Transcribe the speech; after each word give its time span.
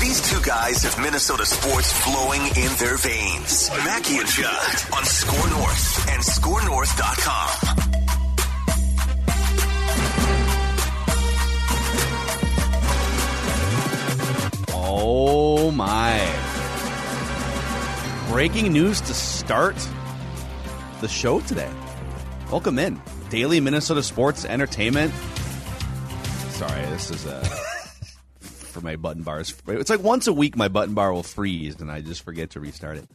These 0.00 0.30
two 0.30 0.40
guys 0.42 0.82
have 0.84 0.96
Minnesota 1.02 1.44
sports 1.44 1.92
flowing 1.92 2.40
in 2.42 2.72
their 2.78 2.96
veins. 2.98 3.68
Mackey 3.84 4.18
and 4.18 4.28
Judd 4.28 4.94
on 4.94 5.04
Score 5.04 5.50
North 5.50 6.08
and 6.08 6.22
ScoreNorth.com. 6.22 7.88
Oh 14.72 15.72
my. 15.72 16.24
Breaking 18.30 18.72
news 18.72 19.00
to 19.00 19.14
start 19.14 19.76
the 21.00 21.08
show 21.08 21.40
today. 21.40 21.72
Welcome 22.50 22.78
in. 22.78 23.00
Daily 23.30 23.58
Minnesota 23.60 24.04
Sports 24.04 24.44
Entertainment. 24.44 25.12
Sorry, 26.50 26.82
this 26.86 27.10
is 27.10 27.26
uh, 27.26 27.44
for 28.78 28.84
my 28.84 28.96
button 28.96 29.22
bars. 29.22 29.54
It's 29.66 29.90
like 29.90 30.02
once 30.02 30.26
a 30.26 30.32
week 30.32 30.56
my 30.56 30.68
button 30.68 30.94
bar 30.94 31.12
will 31.12 31.22
freeze 31.22 31.80
and 31.80 31.90
I 31.90 32.00
just 32.00 32.22
forget 32.22 32.50
to 32.50 32.60
restart 32.60 32.98
it. 32.98 33.08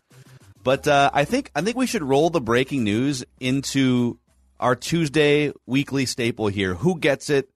But 0.64 0.88
uh, 0.88 1.11
I 1.14 1.25
think 1.25 1.52
I 1.56 1.61
think 1.61 1.78
we 1.78 1.88
should 1.88 2.03
roll 2.03 2.30
the 2.30 2.42
breaking 2.42 2.83
news 2.83 3.23
into 3.39 4.19
our 4.59 4.75
Tuesday 4.75 5.52
weekly 5.66 6.06
staple 6.06 6.47
here. 6.47 6.73
Who 6.75 7.00
gets 7.00 7.30
it 7.30 7.50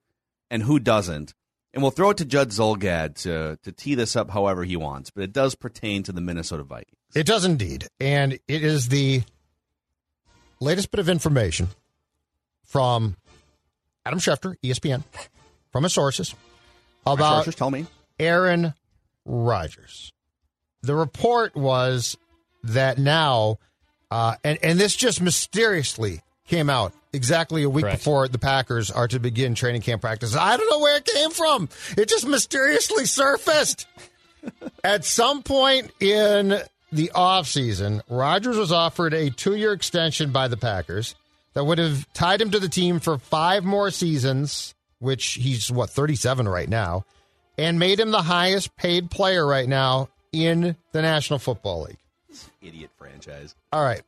and 0.49 0.63
who 0.63 0.79
doesn't? 0.79 1.33
And 1.73 1.81
we'll 1.83 1.91
throw 1.91 2.09
it 2.09 2.17
to 2.17 2.25
Judd 2.25 2.49
Zulgad 2.49 3.15
to, 3.23 3.59
to 3.63 3.71
tee 3.71 3.95
this 3.95 4.15
up 4.15 4.31
however 4.31 4.63
he 4.63 4.75
wants, 4.75 5.11
but 5.11 5.23
it 5.23 5.31
does 5.31 5.53
pertain 5.53 6.01
to 6.03 6.11
the 6.11 6.21
Minnesota 6.21 6.63
Vikings. 6.63 6.97
It 7.13 7.27
does 7.27 7.45
indeed. 7.45 7.87
And 7.99 8.33
it 8.33 8.63
is 8.63 8.89
the 8.89 9.21
latest 10.59 10.89
bit 10.89 10.99
of 10.99 11.07
information 11.07 11.67
from 12.63 13.15
Adam 14.05 14.19
Schefter, 14.19 14.55
ESPN, 14.63 15.03
from 15.71 15.83
his 15.83 15.93
sources 15.93 16.33
about 17.13 17.35
sources 17.35 17.55
tell 17.55 17.71
me. 17.71 17.85
Aaron 18.19 18.73
Rodgers. 19.25 20.11
The 20.81 20.95
report 20.95 21.55
was 21.55 22.17
that 22.63 22.97
now, 22.97 23.59
uh, 24.11 24.35
and, 24.43 24.57
and 24.63 24.79
this 24.79 24.95
just 24.95 25.21
mysteriously 25.21 26.21
came 26.47 26.69
out 26.69 26.93
exactly 27.13 27.63
a 27.63 27.69
week 27.69 27.83
Correct. 27.83 27.99
before 27.99 28.27
the 28.27 28.39
Packers 28.39 28.89
are 28.89 29.07
to 29.07 29.19
begin 29.19 29.55
training 29.55 29.81
camp 29.81 30.01
practice. 30.01 30.35
I 30.35 30.55
don't 30.55 30.69
know 30.69 30.79
where 30.79 30.97
it 30.97 31.05
came 31.05 31.31
from. 31.31 31.69
It 31.97 32.09
just 32.09 32.27
mysteriously 32.27 33.05
surfaced. 33.05 33.87
At 34.83 35.03
some 35.03 35.43
point 35.43 35.91
in 35.99 36.61
the 36.91 37.11
offseason, 37.13 38.01
Rodgers 38.09 38.57
was 38.57 38.71
offered 38.71 39.13
a 39.13 39.29
two 39.29 39.55
year 39.55 39.73
extension 39.73 40.31
by 40.31 40.47
the 40.47 40.57
Packers 40.57 41.15
that 41.53 41.65
would 41.65 41.79
have 41.79 42.11
tied 42.13 42.39
him 42.39 42.51
to 42.51 42.59
the 42.59 42.69
team 42.69 42.99
for 42.99 43.17
five 43.17 43.63
more 43.63 43.91
seasons, 43.91 44.75
which 44.99 45.33
he's, 45.33 45.71
what, 45.71 45.89
37 45.89 46.47
right 46.47 46.69
now, 46.69 47.03
and 47.57 47.79
made 47.79 47.99
him 47.99 48.11
the 48.11 48.21
highest 48.21 48.75
paid 48.75 49.09
player 49.09 49.45
right 49.45 49.67
now 49.67 50.09
in 50.31 50.75
the 50.91 51.01
National 51.01 51.39
Football 51.39 51.83
League. 51.83 51.97
Idiot 52.61 52.91
franchise. 52.97 53.55
All 53.71 53.83
right. 53.83 54.01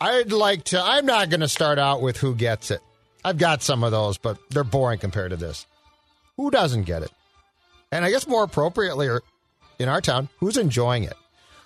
I'd 0.00 0.32
like 0.32 0.64
to, 0.64 0.82
I'm 0.82 1.06
not 1.06 1.30
going 1.30 1.40
to 1.40 1.48
start 1.48 1.78
out 1.78 2.02
with 2.02 2.16
who 2.16 2.34
gets 2.34 2.70
it. 2.70 2.80
I've 3.24 3.38
got 3.38 3.62
some 3.62 3.84
of 3.84 3.92
those, 3.92 4.18
but 4.18 4.36
they're 4.50 4.64
boring 4.64 4.98
compared 4.98 5.30
to 5.30 5.36
this. 5.36 5.66
Who 6.36 6.50
doesn't 6.50 6.84
get 6.84 7.02
it? 7.02 7.12
And 7.92 8.04
I 8.04 8.10
guess 8.10 8.26
more 8.26 8.42
appropriately, 8.42 9.06
or 9.06 9.22
in 9.78 9.88
our 9.88 10.00
town, 10.00 10.28
who's 10.38 10.56
enjoying 10.56 11.04
it? 11.04 11.14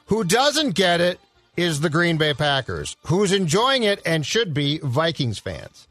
Who 0.07 0.25
doesn't 0.25 0.75
get 0.75 1.01
it 1.01 1.19
is 1.57 1.81
the 1.81 1.91
Green 1.91 2.19
Bay 2.19 2.35
Packers. 2.35 2.97
Who's 3.07 3.33
enjoying 3.33 3.85
it 3.85 4.03
and 4.05 4.27
should 4.27 4.53
be 4.53 4.79
Vikings 4.83 5.39
fans. 5.39 5.86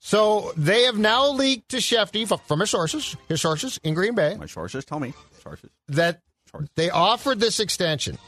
So 0.00 0.52
they 0.56 0.84
have 0.84 0.96
now 0.98 1.30
leaked 1.32 1.70
to 1.70 1.78
Shefty 1.78 2.26
from 2.46 2.60
his 2.60 2.70
sources, 2.70 3.16
his 3.28 3.40
sources 3.40 3.80
in 3.82 3.94
Green 3.94 4.14
Bay, 4.14 4.36
My 4.38 4.46
sources 4.46 4.84
tell 4.84 5.00
me. 5.00 5.12
Sources. 5.42 5.70
that 5.88 6.20
they 6.76 6.88
offered 6.90 7.40
this 7.40 7.60
extension 7.60 8.18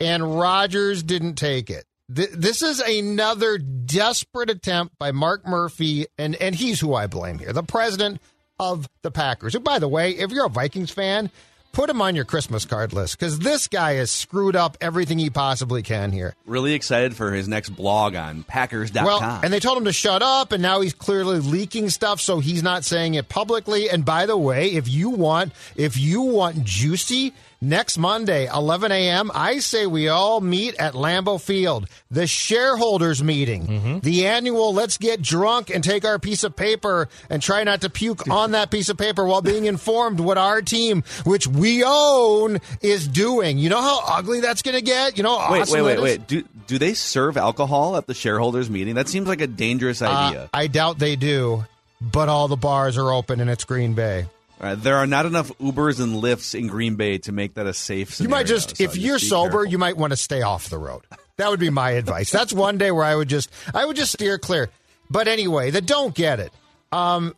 and 0.00 0.38
Rodgers 0.38 1.02
didn't 1.02 1.34
take 1.34 1.68
it. 1.70 1.84
Th- 2.14 2.30
This 2.30 2.62
is 2.62 2.80
another 2.80 3.58
desperate 3.58 4.50
attempt 4.50 4.98
by 4.98 5.12
Mark 5.12 5.46
Murphy, 5.46 6.06
and, 6.18 6.34
and 6.36 6.54
he's 6.54 6.80
who 6.80 6.94
I 6.94 7.06
blame 7.06 7.38
here, 7.38 7.52
the 7.52 7.62
president 7.62 8.20
of 8.58 8.88
the 9.02 9.10
Packers. 9.10 9.52
Who, 9.52 9.60
by 9.60 9.78
the 9.78 9.88
way, 9.88 10.10
if 10.12 10.30
you're 10.30 10.46
a 10.46 10.50
Vikings 10.50 10.90
fan, 10.90 11.30
put 11.72 11.90
him 11.90 12.00
on 12.00 12.14
your 12.14 12.24
Christmas 12.24 12.64
card 12.64 12.92
list 12.92 13.18
because 13.18 13.38
this 13.38 13.66
guy 13.68 13.94
has 13.94 14.10
screwed 14.10 14.54
up 14.54 14.76
everything 14.80 15.18
he 15.18 15.30
possibly 15.30 15.82
can 15.82 16.12
here. 16.12 16.34
Really 16.46 16.74
excited 16.74 17.16
for 17.16 17.32
his 17.32 17.48
next 17.48 17.70
blog 17.70 18.14
on 18.14 18.44
Packers.com. 18.44 19.04
Well, 19.04 19.40
and 19.42 19.52
they 19.52 19.60
told 19.60 19.78
him 19.78 19.84
to 19.86 19.92
shut 19.92 20.22
up, 20.22 20.52
and 20.52 20.62
now 20.62 20.80
he's 20.80 20.94
clearly 20.94 21.40
leaking 21.40 21.90
stuff, 21.90 22.20
so 22.20 22.38
he's 22.38 22.62
not 22.62 22.84
saying 22.84 23.14
it 23.14 23.28
publicly. 23.28 23.90
And 23.90 24.04
by 24.04 24.26
the 24.26 24.36
way, 24.36 24.68
if 24.72 24.88
you 24.88 25.10
want, 25.10 25.52
if 25.76 25.96
you 25.96 26.22
want 26.22 26.64
juicy, 26.64 27.32
next 27.62 27.96
Monday, 27.96 28.48
11 28.52 28.92
a.m., 28.92 29.30
I 29.34 29.60
say 29.60 29.86
we 29.86 30.08
all 30.08 30.40
meet 30.42 30.74
at 30.74 30.92
Lambeau 30.94 31.40
Field, 31.40 31.86
the 32.10 32.26
shareholders 32.26 33.22
meeting, 33.22 34.00
the 34.02 34.26
annual 34.26 34.74
let's 34.74 34.98
get 34.98 35.22
drunk 35.22 35.70
and 35.70 35.82
take 35.82 36.04
our 36.04 36.18
piece 36.18 36.44
of 36.44 36.54
paper 36.54 37.08
and 37.30 37.40
try 37.40 37.64
not 37.64 37.80
to 37.82 37.88
puke 37.88 38.28
on 38.30 38.50
that 38.50 38.70
piece 38.70 38.88
of 38.90 38.98
paper 38.98 39.24
while 39.24 39.40
being 39.40 39.64
informed 39.64 40.20
what 40.20 40.36
our 40.36 40.60
team, 40.60 41.04
which 41.24 41.46
we 41.46 41.82
own, 41.86 42.60
is 42.82 43.08
doing. 43.08 43.56
You 43.58 43.70
know 43.70 43.80
how 43.80 44.00
ugly 44.06 44.40
that's 44.40 44.60
going 44.62 44.76
to 44.76 44.82
get? 44.82 45.16
You 45.16 45.22
know, 45.22 45.38
how 45.38 45.52
wait, 45.52 45.60
awesome 45.62 45.84
wait, 45.84 45.94
that 45.94 46.02
wait, 46.02 46.18
wait. 46.18 46.26
Do 46.26 46.42
do 46.66 46.78
they 46.78 46.94
serve 46.94 47.36
alcohol 47.36 47.96
at 47.96 48.06
the 48.06 48.14
shareholders 48.14 48.68
meeting? 48.68 48.94
That 48.96 49.08
seems 49.08 49.28
like 49.28 49.40
a 49.40 49.46
dangerous 49.46 50.02
Uh, 50.02 50.08
idea. 50.08 50.50
I 50.52 50.66
doubt 50.66 50.98
they 50.98 51.16
do, 51.16 51.64
but 52.00 52.28
all 52.28 52.48
the 52.48 52.56
bars 52.56 52.98
are 52.98 53.12
open 53.12 53.40
and 53.40 53.48
it's 53.48 53.64
Green 53.64 53.94
Bay. 53.94 54.26
Right, 54.62 54.80
there 54.80 54.96
are 54.98 55.08
not 55.08 55.26
enough 55.26 55.48
Ubers 55.58 55.98
and 56.00 56.22
Lyfts 56.22 56.56
in 56.58 56.68
Green 56.68 56.94
Bay 56.94 57.18
to 57.18 57.32
make 57.32 57.54
that 57.54 57.66
a 57.66 57.74
safe 57.74 58.20
You 58.20 58.28
might 58.28 58.46
just, 58.46 58.76
so 58.76 58.84
if 58.84 58.96
you're 58.96 59.18
be 59.18 59.24
sober, 59.26 59.50
careful. 59.50 59.66
you 59.66 59.78
might 59.78 59.96
want 59.96 60.12
to 60.12 60.16
stay 60.16 60.42
off 60.42 60.68
the 60.68 60.78
road. 60.78 61.02
That 61.36 61.50
would 61.50 61.58
be 61.58 61.70
my 61.70 61.90
advice. 62.02 62.30
That's 62.30 62.52
one 62.52 62.78
day 62.78 62.92
where 62.92 63.04
I 63.04 63.16
would 63.16 63.28
just, 63.28 63.50
I 63.74 63.84
would 63.84 63.96
just 63.96 64.12
steer 64.12 64.38
clear. 64.38 64.70
But 65.10 65.26
anyway, 65.26 65.70
the 65.70 65.80
don't 65.80 66.14
get 66.14 66.38
it. 66.38 66.52
Um, 66.92 67.34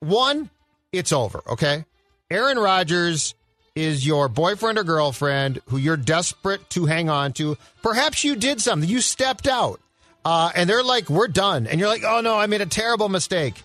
one, 0.00 0.50
it's 0.90 1.12
over. 1.12 1.42
Okay, 1.50 1.84
Aaron 2.28 2.58
Rodgers 2.58 3.34
is 3.76 4.04
your 4.04 4.28
boyfriend 4.28 4.78
or 4.78 4.84
girlfriend 4.84 5.60
who 5.68 5.76
you're 5.76 5.96
desperate 5.96 6.68
to 6.70 6.86
hang 6.86 7.08
on 7.08 7.32
to. 7.34 7.56
Perhaps 7.82 8.24
you 8.24 8.34
did 8.36 8.60
something. 8.60 8.88
You 8.88 9.00
stepped 9.00 9.46
out, 9.46 9.80
uh, 10.24 10.50
and 10.56 10.68
they're 10.68 10.82
like, 10.82 11.08
"We're 11.08 11.28
done," 11.28 11.66
and 11.68 11.78
you're 11.78 11.88
like, 11.88 12.02
"Oh 12.04 12.20
no, 12.20 12.36
I 12.36 12.46
made 12.46 12.60
a 12.62 12.66
terrible 12.66 13.08
mistake." 13.08 13.62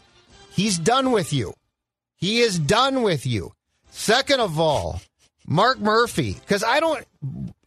He's 0.51 0.77
done 0.77 1.11
with 1.11 1.33
you. 1.33 1.53
He 2.17 2.39
is 2.41 2.57
done 2.59 3.01
with 3.03 3.25
you. 3.25 3.53
Second 3.91 4.39
of 4.41 4.59
all, 4.59 5.01
Mark 5.47 5.79
Murphy, 5.79 6.33
because 6.33 6.63
I 6.63 6.79
don't, 6.79 7.05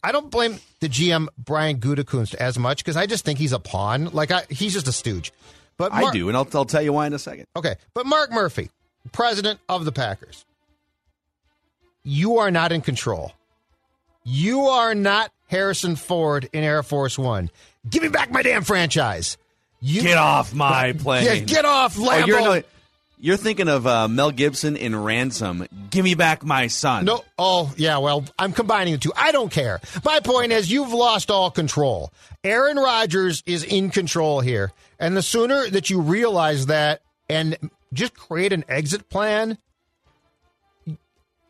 I 0.03 0.11
don't 0.11 0.29
blame 0.29 0.59
the 0.79 0.87
GM 0.89 1.27
Brian 1.37 1.79
Gutekunst 1.79 2.35
as 2.35 2.59
much 2.59 2.83
because 2.83 2.95
I 2.97 3.05
just 3.05 3.25
think 3.25 3.39
he's 3.39 3.53
a 3.53 3.59
pawn. 3.59 4.05
Like 4.13 4.31
I, 4.31 4.43
he's 4.49 4.73
just 4.73 4.87
a 4.87 4.91
stooge. 4.91 5.31
But 5.77 5.91
I 5.93 6.11
do, 6.11 6.27
and 6.27 6.37
I'll, 6.37 6.47
I'll 6.53 6.65
tell 6.65 6.81
you 6.81 6.93
why 6.93 7.07
in 7.07 7.13
a 7.13 7.19
second. 7.19 7.47
Okay, 7.55 7.75
but 7.95 8.05
Mark 8.05 8.31
Murphy, 8.31 8.69
president 9.11 9.59
of 9.67 9.83
the 9.83 9.91
Packers, 9.91 10.45
you 12.03 12.37
are 12.37 12.51
not 12.51 12.71
in 12.71 12.81
control. 12.81 13.31
You 14.23 14.61
are 14.67 14.93
not 14.93 15.31
Harrison 15.47 15.95
Ford 15.95 16.47
in 16.53 16.63
Air 16.63 16.83
Force 16.83 17.17
One. 17.17 17.49
Give 17.89 18.03
me 18.03 18.09
back 18.09 18.31
my 18.31 18.43
damn 18.43 18.63
franchise. 18.63 19.37
You 19.79 20.01
Get 20.03 20.17
off 20.17 20.53
my 20.53 20.93
plane. 20.93 21.25
Yeah, 21.25 21.35
get 21.39 21.65
off, 21.65 21.97
Oh, 21.97 22.03
Lambo. 22.03 22.27
you're 22.27 22.41
no, 22.41 22.61
You're 23.23 23.37
thinking 23.37 23.67
of 23.67 23.85
uh, 23.85 24.07
Mel 24.07 24.31
Gibson 24.31 24.75
in 24.75 24.95
Ransom. 24.95 25.67
Give 25.91 26.03
me 26.03 26.15
back 26.15 26.43
my 26.43 26.65
son. 26.65 27.05
No, 27.05 27.23
oh, 27.37 27.71
yeah, 27.77 27.99
well, 27.99 28.25
I'm 28.39 28.51
combining 28.51 28.93
the 28.93 28.99
two. 28.99 29.13
I 29.15 29.31
don't 29.31 29.51
care. 29.51 29.79
My 30.03 30.21
point 30.21 30.51
is, 30.51 30.71
you've 30.71 30.91
lost 30.91 31.29
all 31.29 31.51
control. 31.51 32.11
Aaron 32.43 32.77
Rodgers 32.77 33.43
is 33.45 33.63
in 33.63 33.91
control 33.91 34.39
here. 34.39 34.71
And 34.99 35.15
the 35.15 35.21
sooner 35.21 35.69
that 35.69 35.91
you 35.91 36.01
realize 36.01 36.65
that 36.65 37.03
and 37.29 37.57
just 37.93 38.15
create 38.15 38.53
an 38.53 38.65
exit 38.67 39.07
plan, 39.07 39.59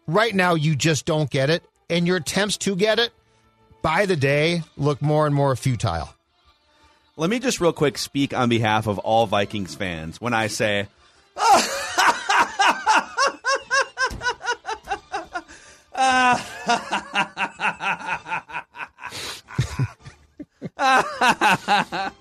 right 0.08 0.36
now 0.36 0.56
you 0.56 0.76
just 0.76 1.06
don't 1.06 1.30
get 1.30 1.50
it. 1.50 1.64
And 1.90 2.06
your 2.06 2.18
attempts 2.18 2.58
to 2.58 2.76
get 2.76 3.00
it 3.00 3.14
by 3.82 4.06
the 4.06 4.18
day 4.18 4.64
look 4.76 5.02
more 5.02 5.26
and 5.26 5.34
more 5.34 5.56
futile. 5.56 6.10
Let 7.16 7.30
me 7.30 7.40
just 7.40 7.62
real 7.62 7.72
quick 7.72 7.98
speak 7.98 8.34
on 8.34 8.50
behalf 8.50 8.88
of 8.88 9.00
all 9.00 9.26
Vikings 9.26 9.74
fans 9.74 10.20
when 10.20 10.34
I 10.34 10.48
say, 10.48 10.88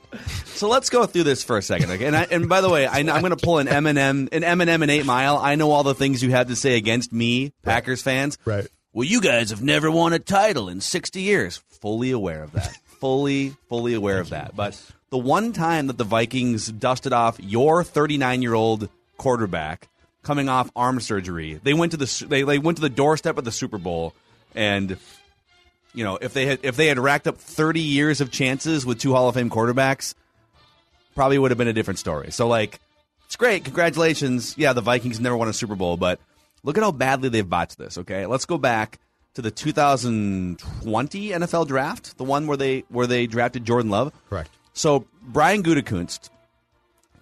so 0.47 0.69
let's 0.69 0.91
go 0.91 1.07
through 1.07 1.23
this 1.23 1.43
for 1.43 1.57
a 1.57 1.63
second, 1.63 1.91
okay? 1.93 2.05
And, 2.05 2.17
I, 2.17 2.27
and 2.31 2.49
by 2.49 2.61
the 2.61 2.69
way, 2.69 2.87
I, 2.87 2.99
am 2.99 3.07
going 3.07 3.31
to 3.31 3.37
pull 3.37 3.59
an 3.59 3.67
Eminem, 3.67 4.29
an 4.33 4.43
Eminem 4.43 4.83
and 4.83 4.91
Eight 4.91 5.07
Mile. 5.07 5.39
I 5.39 5.55
know 5.55 5.71
all 5.71 5.83
the 5.83 5.95
things 5.95 6.23
you 6.23 6.31
had 6.31 6.49
to 6.49 6.57
say 6.57 6.77
against 6.77 7.13
me, 7.13 7.53
Packers 7.63 8.03
fans. 8.03 8.37
Right. 8.45 8.67
Well, 8.93 9.07
you 9.07 9.21
guys 9.21 9.51
have 9.51 9.63
never 9.63 9.91
won 9.91 10.13
a 10.13 10.19
title 10.19 10.69
in 10.69 10.81
60 10.81 11.23
years. 11.23 11.63
Fully 11.81 12.11
aware 12.11 12.43
of 12.43 12.53
that. 12.53 12.77
fully, 12.85 13.57
fully 13.69 13.95
aware 13.95 14.21
of 14.21 14.31
that. 14.31 14.55
But 14.55 14.81
the 15.11 15.19
one 15.19 15.53
time 15.53 15.87
that 15.87 15.97
the 15.97 16.05
Vikings 16.05 16.71
dusted 16.71 17.13
off 17.13 17.39
your 17.41 17.85
39 17.85 18.43
year 18.43 18.55
old 18.55 18.89
quarterback 19.21 19.89
coming 20.23 20.49
off 20.49 20.71
arm 20.75 20.99
surgery, 20.99 21.61
they 21.63 21.75
went 21.75 21.93
to 21.93 21.99
the 21.99 22.27
they, 22.29 22.43
they 22.43 22.59
went 22.59 22.79
to 22.79 22.83
the 22.83 22.89
doorstep 22.89 23.37
of 23.37 23.45
the 23.45 23.53
Super 23.53 23.77
Bowl, 23.77 24.15
and 24.55 24.97
you 25.95 26.05
know 26.05 26.19
if 26.21 26.33
they 26.33 26.47
had 26.47 26.61
if 26.63 26.77
they 26.77 26.87
had 26.87 26.99
racked 26.99 27.27
up 27.27 27.37
30 27.37 27.81
years 27.81 28.23
of 28.23 28.31
chances 28.31 28.87
with 28.87 28.99
two 28.99 29.13
Hall 29.13 29.29
of 29.29 29.35
Fame 29.35 29.51
quarterbacks, 29.51 30.15
probably 31.15 31.39
would 31.39 31.51
have 31.51 31.59
been 31.59 31.69
a 31.69 31.73
different 31.75 31.99
story. 31.99 32.33
So 32.33 32.49
like, 32.49 32.81
it's 33.27 33.37
great, 33.37 33.65
congratulations. 33.65 34.57
Yeah, 34.57 34.73
the 34.73 34.81
Vikings 34.81 35.21
never 35.21 35.37
won 35.37 35.49
a 35.49 35.53
Super 35.53 35.77
Bowl, 35.77 35.99
but 35.99 36.19
look 36.63 36.79
at 36.79 36.83
how 36.83 36.93
badly 36.93 37.29
they've 37.29 37.49
botched 37.49 37.77
this. 37.77 37.99
Okay, 37.99 38.25
let's 38.25 38.47
go 38.47 38.57
back 38.57 38.99
to 39.35 39.43
the 39.43 39.51
2020 39.51 41.29
NFL 41.29 41.69
draft, 41.69 42.17
the 42.17 42.25
one 42.25 42.47
where 42.47 42.57
they 42.57 42.85
where 42.89 43.07
they 43.07 43.27
drafted 43.27 43.65
Jordan 43.65 43.91
Love. 43.91 44.13
Correct. 44.31 44.51
So 44.73 45.07
Brian 45.23 45.63
Gutekunst 45.63 46.31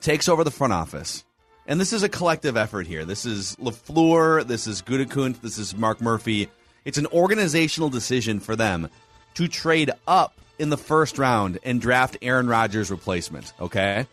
takes 0.01 0.29
over 0.29 0.45
the 0.45 0.51
front 0.51 0.73
office, 0.73 1.25
and 1.69 1.79
this 1.79 1.93
is 1.93 2.03
a 2.03 2.09
collective 2.09 2.57
effort 2.57 2.87
here. 2.87 3.05
This 3.05 3.27
is 3.27 3.55
Lafleur, 3.57 4.45
this 4.45 4.67
is 4.67 4.83
Gutekunst, 4.83 5.43
this 5.43 5.59
is 5.59 5.77
Mark 5.77 6.01
Murphy. 6.01 6.49
It's 6.85 6.99
an 6.99 7.07
organizational 7.09 7.91
decision 7.91 8.41
for 8.41 8.57
them 8.57 8.89
to 9.35 9.47
trade 9.47 9.91
up 10.07 10.33
in 10.59 10.71
the 10.71 10.79
first 10.79 11.19
round 11.19 11.59
and 11.63 11.81
draft 11.81 12.17
Aaron 12.23 12.49
Rodgers' 12.49 12.91
replacement. 12.91 13.53
Okay, 13.61 14.07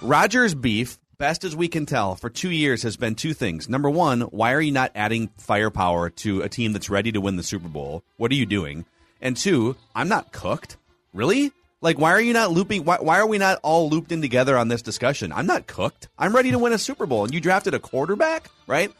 Rodgers' 0.00 0.54
beef, 0.54 0.96
best 1.18 1.44
as 1.44 1.56
we 1.56 1.66
can 1.66 1.86
tell, 1.86 2.14
for 2.14 2.30
two 2.30 2.50
years 2.50 2.84
has 2.84 2.96
been 2.96 3.16
two 3.16 3.34
things. 3.34 3.68
Number 3.68 3.90
one, 3.90 4.22
why 4.22 4.52
are 4.54 4.60
you 4.60 4.72
not 4.72 4.92
adding 4.94 5.28
firepower 5.38 6.08
to 6.10 6.42
a 6.42 6.48
team 6.48 6.72
that's 6.72 6.88
ready 6.88 7.10
to 7.12 7.20
win 7.20 7.36
the 7.36 7.42
Super 7.42 7.68
Bowl? 7.68 8.04
What 8.16 8.30
are 8.30 8.36
you 8.36 8.46
doing? 8.46 8.86
And 9.20 9.36
two, 9.36 9.76
I'm 9.94 10.08
not 10.08 10.32
cooked. 10.32 10.76
Really? 11.12 11.52
Like, 11.82 11.98
why 11.98 12.10
are 12.12 12.20
you 12.20 12.34
not 12.34 12.50
looping? 12.50 12.84
Why, 12.84 12.98
why 13.00 13.20
are 13.20 13.26
we 13.26 13.38
not 13.38 13.58
all 13.62 13.88
looped 13.88 14.12
in 14.12 14.20
together 14.20 14.56
on 14.56 14.68
this 14.68 14.82
discussion? 14.82 15.32
I'm 15.32 15.46
not 15.46 15.66
cooked. 15.66 16.08
I'm 16.18 16.34
ready 16.34 16.50
to 16.50 16.58
win 16.58 16.74
a 16.74 16.78
Super 16.78 17.06
Bowl, 17.06 17.24
and 17.24 17.32
you 17.32 17.40
drafted 17.40 17.72
a 17.72 17.78
quarterback, 17.78 18.50
right? 18.66 18.92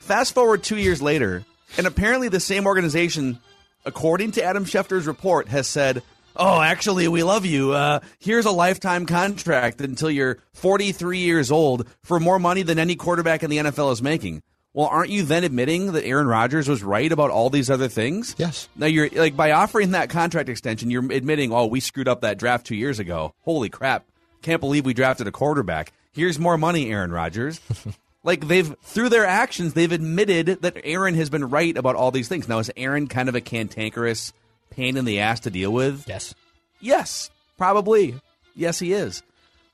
Fast 0.00 0.34
forward 0.34 0.64
two 0.64 0.76
years 0.76 1.00
later, 1.00 1.44
and 1.76 1.86
apparently 1.86 2.28
the 2.28 2.40
same 2.40 2.66
organization, 2.66 3.38
according 3.84 4.32
to 4.32 4.42
Adam 4.42 4.64
Schefter's 4.64 5.06
report, 5.06 5.48
has 5.48 5.68
said, 5.68 6.02
"Oh, 6.34 6.60
actually, 6.60 7.06
we 7.06 7.22
love 7.22 7.46
you. 7.46 7.72
Uh, 7.72 8.00
here's 8.18 8.46
a 8.46 8.50
lifetime 8.50 9.06
contract 9.06 9.80
until 9.80 10.10
you're 10.10 10.38
43 10.54 11.18
years 11.18 11.52
old 11.52 11.88
for 12.02 12.18
more 12.18 12.40
money 12.40 12.62
than 12.62 12.80
any 12.80 12.96
quarterback 12.96 13.44
in 13.44 13.50
the 13.50 13.58
NFL 13.58 13.92
is 13.92 14.02
making." 14.02 14.42
Well, 14.72 14.86
aren't 14.86 15.10
you 15.10 15.24
then 15.24 15.42
admitting 15.42 15.92
that 15.92 16.04
Aaron 16.04 16.28
Rodgers 16.28 16.68
was 16.68 16.82
right 16.82 17.10
about 17.10 17.30
all 17.30 17.50
these 17.50 17.70
other 17.70 17.88
things? 17.88 18.36
Yes. 18.38 18.68
Now 18.76 18.86
you're 18.86 19.08
like 19.08 19.36
by 19.36 19.50
offering 19.50 19.90
that 19.92 20.10
contract 20.10 20.48
extension, 20.48 20.90
you're 20.90 21.10
admitting, 21.12 21.52
"Oh, 21.52 21.66
we 21.66 21.80
screwed 21.80 22.08
up 22.08 22.20
that 22.20 22.38
draft 22.38 22.66
2 22.66 22.76
years 22.76 22.98
ago. 22.98 23.34
Holy 23.42 23.68
crap. 23.68 24.04
Can't 24.42 24.60
believe 24.60 24.86
we 24.86 24.94
drafted 24.94 25.26
a 25.26 25.32
quarterback. 25.32 25.92
Here's 26.12 26.38
more 26.38 26.56
money, 26.56 26.90
Aaron 26.90 27.10
Rodgers." 27.10 27.60
like 28.22 28.46
they've 28.46 28.76
through 28.82 29.08
their 29.08 29.26
actions, 29.26 29.74
they've 29.74 29.90
admitted 29.90 30.62
that 30.62 30.76
Aaron 30.84 31.14
has 31.14 31.30
been 31.30 31.50
right 31.50 31.76
about 31.76 31.96
all 31.96 32.12
these 32.12 32.28
things. 32.28 32.48
Now 32.48 32.60
is 32.60 32.70
Aaron 32.76 33.08
kind 33.08 33.28
of 33.28 33.34
a 33.34 33.40
cantankerous 33.40 34.32
pain 34.70 34.96
in 34.96 35.04
the 35.04 35.18
ass 35.18 35.40
to 35.40 35.50
deal 35.50 35.72
with? 35.72 36.04
Yes. 36.06 36.34
Yes, 36.80 37.30
probably. 37.58 38.20
Yes, 38.54 38.78
he 38.78 38.92
is. 38.92 39.22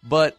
But 0.03 0.37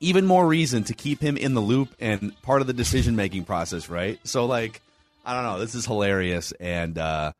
even 0.00 0.26
more 0.26 0.46
reason 0.46 0.84
to 0.84 0.94
keep 0.94 1.20
him 1.20 1.36
in 1.36 1.54
the 1.54 1.60
loop 1.60 1.88
and 2.00 2.40
part 2.42 2.60
of 2.60 2.66
the 2.66 2.72
decision 2.72 3.16
making 3.16 3.44
process, 3.44 3.88
right? 3.88 4.18
So, 4.24 4.46
like, 4.46 4.80
I 5.24 5.34
don't 5.34 5.44
know. 5.44 5.58
This 5.60 5.74
is 5.74 5.86
hilarious, 5.86 6.52
and 6.52 6.98
uh, 6.98 7.32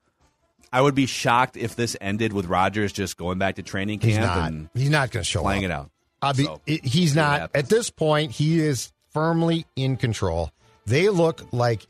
I 0.72 0.80
would 0.80 0.94
be 0.94 1.06
shocked 1.06 1.56
if 1.56 1.76
this 1.76 1.96
ended 2.00 2.32
with 2.32 2.46
Rodgers 2.46 2.92
just 2.92 3.16
going 3.16 3.38
back 3.38 3.56
to 3.56 3.62
training 3.62 3.98
camp 3.98 4.10
He's 4.10 4.18
not. 4.18 4.48
and 4.48 4.68
He's 4.74 4.90
not 4.90 5.10
going 5.10 5.22
to 5.22 5.28
show 5.30 5.42
playing 5.42 5.64
up. 5.66 5.70
it 5.70 5.74
out. 5.74 5.90
I'll 6.22 6.34
be, 6.34 6.44
So, 6.44 6.60
it- 6.66 6.84
he's 6.84 7.14
not 7.14 7.50
at 7.54 7.68
this 7.68 7.90
point. 7.90 8.32
He 8.32 8.60
is 8.60 8.90
firmly 9.12 9.66
in 9.76 9.96
control. 9.96 10.50
They 10.86 11.08
look 11.10 11.42
like 11.52 11.86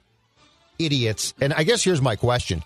idiots. 0.78 1.34
And 1.40 1.52
I 1.52 1.62
guess 1.62 1.84
here's 1.84 2.02
my 2.02 2.16
question: 2.16 2.62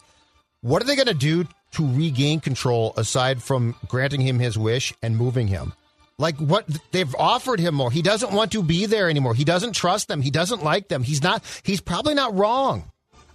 What 0.63 0.83
are 0.83 0.87
they 0.87 0.97
going 0.97 1.09
to 1.09 1.15
do 1.15 1.47
to 1.73 1.87
regain 1.95 2.41
control 2.41 2.95
aside 2.97 3.43
from 3.43 3.75
granting 3.89 4.21
him 4.23 4.39
his 4.39 4.57
wish 4.57 4.95
and 5.03 5.17
moving 5.17 5.49
him? 5.49 5.75
Like 6.19 6.37
what 6.37 6.67
they've 6.91 7.15
offered 7.15 7.61
him 7.61 7.75
more. 7.75 7.91
He 7.91 8.03
doesn't 8.03 8.33
want 8.33 8.53
to 8.53 8.63
be 8.63 8.87
there 8.87 9.09
anymore. 9.09 9.35
He 9.35 9.45
doesn't 9.45 9.73
trust 9.73 10.09
them. 10.09 10.21
He 10.21 10.31
doesn't 10.31 10.65
like 10.65 10.89
them. 10.89 11.05
He's 11.05 11.23
not. 11.23 11.45
He's 11.63 11.81
probably 11.81 12.15
not 12.15 12.37
wrong. 12.37 12.91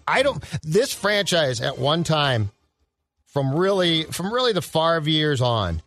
I 0.05 0.21
don't. 0.21 0.43
This 0.63 0.93
franchise 0.93 1.61
at 1.61 1.77
one 1.77 2.03
time, 2.03 2.51
from 3.25 3.55
really 3.55 4.03
from 4.03 4.33
really 4.33 4.51
the 4.51 4.61
Favre 4.61 5.09
years 5.09 5.41
on, 5.41 5.81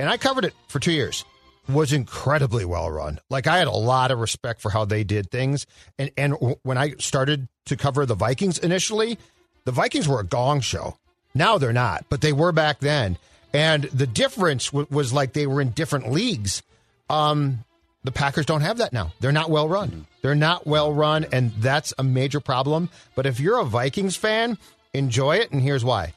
and 0.00 0.10
I 0.10 0.16
covered 0.16 0.44
it 0.44 0.54
for 0.66 0.80
two 0.80 0.92
years, 0.92 1.24
was 1.68 1.92
incredibly 1.92 2.64
well 2.64 2.90
run. 2.90 3.20
Like 3.30 3.46
I 3.46 3.58
had 3.58 3.68
a 3.68 3.72
lot 3.72 4.10
of 4.10 4.18
respect 4.18 4.60
for 4.60 4.70
how 4.70 4.84
they 4.84 5.04
did 5.04 5.30
things. 5.30 5.66
And 5.98 6.10
and 6.16 6.34
when 6.62 6.78
I 6.78 6.94
started 6.98 7.48
to 7.66 7.76
cover 7.76 8.06
the 8.06 8.16
Vikings 8.16 8.58
initially, 8.58 9.18
the 9.64 9.72
Vikings 9.72 10.08
were 10.08 10.20
a 10.20 10.24
gong 10.24 10.60
show. 10.60 10.96
Now 11.34 11.58
they're 11.58 11.72
not, 11.72 12.06
but 12.10 12.20
they 12.20 12.32
were 12.32 12.52
back 12.52 12.80
then. 12.80 13.18
And 13.54 13.84
the 13.84 14.06
difference 14.06 14.66
w- 14.66 14.86
was 14.90 15.12
like 15.12 15.32
they 15.32 15.46
were 15.46 15.60
in 15.60 15.70
different 15.70 16.10
leagues. 16.10 16.62
Um, 17.10 17.64
the 18.04 18.12
Packers 18.12 18.46
don't 18.46 18.62
have 18.62 18.78
that 18.78 18.92
now. 18.92 19.12
They're 19.20 19.32
not 19.32 19.50
well 19.50 19.68
run. 19.68 20.06
They're 20.22 20.34
not 20.34 20.66
well 20.66 20.92
run, 20.92 21.26
and 21.32 21.52
that's 21.58 21.92
a 21.98 22.02
major 22.02 22.40
problem. 22.40 22.88
But 23.14 23.26
if 23.26 23.38
you're 23.38 23.60
a 23.60 23.64
Vikings 23.64 24.16
fan, 24.16 24.58
enjoy 24.92 25.36
it, 25.36 25.52
and 25.52 25.60
here's 25.60 25.84
why. 25.84 26.14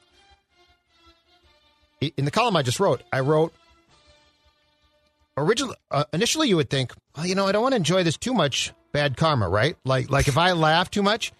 In 2.18 2.26
the 2.26 2.32
column 2.32 2.56
I 2.56 2.62
just 2.62 2.80
wrote, 2.80 3.02
I 3.12 3.22
wrote 3.22 3.54
originally 5.38 5.76
uh, 5.92 6.06
initially 6.14 6.48
you 6.48 6.56
would 6.58 6.70
think, 6.70 6.94
well, 7.16 7.26
you 7.26 7.36
know, 7.36 7.48
I 7.48 7.52
don't 7.52 7.62
want 7.62 7.74
to 7.74 7.78
enjoy 7.78 8.04
this 8.04 8.18
too 8.18 8.34
much 8.34 8.74
bad 8.92 9.18
karma, 9.18 9.50
right? 9.50 9.76
Like 9.84 10.10
like 10.10 10.28
if 10.28 10.38
I 10.38 10.54
laugh 10.54 10.90
too 10.90 11.04
much, 11.04 11.34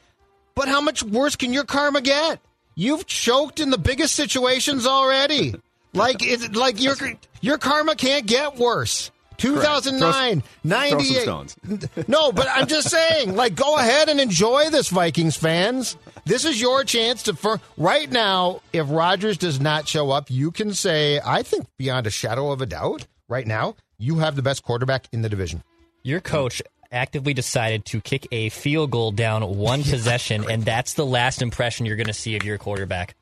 but 0.56 0.68
how 0.68 0.82
much 0.82 1.04
worse 1.04 1.36
can 1.36 1.54
your 1.54 1.66
karma 1.66 2.02
get? 2.02 2.40
You've 2.76 3.06
choked 3.06 3.60
in 3.60 3.70
the 3.70 3.78
biggest 3.78 4.16
situations 4.16 4.86
already. 4.86 5.56
Like 5.96 6.18
it's 6.22 6.50
like 6.56 6.82
your 6.82 6.96
your 7.42 7.58
karma 7.58 7.96
can't 7.96 8.26
get 8.26 8.58
worse. 8.58 9.12
2009, 9.38 10.42
Throw 10.42 10.42
some 10.42 10.44
98. 10.64 11.22
stones. 11.22 11.58
No, 12.08 12.32
but 12.32 12.48
I'm 12.50 12.68
just 12.68 12.90
saying, 12.90 13.36
like, 13.36 13.54
go 13.56 13.76
ahead 13.80 14.08
and 14.08 14.20
enjoy 14.22 14.70
this, 14.70 14.88
Vikings 14.90 15.36
fans. 15.36 15.98
This 16.26 16.46
is 16.46 16.60
your 16.62 16.84
chance 16.86 17.24
to. 17.24 17.34
For 17.36 17.60
right 17.78 18.10
now, 18.10 18.62
if 18.72 18.86
Rodgers 18.90 19.38
does 19.38 19.60
not 19.60 19.88
show 19.90 20.10
up, 20.12 20.32
you 20.32 20.52
can 20.52 20.74
say, 20.74 21.20
I 21.24 21.44
think 21.44 21.68
beyond 21.78 22.08
a 22.08 22.12
shadow 22.12 22.52
of 22.52 22.62
a 22.62 22.66
doubt, 22.66 23.08
right 23.28 23.46
now, 23.46 23.76
you 23.98 24.20
have 24.20 24.36
the 24.38 24.42
best 24.42 24.64
quarterback 24.64 25.08
in 25.12 25.22
the 25.22 25.30
division. 25.30 25.64
Your 26.04 26.22
coach 26.22 26.62
actively 26.92 27.34
decided 27.34 27.84
to 27.86 28.00
kick 28.00 28.28
a 28.32 28.50
field 28.50 28.92
goal 28.92 29.12
down 29.12 29.58
one 29.58 29.84
possession, 29.84 30.50
and 30.50 30.64
that's 30.64 30.94
the 30.94 31.06
last 31.06 31.42
impression 31.42 31.86
you're 31.86 31.98
going 31.98 32.08
to 32.08 32.14
see 32.14 32.36
of 32.38 32.44
your 32.44 32.58
quarterback. 32.58 33.16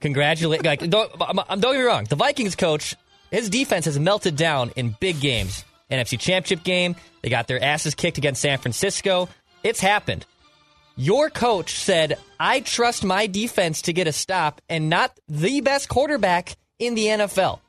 Congratulate! 0.00 0.64
Like, 0.64 0.88
don't, 0.88 1.10
I'm- 1.20 1.38
I'm- 1.38 1.60
don't 1.60 1.72
get 1.72 1.80
me 1.80 1.84
wrong. 1.84 2.04
The 2.08 2.16
Vikings 2.16 2.54
coach, 2.56 2.96
his 3.30 3.48
defense 3.50 3.84
has 3.86 3.98
melted 3.98 4.36
down 4.36 4.72
in 4.76 4.96
big 5.00 5.20
games. 5.20 5.64
NFC 5.90 6.18
Championship 6.18 6.64
game, 6.64 6.94
they 7.22 7.28
got 7.30 7.48
their 7.48 7.62
asses 7.62 7.94
kicked 7.94 8.16
against 8.18 8.40
San 8.42 8.58
Francisco. 8.58 9.28
It's 9.64 9.80
happened. 9.80 10.24
Your 10.96 11.30
coach 11.30 11.74
said, 11.74 12.18
"I 12.38 12.60
trust 12.60 13.04
my 13.04 13.26
defense 13.26 13.82
to 13.82 13.92
get 13.92 14.06
a 14.06 14.12
stop, 14.12 14.60
and 14.68 14.88
not 14.90 15.18
the 15.28 15.60
best 15.60 15.88
quarterback 15.88 16.56
in 16.78 16.94
the 16.94 17.06
NFL." 17.06 17.60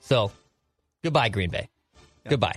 So, 0.00 0.30
goodbye, 1.02 1.28
Green 1.28 1.50
Bay. 1.50 1.68
Goodbye. 2.28 2.54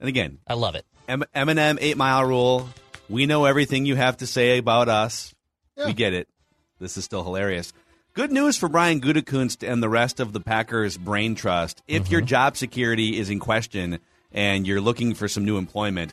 And 0.00 0.08
again, 0.08 0.38
I 0.46 0.54
love 0.54 0.74
it. 0.74 0.84
M- 1.08 1.24
Eminem 1.34 1.78
Eight 1.80 1.96
Mile 1.96 2.24
Rule. 2.24 2.68
We 3.08 3.26
know 3.26 3.44
everything 3.44 3.84
you 3.86 3.94
have 3.96 4.16
to 4.18 4.26
say 4.26 4.58
about 4.58 4.88
us. 4.88 5.34
Yeah. 5.76 5.86
We 5.86 5.92
get 5.92 6.14
it. 6.14 6.28
This 6.80 6.96
is 6.96 7.04
still 7.04 7.22
hilarious. 7.22 7.72
Good 8.14 8.30
news 8.30 8.58
for 8.58 8.68
Brian 8.68 9.00
Gutekunst 9.00 9.66
and 9.66 9.82
the 9.82 9.88
rest 9.88 10.20
of 10.20 10.34
the 10.34 10.40
Packers 10.40 10.98
brain 10.98 11.34
trust. 11.34 11.82
If 11.88 12.02
mm-hmm. 12.02 12.12
your 12.12 12.20
job 12.20 12.58
security 12.58 13.18
is 13.18 13.30
in 13.30 13.38
question 13.38 14.00
and 14.32 14.66
you're 14.66 14.82
looking 14.82 15.14
for 15.14 15.28
some 15.28 15.46
new 15.46 15.56
employment, 15.56 16.12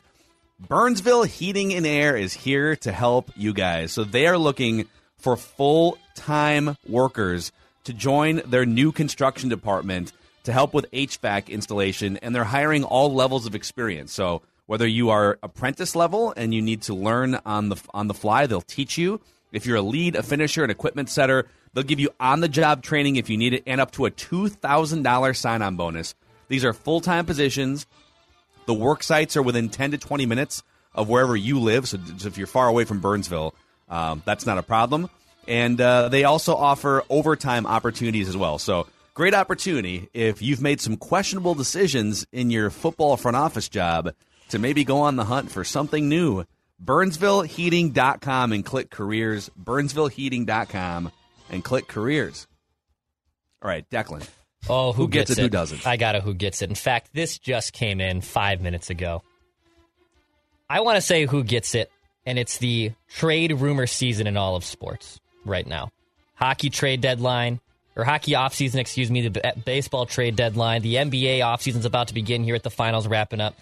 Burnsville 0.58 1.24
Heating 1.24 1.74
and 1.74 1.86
Air 1.86 2.16
is 2.16 2.32
here 2.32 2.74
to 2.76 2.90
help 2.90 3.30
you 3.36 3.52
guys. 3.52 3.92
So 3.92 4.04
they 4.04 4.26
are 4.26 4.38
looking 4.38 4.88
for 5.18 5.36
full 5.36 5.98
time 6.14 6.78
workers 6.88 7.52
to 7.84 7.92
join 7.92 8.40
their 8.46 8.64
new 8.64 8.92
construction 8.92 9.50
department 9.50 10.14
to 10.44 10.54
help 10.54 10.72
with 10.72 10.90
HVAC 10.92 11.48
installation, 11.48 12.16
and 12.16 12.34
they're 12.34 12.44
hiring 12.44 12.82
all 12.82 13.12
levels 13.12 13.44
of 13.44 13.54
experience. 13.54 14.10
So 14.14 14.40
whether 14.64 14.86
you 14.86 15.10
are 15.10 15.38
apprentice 15.42 15.94
level 15.94 16.32
and 16.34 16.54
you 16.54 16.62
need 16.62 16.80
to 16.82 16.94
learn 16.94 17.38
on 17.44 17.68
the 17.68 17.76
on 17.92 18.06
the 18.08 18.14
fly, 18.14 18.46
they'll 18.46 18.62
teach 18.62 18.96
you. 18.96 19.20
If 19.52 19.66
you're 19.66 19.76
a 19.76 19.82
lead, 19.82 20.16
a 20.16 20.22
finisher, 20.22 20.64
an 20.64 20.70
equipment 20.70 21.10
setter, 21.10 21.46
they'll 21.74 21.84
give 21.84 22.00
you 22.00 22.10
on 22.18 22.40
the 22.40 22.48
job 22.48 22.82
training 22.82 23.16
if 23.16 23.30
you 23.30 23.36
need 23.36 23.54
it, 23.54 23.62
and 23.66 23.80
up 23.80 23.90
to 23.92 24.04
a 24.04 24.10
two 24.10 24.48
thousand 24.48 25.02
dollar 25.02 25.34
sign 25.34 25.62
on 25.62 25.76
bonus. 25.76 26.14
These 26.48 26.64
are 26.64 26.72
full 26.72 27.00
time 27.00 27.26
positions. 27.26 27.86
The 28.66 28.74
work 28.74 29.02
sites 29.02 29.36
are 29.36 29.42
within 29.42 29.68
10 29.68 29.92
to 29.92 29.98
20 29.98 30.26
minutes 30.26 30.62
of 30.94 31.08
wherever 31.08 31.34
you 31.34 31.60
live. 31.60 31.88
So, 31.88 31.98
so 32.18 32.28
if 32.28 32.36
you're 32.36 32.46
far 32.46 32.68
away 32.68 32.84
from 32.84 33.00
Burnsville, 33.00 33.54
um, 33.88 34.22
that's 34.24 34.46
not 34.46 34.58
a 34.58 34.62
problem. 34.62 35.08
And 35.48 35.80
uh, 35.80 36.08
they 36.08 36.24
also 36.24 36.54
offer 36.54 37.02
overtime 37.08 37.66
opportunities 37.66 38.28
as 38.28 38.36
well. 38.36 38.58
So, 38.58 38.86
great 39.14 39.34
opportunity 39.34 40.08
if 40.12 40.42
you've 40.42 40.60
made 40.60 40.80
some 40.80 40.96
questionable 40.96 41.54
decisions 41.54 42.26
in 42.32 42.50
your 42.50 42.70
football 42.70 43.16
front 43.16 43.36
office 43.36 43.68
job 43.68 44.12
to 44.50 44.58
maybe 44.58 44.84
go 44.84 44.98
on 44.98 45.16
the 45.16 45.24
hunt 45.24 45.50
for 45.50 45.64
something 45.64 46.08
new. 46.08 46.44
BurnsvilleHeating.com 46.84 48.52
and 48.52 48.64
click 48.64 48.90
careers. 48.90 49.50
BurnsvilleHeating.com 49.62 51.12
and 51.50 51.62
click 51.64 51.88
careers. 51.88 52.46
All 53.62 53.68
right, 53.68 53.88
Declan. 53.90 54.26
Oh, 54.68 54.92
who, 54.92 55.02
Who 55.02 55.08
gets 55.08 55.30
it, 55.30 55.38
who 55.38 55.48
doesn't? 55.48 55.86
I 55.86 55.96
got 55.96 56.16
a 56.16 56.20
who 56.20 56.34
gets 56.34 56.62
it. 56.62 56.68
In 56.68 56.74
fact, 56.74 57.10
this 57.14 57.38
just 57.38 57.72
came 57.72 58.00
in 58.00 58.20
five 58.20 58.60
minutes 58.60 58.90
ago. 58.90 59.22
I 60.68 60.80
want 60.80 60.96
to 60.96 61.00
say 61.00 61.26
who 61.26 61.42
gets 61.42 61.74
it, 61.74 61.90
and 62.26 62.38
it's 62.38 62.58
the 62.58 62.92
trade 63.08 63.52
rumor 63.52 63.86
season 63.86 64.26
in 64.26 64.36
all 64.36 64.56
of 64.56 64.64
sports 64.64 65.18
right 65.44 65.66
now. 65.66 65.90
Hockey 66.34 66.70
trade 66.70 67.00
deadline, 67.00 67.60
or 67.96 68.04
hockey 68.04 68.32
offseason, 68.32 68.76
excuse 68.76 69.10
me, 69.10 69.28
the 69.28 69.30
b- 69.30 69.62
baseball 69.64 70.06
trade 70.06 70.36
deadline. 70.36 70.82
The 70.82 70.96
NBA 70.96 71.38
offseason's 71.38 71.86
about 71.86 72.08
to 72.08 72.14
begin 72.14 72.44
here 72.44 72.54
at 72.54 72.62
the 72.62 72.70
finals 72.70 73.08
wrapping 73.08 73.40
up. 73.40 73.54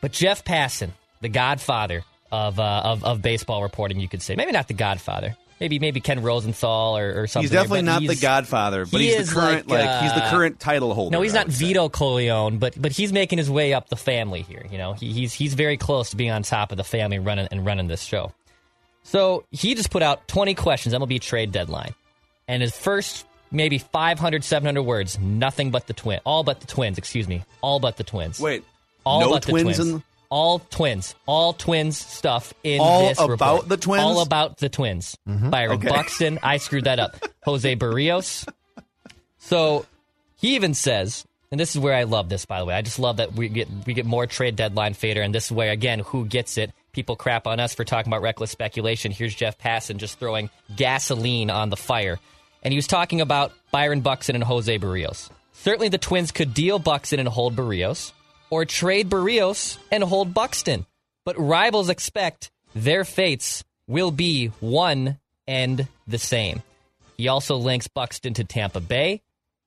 But 0.00 0.12
Jeff 0.12 0.44
Passan, 0.44 0.90
the 1.20 1.28
godfather 1.28 2.04
of, 2.32 2.58
uh, 2.58 2.82
of, 2.84 3.04
of 3.04 3.22
baseball 3.22 3.62
reporting, 3.62 4.00
you 4.00 4.08
could 4.08 4.22
say. 4.22 4.34
Maybe 4.34 4.52
not 4.52 4.68
the 4.68 4.74
godfather. 4.74 5.36
Maybe 5.58 5.78
maybe 5.78 6.00
Ken 6.00 6.22
Rosenthal 6.22 6.98
or, 6.98 7.22
or 7.22 7.26
something. 7.26 7.44
He's 7.44 7.50
definitely 7.50 7.82
not 7.82 8.02
the 8.02 8.16
Godfather, 8.16 8.84
but 8.84 9.00
he 9.00 9.14
he's 9.14 9.28
the 9.28 9.34
current 9.34 9.68
like, 9.68 9.86
like, 9.86 10.02
he's 10.02 10.12
the 10.12 10.24
uh, 10.24 10.30
current 10.30 10.60
title 10.60 10.92
holder. 10.92 11.16
No, 11.16 11.22
he's 11.22 11.32
not 11.32 11.46
would 11.46 11.54
say. 11.54 11.66
Vito 11.66 11.88
Corleone, 11.88 12.58
but 12.58 12.80
but 12.80 12.92
he's 12.92 13.12
making 13.12 13.38
his 13.38 13.50
way 13.50 13.72
up 13.72 13.88
the 13.88 13.96
family 13.96 14.42
here. 14.42 14.66
You 14.70 14.76
know, 14.76 14.92
he, 14.92 15.12
he's 15.12 15.32
he's 15.32 15.54
very 15.54 15.78
close 15.78 16.10
to 16.10 16.16
being 16.16 16.30
on 16.30 16.42
top 16.42 16.72
of 16.72 16.76
the 16.76 16.84
family 16.84 17.18
running 17.18 17.48
and 17.50 17.64
running 17.64 17.88
this 17.88 18.02
show. 18.02 18.32
So 19.02 19.44
he 19.50 19.74
just 19.74 19.90
put 19.90 20.02
out 20.02 20.26
20 20.28 20.54
questions, 20.54 20.94
MLB 20.94 21.20
trade 21.20 21.52
deadline, 21.52 21.94
and 22.48 22.60
his 22.60 22.76
first 22.76 23.24
maybe 23.50 23.78
500, 23.78 24.44
700 24.44 24.82
words, 24.82 25.18
nothing 25.18 25.70
but 25.70 25.86
the 25.86 25.92
twin, 25.94 26.20
all 26.24 26.44
but 26.44 26.60
the 26.60 26.66
twins. 26.66 26.98
Excuse 26.98 27.28
me, 27.28 27.44
all 27.60 27.80
but 27.80 27.96
the 27.96 28.04
twins. 28.04 28.40
Wait, 28.40 28.64
all 29.04 29.20
no 29.20 29.30
but 29.30 29.42
twins 29.42 29.78
the 29.78 29.84
twins. 29.84 29.94
in 29.94 30.02
all 30.30 30.58
twins, 30.58 31.14
all 31.26 31.52
twins 31.52 31.96
stuff 31.98 32.52
in 32.64 32.80
All 32.80 33.08
this 33.08 33.18
about 33.18 33.30
report. 33.30 33.68
the 33.68 33.76
Twins? 33.76 34.02
All 34.02 34.20
about 34.22 34.56
the 34.58 34.68
twins. 34.68 35.16
Mm-hmm. 35.28 35.50
Byron 35.50 35.72
Okay. 35.78 35.88
Buxton, 35.88 36.38
I 36.42 36.56
screwed 36.58 36.84
that 36.84 36.98
up. 36.98 37.16
Jose 37.44 37.76
Berrios. 37.76 38.46
So 39.38 39.86
he 40.36 40.56
even 40.56 40.74
says, 40.74 41.24
and 41.50 41.60
this 41.60 41.74
is 41.76 41.80
where 41.80 41.94
I 41.94 42.04
love 42.04 42.28
this, 42.28 42.44
by 42.44 42.58
the 42.58 42.64
way. 42.64 42.74
I 42.74 42.82
just 42.82 42.98
love 42.98 43.18
that 43.18 43.32
we 43.34 43.48
get 43.48 43.68
we 43.86 43.94
get 43.94 44.04
more 44.06 44.26
trade 44.26 44.56
deadline 44.56 44.94
fader, 44.94 45.22
and 45.22 45.34
this 45.34 45.46
is 45.46 45.52
where 45.52 45.70
again, 45.70 46.00
who 46.00 46.26
gets 46.26 46.58
it? 46.58 46.72
People 46.92 47.14
crap 47.16 47.46
on 47.46 47.60
us 47.60 47.74
for 47.74 47.84
talking 47.84 48.10
about 48.12 48.22
reckless 48.22 48.50
speculation. 48.50 49.12
Here's 49.12 49.34
Jeff 49.34 49.58
Passan 49.58 49.98
just 49.98 50.18
throwing 50.18 50.50
gasoline 50.74 51.50
on 51.50 51.70
the 51.70 51.76
fire, 51.76 52.18
and 52.62 52.72
he 52.72 52.76
was 52.76 52.86
talking 52.88 53.20
about 53.20 53.52
Byron 53.70 54.00
Buxton 54.00 54.34
and 54.34 54.42
Jose 54.44 54.76
Berrios. 54.78 55.30
Certainly, 55.52 55.90
the 55.90 55.98
Twins 55.98 56.32
could 56.32 56.52
deal 56.52 56.78
Buxton 56.78 57.20
and 57.20 57.28
hold 57.28 57.54
Berrios, 57.54 58.12
or 58.50 58.64
trade 58.64 59.10
Berrios 59.10 59.78
and 59.90 60.02
hold 60.02 60.34
Buxton. 60.34 60.86
But 61.24 61.38
rivals 61.38 61.88
expect 61.88 62.50
their 62.74 63.04
fates 63.04 63.64
will 63.88 64.10
be 64.10 64.48
one 64.60 65.18
and 65.46 65.88
the 66.06 66.18
same. 66.18 66.62
He 67.16 67.28
also 67.28 67.56
links 67.56 67.88
Buxton 67.88 68.34
to 68.34 68.44
Tampa 68.44 68.80
Bay. 68.80 69.22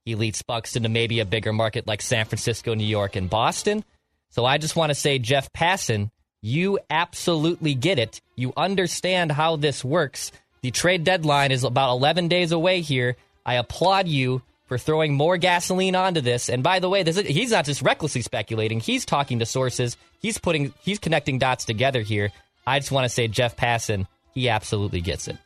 He 0.05 0.15
leads 0.15 0.41
Buxton 0.41 0.83
to 0.83 0.89
maybe 0.89 1.19
a 1.19 1.25
bigger 1.25 1.53
market 1.53 1.87
like 1.87 2.01
San 2.01 2.25
Francisco, 2.25 2.73
New 2.73 2.85
York, 2.85 3.15
and 3.15 3.29
Boston. 3.29 3.83
So 4.29 4.45
I 4.45 4.57
just 4.57 4.75
want 4.75 4.91
to 4.91 4.95
say, 4.95 5.19
Jeff 5.19 5.51
Passan, 5.51 6.11
you 6.41 6.79
absolutely 6.89 7.73
get 7.73 7.99
it. 7.99 8.21
You 8.35 8.53
understand 8.55 9.31
how 9.31 9.55
this 9.55 9.83
works. 9.83 10.31
The 10.61 10.71
trade 10.71 11.03
deadline 11.03 11.51
is 11.51 11.63
about 11.63 11.91
11 11.91 12.27
days 12.27 12.51
away 12.51 12.81
here. 12.81 13.17
I 13.45 13.55
applaud 13.55 14.07
you 14.07 14.41
for 14.69 14.77
throwing 14.77 15.15
more 15.15 15.35
gasoline 15.35 15.95
onto 15.95 16.21
this. 16.21 16.47
And 16.47 16.63
by 16.63 16.79
the 16.79 16.87
way, 16.87 17.01
is, 17.01 17.17
he's 17.17 17.51
not 17.51 17.65
just 17.65 17.81
recklessly 17.81 18.21
speculating. 18.21 18.79
He's 18.79 19.03
talking 19.03 19.39
to 19.39 19.45
sources. 19.45 19.97
He's 20.19 20.37
putting 20.37 20.73
he's 20.81 20.99
connecting 20.99 21.39
dots 21.39 21.65
together 21.65 22.01
here. 22.01 22.31
I 22.65 22.79
just 22.79 22.91
want 22.91 23.05
to 23.05 23.09
say 23.09 23.27
Jeff 23.27 23.57
Passan, 23.57 24.05
he 24.33 24.47
absolutely 24.47 25.01
gets 25.01 25.27
it. 25.27 25.37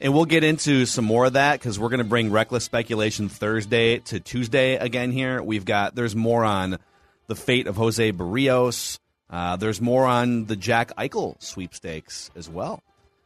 And 0.00 0.14
we'll 0.14 0.26
get 0.26 0.44
into 0.44 0.86
some 0.86 1.06
more 1.06 1.24
of 1.24 1.32
that 1.32 1.58
because 1.58 1.78
we're 1.78 1.88
going 1.88 1.98
to 1.98 2.04
bring 2.04 2.30
reckless 2.30 2.62
speculation 2.62 3.28
Thursday 3.28 3.98
to 4.00 4.20
Tuesday 4.20 4.76
again. 4.76 5.10
Here 5.10 5.42
we've 5.42 5.64
got 5.64 5.94
there's 5.94 6.14
more 6.14 6.44
on 6.44 6.78
the 7.26 7.34
fate 7.34 7.66
of 7.66 7.76
Jose 7.76 8.12
Berrios. 8.12 8.98
Uh, 9.30 9.56
there's 9.56 9.80
more 9.80 10.04
on 10.04 10.44
the 10.44 10.56
Jack 10.56 10.94
Eichel 10.96 11.42
sweepstakes 11.42 12.30
as 12.36 12.48
well. 12.48 12.82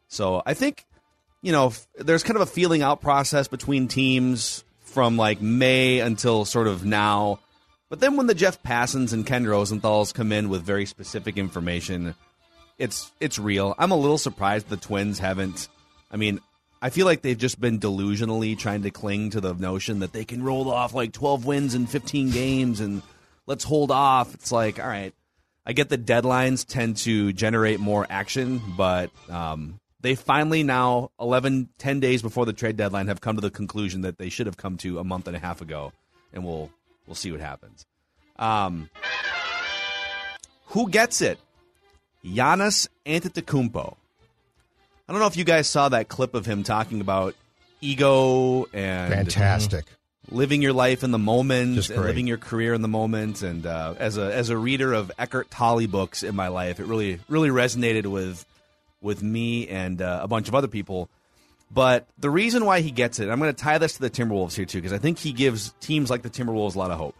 So 0.06 0.40
I 0.46 0.54
think 0.54 0.86
you 1.42 1.50
know 1.50 1.72
there's 1.96 2.22
kind 2.22 2.36
of 2.36 2.42
a 2.42 2.50
feeling 2.50 2.80
out 2.82 3.00
process 3.00 3.48
between 3.48 3.88
teams 3.88 4.64
from 4.92 5.16
like 5.16 5.40
May 5.40 6.00
until 6.00 6.44
sort 6.44 6.68
of 6.68 6.84
now. 6.84 7.40
But 7.88 8.00
then 8.00 8.16
when 8.16 8.26
the 8.26 8.34
Jeff 8.34 8.62
Passans 8.62 9.12
and 9.12 9.26
Ken 9.26 9.46
Rosenthal's 9.46 10.12
come 10.12 10.32
in 10.32 10.48
with 10.48 10.62
very 10.62 10.86
specific 10.86 11.36
information, 11.36 12.14
it's 12.78 13.10
it's 13.20 13.38
real. 13.38 13.74
I'm 13.78 13.90
a 13.90 13.96
little 13.96 14.18
surprised 14.18 14.68
the 14.68 14.76
Twins 14.76 15.18
haven't. 15.18 15.68
I 16.10 16.16
mean, 16.16 16.40
I 16.80 16.90
feel 16.90 17.06
like 17.06 17.22
they've 17.22 17.38
just 17.38 17.60
been 17.60 17.78
delusionally 17.78 18.58
trying 18.58 18.82
to 18.82 18.90
cling 18.90 19.30
to 19.30 19.40
the 19.40 19.54
notion 19.54 20.00
that 20.00 20.12
they 20.12 20.24
can 20.24 20.42
roll 20.42 20.70
off 20.70 20.94
like 20.94 21.12
12 21.12 21.44
wins 21.44 21.74
in 21.74 21.86
15 21.86 22.30
games 22.30 22.80
and 22.80 23.02
let's 23.46 23.64
hold 23.64 23.90
off. 23.90 24.34
It's 24.34 24.50
like, 24.50 24.80
all 24.80 24.88
right, 24.88 25.14
I 25.64 25.74
get 25.74 25.88
the 25.88 25.98
deadlines 25.98 26.66
tend 26.66 26.96
to 26.98 27.32
generate 27.32 27.78
more 27.78 28.06
action, 28.10 28.60
but 28.76 29.10
um, 29.30 29.78
they 30.02 30.14
finally 30.14 30.62
now 30.62 31.10
11 31.20 31.68
10 31.78 32.00
days 32.00 32.22
before 32.22 32.44
the 32.44 32.52
trade 32.52 32.76
deadline 32.76 33.06
have 33.08 33.20
come 33.20 33.36
to 33.36 33.40
the 33.40 33.50
conclusion 33.50 34.02
that 34.02 34.18
they 34.18 34.28
should 34.28 34.46
have 34.46 34.56
come 34.56 34.76
to 34.78 34.98
a 34.98 35.04
month 35.04 35.26
and 35.26 35.36
a 35.36 35.40
half 35.40 35.60
ago 35.60 35.92
and 36.32 36.44
we'll 36.44 36.70
we'll 37.06 37.14
see 37.14 37.30
what 37.32 37.40
happens. 37.40 37.86
Um, 38.38 38.90
who 40.66 40.88
gets 40.88 41.20
it? 41.20 41.38
Giannis 42.24 42.88
Antetokounmpo. 43.06 43.96
I 45.08 45.12
don't 45.12 45.20
know 45.20 45.26
if 45.26 45.36
you 45.36 45.44
guys 45.44 45.68
saw 45.68 45.88
that 45.90 46.08
clip 46.08 46.34
of 46.34 46.46
him 46.46 46.62
talking 46.62 47.00
about 47.00 47.34
ego 47.80 48.66
and 48.72 49.12
Fantastic. 49.12 49.84
living 50.30 50.62
your 50.62 50.72
life 50.72 51.02
in 51.02 51.10
the 51.10 51.18
moment 51.18 51.74
Just 51.74 51.90
and 51.90 51.98
great. 51.98 52.08
living 52.08 52.26
your 52.26 52.38
career 52.38 52.72
in 52.74 52.80
the 52.80 52.88
moment. 52.88 53.42
And 53.42 53.66
uh, 53.66 53.94
as 53.98 54.16
a 54.16 54.32
as 54.34 54.48
a 54.48 54.56
reader 54.56 54.92
of 54.92 55.10
Eckhart 55.18 55.50
Tolle 55.50 55.86
books 55.86 56.22
in 56.22 56.34
my 56.34 56.48
life, 56.48 56.80
it 56.80 56.86
really 56.86 57.18
really 57.28 57.50
resonated 57.50 58.06
with 58.06 58.46
with 59.02 59.22
me 59.22 59.68
and 59.68 60.00
uh, 60.00 60.20
a 60.22 60.28
bunch 60.28 60.48
of 60.48 60.54
other 60.54 60.68
people. 60.68 61.08
But 61.70 62.06
the 62.18 62.30
reason 62.30 62.64
why 62.64 62.80
he 62.80 62.90
gets 62.90 63.18
it, 63.18 63.30
I'm 63.30 63.38
going 63.38 63.54
to 63.54 63.62
tie 63.62 63.78
this 63.78 63.94
to 63.94 64.00
the 64.00 64.10
Timberwolves 64.10 64.54
here 64.54 64.66
too, 64.66 64.78
because 64.78 64.92
I 64.92 64.98
think 64.98 65.18
he 65.18 65.32
gives 65.32 65.74
teams 65.80 66.10
like 66.10 66.22
the 66.22 66.30
Timberwolves 66.30 66.74
a 66.74 66.78
lot 66.78 66.90
of 66.90 66.98
hope. 66.98 67.16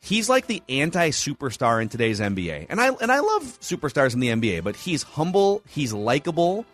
He's 0.00 0.28
like 0.28 0.46
the 0.46 0.62
anti 0.68 1.10
superstar 1.10 1.82
in 1.82 1.88
today's 1.88 2.20
NBA, 2.20 2.66
and 2.68 2.80
I 2.80 2.88
and 2.88 3.10
I 3.10 3.18
love 3.18 3.42
superstars 3.60 4.14
in 4.14 4.20
the 4.20 4.28
NBA, 4.28 4.62
but 4.62 4.76
he's 4.76 5.02
humble, 5.02 5.60
he's 5.66 5.92
likable, 5.92 6.64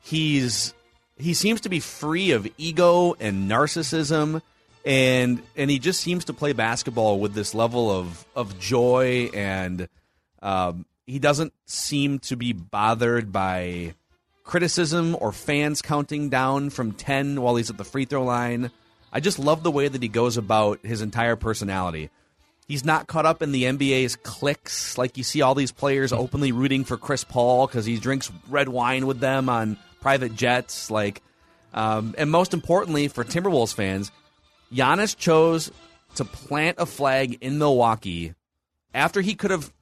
he's 0.00 0.74
he 1.16 1.34
seems 1.34 1.60
to 1.60 1.68
be 1.68 1.78
free 1.78 2.32
of 2.32 2.48
ego 2.58 3.14
and 3.20 3.48
narcissism 3.48 4.42
and 4.84 5.42
and 5.56 5.70
he 5.70 5.78
just 5.78 6.00
seems 6.00 6.24
to 6.26 6.32
play 6.32 6.52
basketball 6.52 7.20
with 7.20 7.34
this 7.34 7.54
level 7.54 7.90
of 7.90 8.24
of 8.34 8.58
joy 8.58 9.30
and 9.34 9.88
um, 10.40 10.86
he 11.08 11.18
doesn't 11.18 11.52
seem 11.66 12.18
to 12.20 12.36
be 12.36 12.52
bothered 12.52 13.32
by 13.32 13.94
criticism 14.44 15.16
or 15.20 15.32
fans 15.32 15.82
counting 15.82 16.28
down 16.28 16.70
from 16.70 16.92
10 16.92 17.42
while 17.42 17.56
he's 17.56 17.70
at 17.70 17.76
the 17.76 17.84
free 17.84 18.04
throw 18.04 18.24
line 18.24 18.70
i 19.12 19.20
just 19.20 19.38
love 19.38 19.62
the 19.62 19.70
way 19.70 19.88
that 19.88 20.02
he 20.02 20.08
goes 20.08 20.36
about 20.36 20.78
his 20.84 21.02
entire 21.02 21.36
personality 21.36 22.10
He's 22.68 22.84
not 22.84 23.06
caught 23.06 23.24
up 23.24 23.40
in 23.40 23.50
the 23.50 23.64
NBA's 23.64 24.16
cliques. 24.16 24.98
Like 24.98 25.16
you 25.16 25.24
see 25.24 25.40
all 25.40 25.54
these 25.54 25.72
players 25.72 26.12
openly 26.12 26.52
rooting 26.52 26.84
for 26.84 26.98
Chris 26.98 27.24
Paul 27.24 27.66
because 27.66 27.86
he 27.86 27.98
drinks 27.98 28.30
red 28.46 28.68
wine 28.68 29.06
with 29.06 29.20
them 29.20 29.48
on 29.48 29.78
private 30.02 30.36
jets. 30.36 30.90
Like, 30.90 31.22
um, 31.72 32.14
and 32.18 32.30
most 32.30 32.52
importantly 32.52 33.08
for 33.08 33.24
Timberwolves 33.24 33.72
fans, 33.72 34.12
Giannis 34.70 35.16
chose 35.16 35.72
to 36.16 36.26
plant 36.26 36.76
a 36.78 36.84
flag 36.84 37.38
in 37.40 37.56
Milwaukee 37.56 38.34
after 38.92 39.22
he 39.22 39.34
could 39.34 39.50
have 39.50 39.72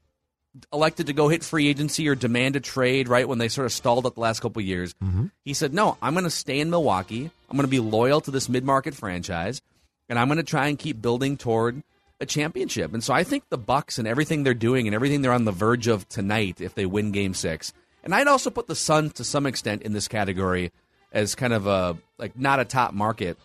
elected 0.72 1.06
to 1.06 1.12
go 1.12 1.28
hit 1.28 1.44
free 1.44 1.68
agency 1.68 2.08
or 2.08 2.14
demand 2.14 2.56
a 2.56 2.60
trade 2.60 3.08
right 3.08 3.28
when 3.28 3.38
they 3.38 3.48
sort 3.48 3.66
of 3.66 3.72
stalled 3.72 4.06
up 4.06 4.14
the 4.14 4.20
last 4.20 4.40
couple 4.40 4.60
of 4.60 4.66
years. 4.66 4.94
Mm-hmm. 5.02 5.26
He 5.44 5.54
said, 5.54 5.74
"No, 5.74 5.96
I'm 6.02 6.14
going 6.14 6.24
to 6.24 6.30
stay 6.30 6.60
in 6.60 6.70
Milwaukee. 6.70 7.30
I'm 7.48 7.56
going 7.56 7.66
to 7.66 7.70
be 7.70 7.80
loyal 7.80 8.20
to 8.22 8.30
this 8.30 8.48
mid-market 8.48 8.94
franchise, 8.94 9.60
and 10.08 10.18
I'm 10.18 10.28
going 10.28 10.38
to 10.38 10.42
try 10.42 10.68
and 10.68 10.78
keep 10.78 11.00
building 11.00 11.36
toward 11.36 11.82
a 12.20 12.26
championship." 12.26 12.92
And 12.92 13.02
so 13.02 13.12
I 13.14 13.24
think 13.24 13.48
the 13.48 13.58
Bucks 13.58 13.98
and 13.98 14.08
everything 14.08 14.42
they're 14.42 14.54
doing 14.54 14.86
and 14.86 14.94
everything 14.94 15.22
they're 15.22 15.32
on 15.32 15.44
the 15.44 15.52
verge 15.52 15.86
of 15.86 16.08
tonight 16.08 16.60
if 16.60 16.74
they 16.74 16.86
win 16.86 17.12
game 17.12 17.34
6. 17.34 17.72
And 18.04 18.14
I'd 18.14 18.28
also 18.28 18.50
put 18.50 18.68
the 18.68 18.76
Suns 18.76 19.14
to 19.14 19.24
some 19.24 19.46
extent 19.46 19.82
in 19.82 19.92
this 19.92 20.08
category 20.08 20.70
as 21.12 21.34
kind 21.34 21.52
of 21.52 21.66
a 21.66 21.96
like 22.18 22.38
not 22.38 22.60
a 22.60 22.64
top 22.64 22.94
market 22.94 23.36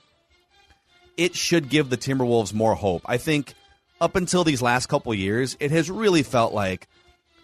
it 1.18 1.36
should 1.36 1.70
give 1.70 1.90
the 1.90 1.98
Timberwolves 1.98 2.54
more 2.54 2.76
hope. 2.76 3.04
I 3.06 3.18
think 3.18 3.54
up 4.00 4.16
until 4.16 4.44
these 4.44 4.62
last 4.62 4.88
couple 4.88 5.14
years, 5.14 5.56
it 5.60 5.72
has 5.72 5.90
really 5.92 6.24
felt 6.24 6.54
like, 6.54 6.88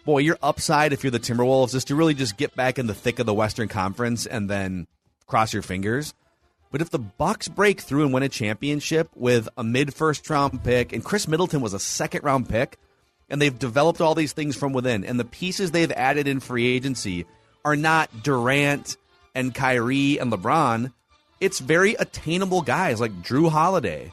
boy, 0.08 0.20
your 0.20 0.38
upside 0.42 0.94
if 0.94 1.04
you're 1.04 1.10
the 1.10 1.20
Timberwolves 1.20 1.74
is 1.74 1.84
to 1.84 1.94
really 1.94 2.14
just 2.14 2.38
get 2.38 2.56
back 2.56 2.78
in 2.78 2.86
the 2.86 2.94
thick 2.94 3.18
of 3.18 3.26
the 3.26 3.34
Western 3.34 3.68
Conference 3.68 4.24
and 4.24 4.48
then 4.48 4.86
cross 5.26 5.52
your 5.52 5.60
fingers. 5.60 6.14
But 6.72 6.80
if 6.80 6.88
the 6.88 6.98
Bucks 6.98 7.46
break 7.46 7.82
through 7.82 8.04
and 8.04 8.14
win 8.14 8.22
a 8.22 8.30
championship 8.30 9.10
with 9.14 9.50
a 9.58 9.62
mid 9.62 9.92
first 9.92 10.30
round 10.30 10.64
pick, 10.64 10.94
and 10.94 11.04
Khris 11.04 11.28
Middleton 11.28 11.60
was 11.60 11.74
a 11.74 11.78
second 11.78 12.24
round 12.24 12.48
pick, 12.48 12.78
and 13.28 13.38
they've 13.42 13.58
developed 13.58 14.00
all 14.00 14.14
these 14.14 14.32
things 14.32 14.56
from 14.56 14.72
within, 14.72 15.04
and 15.04 15.20
the 15.20 15.26
pieces 15.26 15.72
they've 15.72 15.92
added 15.92 16.26
in 16.26 16.40
free 16.40 16.66
agency 16.66 17.26
are 17.66 17.76
not 17.76 18.22
Durant 18.22 18.96
and 19.34 19.54
Kyrie 19.54 20.18
and 20.18 20.32
LeBron 20.32 20.90
it's 21.40 21.60
very 21.60 21.94
attainable 21.94 22.62
guys 22.62 23.00
like 23.00 23.22
Jrue 23.22 23.50
Holiday. 23.50 24.12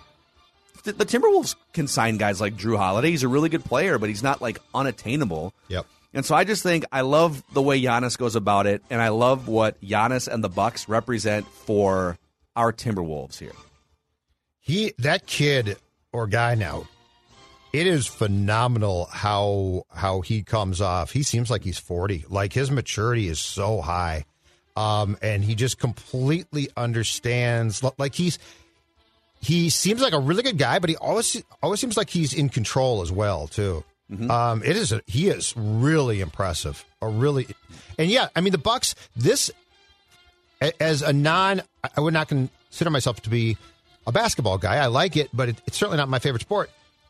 The, 0.86 0.94
the 0.94 1.06
Timberwolves 1.06 1.56
can 1.74 1.88
sign 1.88 2.18
guys 2.18 2.40
like 2.40 2.56
Jrue 2.56 2.78
Holiday. 2.78 3.12
He's 3.12 3.24
a 3.24 3.28
really 3.28 3.50
good 3.50 3.66
player, 3.66 3.98
but 3.98 4.08
he's 4.08 4.24
not 4.24 4.42
like 4.42 4.60
unattainable. 4.74 5.54
Yep. 5.68 5.86
And 6.14 6.26
so 6.26 6.34
I 6.34 6.46
just 6.46 6.64
think 6.64 6.86
I 6.94 7.02
love 7.02 7.44
the 7.54 7.62
way 7.62 7.82
Giannis 7.82 8.18
goes 8.18 8.38
about 8.38 8.68
it, 8.68 8.82
and 8.90 9.02
I 9.02 9.10
love 9.10 9.50
what 9.50 9.82
Giannis 9.82 10.30
and 10.30 10.42
the 10.42 10.48
Bucks 10.50 10.88
represent 10.88 11.46
for 11.46 12.18
our 12.56 12.72
Timberwolves 12.72 13.38
here. 13.38 13.52
He 14.62 14.94
that 15.00 15.28
kid 15.28 15.76
or 16.14 16.26
guy 16.28 16.56
now, 16.56 16.88
it 17.74 17.86
is 17.86 18.08
phenomenal 18.08 19.10
how 19.12 19.84
how 19.94 20.22
he 20.22 20.42
comes 20.42 20.80
off. 20.80 21.12
He 21.12 21.22
seems 21.22 21.50
like 21.50 21.64
he's 21.66 21.78
forty. 21.78 22.24
Like 22.30 22.54
his 22.54 22.72
maturity 22.72 23.28
is 23.28 23.40
so 23.40 23.82
high, 23.82 24.24
um, 24.78 25.18
and 25.22 25.44
he 25.44 25.54
just 25.54 25.80
completely 25.80 26.70
understands. 26.78 27.84
Like 27.98 28.16
he's 28.16 28.40
he 29.46 29.70
seems 29.70 30.02
like 30.02 30.14
a 30.14 30.20
really 30.20 30.44
good 30.44 30.58
guy, 30.58 30.80
but 30.80 30.90
he 30.90 30.96
always 30.98 31.44
always 31.62 31.80
seems 31.80 31.98
like 31.98 32.10
he's 32.10 32.34
in 32.34 32.50
control 32.50 33.02
as 33.02 33.12
well 33.12 33.48
too. 33.48 33.84
Um, 34.30 34.62
it 34.64 34.76
is 34.76 34.92
a, 34.92 35.02
he 35.08 35.30
is 35.30 35.54
really 35.58 36.22
impressive. 36.22 36.86
A 37.02 37.08
really, 37.08 37.48
and 37.98 38.10
yeah, 38.10 38.30
I 38.36 38.42
mean 38.42 38.52
the 38.52 38.60
Bucks. 38.60 38.94
This 39.16 39.52
as 40.80 41.02
a 41.02 41.12
non, 41.12 41.62
I 41.96 42.02
would 42.02 42.14
not 42.14 42.28
consider 42.28 42.90
myself 42.90 43.22
to 43.22 43.30
be 43.30 43.58
a 44.06 44.12
basketball 44.12 44.58
guy. 44.58 44.76
I 44.78 44.88
like 44.88 45.18
it, 45.18 45.30
but 45.34 45.50
it, 45.50 45.62
it's 45.66 45.78
certainly 45.78 45.98
not 45.98 46.08
my 46.10 46.20
favorite 46.20 46.42
sport. 46.42 46.70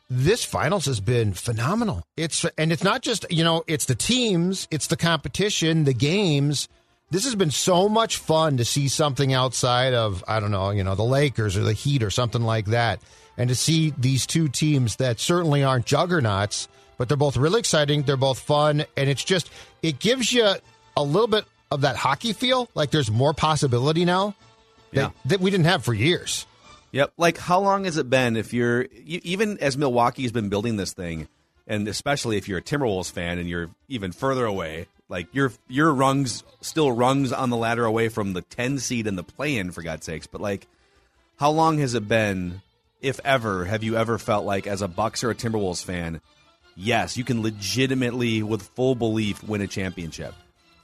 This 0.10 0.46
finals 0.46 0.86
has 0.86 1.00
been 1.00 1.34
phenomenal. 1.34 2.04
It's 2.16 2.46
and 2.58 2.72
it's 2.72 2.84
not 2.84 3.02
just 3.02 3.26
you 3.30 3.44
know 3.44 3.64
it's 3.68 3.86
the 3.86 3.96
teams, 3.96 4.68
it's 4.72 4.88
the 4.88 4.98
competition, 4.98 5.84
the 5.84 5.94
games. 5.94 6.70
This 7.12 7.24
has 7.26 7.36
been 7.36 7.52
so 7.52 7.88
much 7.88 8.18
fun 8.18 8.58
to 8.58 8.66
see 8.66 8.88
something 8.88 9.32
outside 9.34 9.94
of 9.94 10.24
I 10.28 10.40
don't 10.40 10.52
know 10.52 10.72
you 10.72 10.84
know 10.84 10.96
the 10.96 11.04
Lakers 11.04 11.56
or 11.56 11.64
the 11.64 11.74
Heat 11.74 12.04
or 12.04 12.10
something 12.10 12.42
like 12.42 12.66
that, 12.68 13.00
and 13.38 13.48
to 13.50 13.56
see 13.56 13.94
these 13.98 14.26
two 14.26 14.48
teams 14.48 14.96
that 14.98 15.20
certainly 15.20 15.64
aren't 15.64 15.86
juggernauts, 15.86 16.68
but 16.98 17.08
they're 17.08 17.18
both 17.18 17.38
really 17.38 17.60
exciting. 17.60 18.04
They're 18.04 18.18
both 18.18 18.40
fun, 18.40 18.86
and 18.98 19.10
it's 19.10 19.24
just 19.24 19.50
it 19.84 20.00
gives 20.00 20.34
you 20.34 20.54
a 20.98 21.04
little 21.04 21.28
bit 21.28 21.46
of 21.72 21.82
that 21.82 21.96
hockey 21.96 22.34
feel. 22.34 22.70
Like 22.74 22.92
there's 22.92 23.12
more 23.12 23.34
possibility 23.34 24.04
now 24.06 24.34
that, 24.94 25.00
Yeah. 25.02 25.10
that 25.26 25.40
we 25.42 25.52
didn't 25.52 25.66
have 25.66 25.84
for 25.84 25.94
years. 25.94 26.46
Yep. 26.92 27.14
Like, 27.18 27.38
how 27.38 27.60
long 27.60 27.84
has 27.86 27.98
it 27.98 28.10
been? 28.10 28.36
If 28.38 28.54
you're 28.54 28.88
you, 28.94 29.20
even 29.24 29.58
as 29.60 29.78
Milwaukee's 29.78 30.32
been 30.32 30.50
building 30.50 30.78
this 30.78 30.94
thing, 30.94 31.28
and 31.68 31.88
especially 31.88 32.38
if 32.38 32.48
you're 32.48 32.60
a 32.60 32.64
Timberwolves 32.64 33.12
fan 33.12 33.38
and 33.38 33.48
you're 33.50 33.70
even 33.90 34.12
further 34.12 34.46
away, 34.46 34.88
like 35.10 35.28
your 35.34 35.52
your 35.68 35.94
rungs 35.94 36.44
still 36.62 36.92
rungs 36.92 37.32
on 37.32 37.50
the 37.50 37.58
ladder 37.58 37.86
away 37.86 38.10
from 38.10 38.34
the 38.34 38.42
ten 38.42 38.80
seed 38.80 39.08
and 39.08 39.18
the 39.18 39.24
play-in, 39.24 39.72
for 39.72 39.82
God's 39.82 40.06
sakes. 40.06 40.28
But 40.28 40.42
like, 40.42 40.68
how 41.38 41.52
long 41.52 41.78
has 41.80 41.94
it 41.94 42.08
been? 42.08 42.62
If 43.02 43.20
ever, 43.24 43.66
have 43.66 43.84
you 43.84 43.98
ever 43.98 44.18
felt 44.18 44.46
like 44.46 44.66
as 44.66 44.82
a 44.82 44.88
Bucks 44.88 45.24
or 45.24 45.30
a 45.30 45.36
Timberwolves 45.36 45.84
fan, 45.84 46.22
yes, 46.76 47.18
you 47.18 47.24
can 47.24 47.44
legitimately, 47.44 48.42
with 48.42 48.64
full 48.64 48.96
belief, 48.96 49.44
win 49.44 49.62
a 49.62 49.68
championship? 49.68 50.34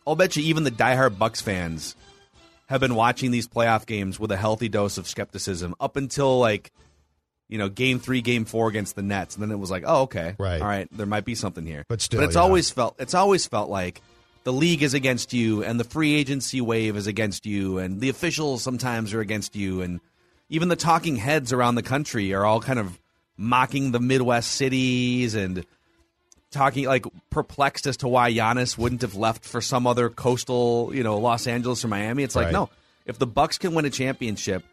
I'll 0.05 0.15
bet 0.15 0.35
you 0.35 0.43
even 0.43 0.63
the 0.63 0.71
diehard 0.71 1.17
Bucks 1.17 1.41
fans 1.41 1.95
have 2.67 2.79
been 2.81 2.93
watching 2.95 3.31
these 3.31 3.47
playoff 3.47 3.85
games 3.87 4.19
with 4.19 4.31
a 4.31 4.37
healthy 4.37 4.69
dose 4.69 4.97
of 4.99 5.07
skepticism 5.07 5.73
up 5.79 5.95
until 5.95 6.37
like 6.39 6.71
you 7.49 7.57
know 7.57 7.67
game 7.69 7.99
three 7.99 8.21
game 8.21 8.45
four 8.45 8.69
against 8.69 8.95
the 8.95 9.01
nets 9.01 9.35
and 9.35 9.43
then 9.43 9.51
it 9.51 9.57
was 9.59 9.69
like 9.69 9.83
oh 9.85 10.03
okay 10.03 10.35
Right. 10.39 10.61
all 10.61 10.67
right 10.67 10.87
there 10.91 11.05
might 11.05 11.25
be 11.25 11.35
something 11.35 11.65
here 11.65 11.83
But 11.89 11.99
still, 11.99 12.21
but 12.21 12.27
it's 12.27 12.35
yeah. 12.35 12.41
always 12.41 12.69
felt 12.71 12.95
it's 12.97 13.13
always 13.13 13.45
felt 13.45 13.69
like 13.69 14.01
the 14.43 14.53
league 14.53 14.81
is 14.83 14.93
against 14.93 15.33
you 15.33 15.63
and 15.63 15.79
the 15.79 15.83
free 15.83 16.13
agency 16.15 16.61
wave 16.61 16.95
is 16.95 17.07
against 17.07 17.45
you 17.45 17.77
and 17.77 17.99
the 18.01 18.09
officials 18.09 18.61
sometimes 18.61 19.13
are 19.13 19.21
against 19.21 19.55
you 19.55 19.81
and 19.81 19.99
even 20.49 20.67
the 20.67 20.75
talking 20.75 21.15
heads 21.15 21.53
around 21.53 21.75
the 21.75 21.83
country 21.83 22.33
are 22.33 22.45
all 22.45 22.59
kind 22.59 22.79
of 22.79 22.99
mocking 23.37 23.91
the 23.91 23.99
midwest 23.99 24.51
cities 24.51 25.35
and 25.35 25.65
talking 26.51 26.85
like 26.85 27.05
perplexed 27.29 27.87
as 27.87 27.97
to 27.97 28.07
why 28.07 28.31
Giannis 28.31 28.77
wouldn't 28.77 29.01
have 29.01 29.15
left 29.15 29.45
for 29.45 29.61
some 29.61 29.87
other 29.87 30.09
coastal, 30.09 30.91
you 30.93 31.03
know, 31.03 31.17
Los 31.17 31.47
Angeles 31.47 31.83
or 31.85 31.87
Miami. 31.87 32.23
It's 32.23 32.35
like 32.35 32.45
Right. 32.45 32.53
no, 32.53 32.69
if 33.05 33.17
the 33.17 33.27
Bucks 33.27 33.57
can 33.57 33.73
win 33.73 33.85
a 33.85 33.89
championship, 33.89 34.63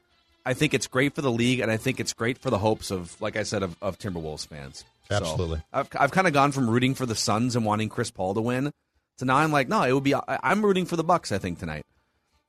I 0.44 0.54
think 0.54 0.74
it's 0.74 0.86
great 0.86 1.14
for 1.14 1.22
the 1.22 1.30
league, 1.30 1.60
and 1.60 1.70
I 1.70 1.76
think 1.76 2.00
it's 2.00 2.12
great 2.12 2.38
for 2.38 2.50
the 2.50 2.58
hopes 2.58 2.90
of, 2.90 3.20
like 3.20 3.36
I 3.36 3.42
said, 3.42 3.62
of, 3.62 3.76
of 3.82 3.98
Timberwolves 3.98 4.46
fans. 4.46 4.84
So, 5.08 5.16
Absolutely. 5.16 5.62
I've 5.72 5.88
I've 5.98 6.10
kind 6.10 6.26
of 6.26 6.32
gone 6.32 6.52
from 6.52 6.68
rooting 6.68 6.94
for 6.94 7.06
the 7.06 7.14
Suns 7.14 7.54
and 7.54 7.64
wanting 7.64 7.88
Chris 7.88 8.10
Paul 8.10 8.34
to 8.34 8.40
win 8.40 8.72
to 9.18 9.24
now 9.24 9.36
I'm 9.36 9.52
like, 9.52 9.68
no, 9.68 9.82
it 9.82 9.92
would 9.92 10.04
be. 10.04 10.14
I'm 10.26 10.64
rooting 10.64 10.86
for 10.86 10.96
the 10.96 11.04
Bucks. 11.04 11.30
I 11.32 11.38
think 11.38 11.58
tonight, 11.58 11.84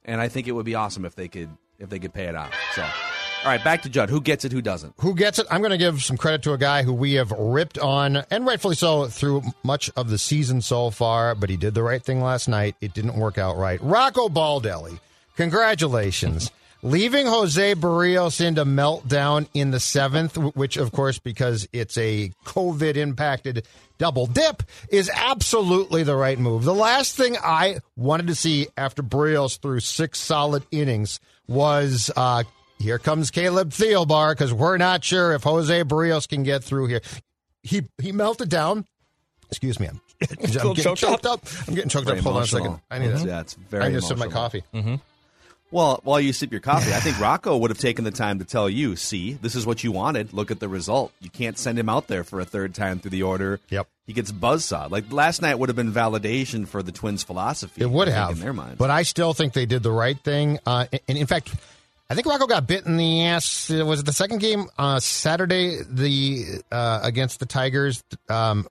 and 0.05 0.21
I 0.21 0.27
think 0.27 0.47
it 0.47 0.53
would 0.53 0.65
be 0.65 0.75
awesome 0.75 1.05
if 1.05 1.15
they 1.15 1.27
could 1.27 1.49
if 1.77 1.89
they 1.89 1.99
could 1.99 2.13
pay 2.13 2.25
it 2.25 2.35
out. 2.35 2.51
So, 2.73 2.81
all 2.83 2.89
right, 3.45 3.63
back 3.63 3.81
to 3.83 3.89
Judd. 3.89 4.09
Who 4.09 4.21
gets 4.21 4.45
it? 4.45 4.51
Who 4.51 4.61
doesn't? 4.61 4.93
Who 4.99 5.15
gets 5.15 5.39
it? 5.39 5.47
I'm 5.49 5.61
going 5.61 5.71
to 5.71 5.77
give 5.77 6.01
some 6.03 6.17
credit 6.17 6.43
to 6.43 6.53
a 6.53 6.57
guy 6.57 6.83
who 6.83 6.93
we 6.93 7.13
have 7.13 7.31
ripped 7.31 7.77
on, 7.77 8.23
and 8.29 8.45
rightfully 8.45 8.75
so, 8.75 9.07
through 9.07 9.43
much 9.63 9.89
of 9.95 10.09
the 10.09 10.17
season 10.17 10.61
so 10.61 10.89
far, 10.89 11.35
but 11.35 11.49
he 11.49 11.57
did 11.57 11.73
the 11.73 11.83
right 11.83 12.03
thing 12.03 12.21
last 12.21 12.47
night. 12.47 12.75
It 12.81 12.93
didn't 12.93 13.15
work 13.15 13.37
out 13.37 13.57
right. 13.57 13.81
Rocco 13.81 14.29
Baldelli, 14.29 14.99
congratulations. 15.35 16.51
Leaving 16.81 17.27
Jose 17.27 17.75
Berrios 17.75 18.39
into 18.45 18.63
meltdown 18.63 19.47
in 19.53 19.71
the 19.71 19.81
seventh, 19.81 20.37
which, 20.37 20.77
of 20.77 20.93
course, 20.93 21.19
because 21.19 21.67
it's 21.73 21.97
a 21.97 22.31
COVID 22.45 22.95
impacted 22.95 23.65
double 23.97 24.27
dip, 24.27 24.63
is 24.89 25.11
absolutely 25.13 26.03
the 26.03 26.15
right 26.15 26.39
move. 26.39 26.63
The 26.63 26.73
last 26.73 27.17
thing 27.17 27.35
I 27.43 27.79
wanted 27.97 28.27
to 28.27 28.35
see 28.35 28.67
after 28.77 29.03
Berrios 29.03 29.59
threw 29.59 29.81
six 29.81 30.19
solid 30.19 30.63
innings 30.71 31.19
was 31.49 32.09
uh, 32.15 32.43
here 32.77 32.97
comes 32.97 33.29
Caleb 33.29 33.71
Thielbar 33.71 34.31
because 34.31 34.53
we're 34.53 34.77
not 34.77 35.03
sure 35.03 35.33
if 35.33 35.43
Jose 35.43 35.83
Berrios 35.83 36.29
can 36.29 36.43
get 36.43 36.63
through 36.63 36.87
here. 36.87 37.01
He 37.61 37.83
he 38.01 38.13
melted 38.13 38.47
down. 38.47 38.85
Excuse 39.49 39.81
me, 39.81 39.87
I'm, 39.87 39.99
I'm 40.21 40.27
getting 40.51 40.75
choked 40.75 41.01
choked, 41.01 41.25
up. 41.25 41.45
I'm 41.67 41.75
getting 41.75 41.89
choked 41.89 42.05
Very 42.07 42.19
up. 42.19 42.23
Hold 42.23 42.37
on 42.37 42.43
a 42.43 42.47
second. 42.47 42.79
I 42.89 42.99
need 42.99 43.17
to. 43.17 43.27
Yeah, 43.27 43.41
it's 43.41 43.55
very 43.55 43.83
I 43.83 43.87
need 43.89 43.95
to 43.95 44.01
sip 44.01 44.17
my 44.17 44.27
emotional. 44.27 44.61
coffee. 44.71 44.99
Well, 45.71 45.99
while 46.03 46.19
you 46.19 46.33
sip 46.33 46.51
your 46.51 46.61
coffee, 46.61 46.93
I 46.93 46.99
think 46.99 47.19
Rocco 47.19 47.55
would 47.57 47.69
have 47.69 47.77
taken 47.77 48.03
the 48.03 48.11
time 48.11 48.39
to 48.39 48.45
tell 48.45 48.67
you, 48.67 48.95
see, 48.95 49.33
this 49.33 49.53
is 49.53 49.65
what 49.67 49.83
you 49.83 49.91
wanted. 49.91 50.33
Look 50.33 50.49
at 50.49 50.59
the 50.59 50.67
result. 50.67 51.11
You 51.19 51.29
can't 51.29 51.59
send 51.59 51.77
him 51.77 51.89
out 51.89 52.07
there 52.07 52.23
for 52.23 52.39
a 52.39 52.45
third 52.45 52.73
time 52.73 52.99
through 52.99 53.11
the 53.11 53.21
order. 53.23 53.59
Yep. 53.69 53.87
He 54.07 54.13
gets 54.13 54.31
buzzsawed. 54.31 54.89
Like 54.89 55.11
last 55.11 55.43
night 55.43 55.59
would 55.59 55.69
have 55.69 55.75
been 55.75 55.91
validation 55.91 56.67
for 56.67 56.81
the 56.81 56.91
Twins' 56.91 57.21
philosophy. 57.21 57.81
It 57.81 57.89
would 57.91 58.07
have, 58.07 58.31
in 58.31 58.39
their 58.39 58.53
minds. 58.53 58.77
but 58.79 58.89
I 58.89 59.03
still 59.03 59.33
think 59.35 59.53
they 59.53 59.67
did 59.67 59.83
the 59.83 59.91
right 59.91 60.17
thing. 60.19 60.57
Uh, 60.65 60.87
and 61.07 61.17
in 61.17 61.27
fact, 61.27 61.53
I 62.09 62.15
think 62.15 62.25
Rocco 62.25 62.47
got 62.47 62.65
bit 62.65 62.87
in 62.87 62.97
the 62.97 63.25
ass. 63.25 63.69
Was 63.69 63.99
it 63.99 64.07
the 64.07 64.13
second 64.13 64.39
game 64.39 64.65
uh, 64.79 64.99
Saturday? 64.99 65.81
The 65.87 66.63
uh, 66.71 67.01
against 67.03 67.39
the 67.39 67.45
Tigers. 67.45 68.03
Um, 68.27 68.67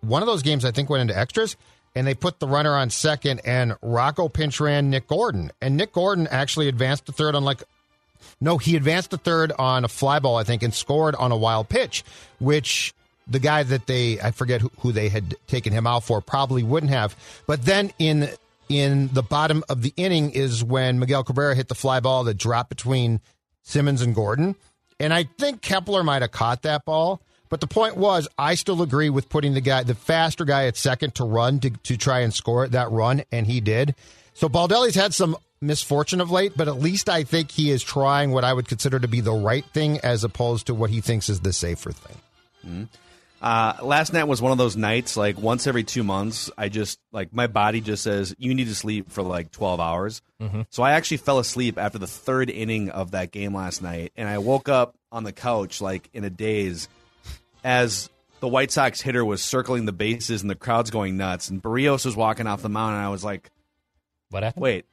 one 0.00 0.22
of 0.22 0.26
those 0.28 0.42
games 0.42 0.64
I 0.64 0.70
think 0.70 0.88
went 0.88 1.00
into 1.00 1.18
extras, 1.18 1.56
and 1.94 2.06
they 2.06 2.14
put 2.14 2.38
the 2.38 2.46
runner 2.46 2.74
on 2.74 2.90
second, 2.90 3.40
and 3.44 3.76
Rocco 3.82 4.28
pinch 4.28 4.60
ran 4.60 4.90
Nick 4.90 5.08
Gordon, 5.08 5.50
and 5.60 5.76
Nick 5.76 5.92
Gordon 5.92 6.26
actually 6.30 6.68
advanced 6.68 7.06
to 7.06 7.12
third 7.12 7.34
on 7.34 7.44
like 7.44 7.62
no, 8.40 8.58
he 8.58 8.76
advanced 8.76 9.10
to 9.10 9.16
third 9.16 9.52
on 9.58 9.84
a 9.84 9.88
fly 9.88 10.18
ball, 10.18 10.36
I 10.36 10.44
think, 10.44 10.62
and 10.62 10.72
scored 10.72 11.14
on 11.14 11.32
a 11.32 11.36
wild 11.36 11.68
pitch, 11.68 12.04
which 12.38 12.94
the 13.26 13.38
guy 13.38 13.62
that 13.62 13.86
they 13.86 14.20
I 14.20 14.30
forget 14.30 14.60
who, 14.60 14.70
who 14.80 14.92
they 14.92 15.08
had 15.08 15.36
taken 15.46 15.72
him 15.72 15.86
out 15.86 16.04
for 16.04 16.20
probably 16.20 16.62
wouldn't 16.62 16.92
have. 16.92 17.16
But 17.46 17.64
then 17.64 17.92
in 17.98 18.28
in 18.68 19.08
the 19.08 19.22
bottom 19.22 19.64
of 19.68 19.82
the 19.82 19.92
inning 19.96 20.30
is 20.30 20.62
when 20.62 20.98
Miguel 20.98 21.24
Cabrera 21.24 21.54
hit 21.54 21.68
the 21.68 21.74
fly 21.74 22.00
ball 22.00 22.24
that 22.24 22.34
dropped 22.34 22.68
between 22.68 23.20
Simmons 23.62 24.02
and 24.02 24.14
Gordon. 24.14 24.56
And 25.00 25.14
I 25.14 25.24
think 25.38 25.62
Kepler 25.62 26.02
might 26.02 26.22
have 26.22 26.32
caught 26.32 26.62
that 26.62 26.84
ball. 26.84 27.20
But 27.48 27.60
the 27.60 27.66
point 27.66 27.96
was, 27.96 28.28
I 28.38 28.54
still 28.54 28.82
agree 28.82 29.10
with 29.10 29.28
putting 29.28 29.54
the 29.54 29.60
guy, 29.60 29.82
the 29.82 29.94
faster 29.94 30.44
guy 30.44 30.66
at 30.66 30.76
second 30.76 31.14
to 31.16 31.24
run 31.24 31.60
to, 31.60 31.70
to 31.70 31.96
try 31.96 32.20
and 32.20 32.32
score 32.32 32.68
that 32.68 32.90
run, 32.90 33.22
and 33.32 33.46
he 33.46 33.60
did. 33.60 33.94
So 34.34 34.48
Baldelli's 34.48 34.94
had 34.94 35.14
some 35.14 35.36
misfortune 35.60 36.20
of 36.20 36.30
late, 36.30 36.52
but 36.56 36.68
at 36.68 36.78
least 36.78 37.08
I 37.08 37.24
think 37.24 37.50
he 37.50 37.70
is 37.70 37.82
trying 37.82 38.30
what 38.30 38.44
I 38.44 38.52
would 38.52 38.68
consider 38.68 39.00
to 39.00 39.08
be 39.08 39.20
the 39.20 39.32
right 39.32 39.64
thing 39.64 39.98
as 40.00 40.24
opposed 40.24 40.66
to 40.68 40.74
what 40.74 40.90
he 40.90 41.00
thinks 41.00 41.28
is 41.28 41.40
the 41.40 41.52
safer 41.52 41.90
thing. 41.92 42.88
Uh, 43.40 43.74
last 43.82 44.12
night 44.12 44.24
was 44.24 44.42
one 44.42 44.50
of 44.50 44.58
those 44.58 44.76
nights, 44.76 45.16
like 45.16 45.38
once 45.38 45.66
every 45.68 45.84
two 45.84 46.02
months, 46.02 46.50
I 46.58 46.68
just, 46.68 46.98
like, 47.12 47.32
my 47.32 47.46
body 47.46 47.80
just 47.80 48.02
says, 48.02 48.34
you 48.36 48.52
need 48.54 48.66
to 48.66 48.74
sleep 48.74 49.10
for 49.10 49.22
like 49.22 49.52
12 49.52 49.80
hours. 49.80 50.22
So 50.70 50.82
I 50.82 50.92
actually 50.92 51.18
fell 51.18 51.38
asleep 51.38 51.78
after 51.78 51.98
the 51.98 52.06
third 52.08 52.50
inning 52.50 52.90
of 52.90 53.12
that 53.12 53.30
game 53.30 53.54
last 53.54 53.80
night, 53.82 54.12
and 54.16 54.28
I 54.28 54.38
woke 54.38 54.68
up 54.68 54.96
on 55.12 55.24
the 55.24 55.32
couch, 55.32 55.80
like, 55.80 56.10
in 56.12 56.24
a 56.24 56.30
daze 56.30 56.88
as 57.64 58.08
the 58.40 58.48
White 58.48 58.70
Sox 58.70 59.00
hitter 59.00 59.24
was 59.24 59.42
circling 59.42 59.84
the 59.84 59.92
bases 59.92 60.42
and 60.42 60.50
the 60.50 60.54
crowd's 60.54 60.90
going 60.90 61.16
nuts, 61.16 61.50
and 61.50 61.62
Berrios 61.62 62.04
was 62.04 62.14
walking 62.16 62.46
off 62.46 62.62
the 62.62 62.68
mound, 62.68 62.94
and 62.96 63.04
I 63.04 63.08
was 63.08 63.24
like, 63.24 63.50
What 64.30 64.42
happened? 64.42 64.62
wait, 64.62 64.84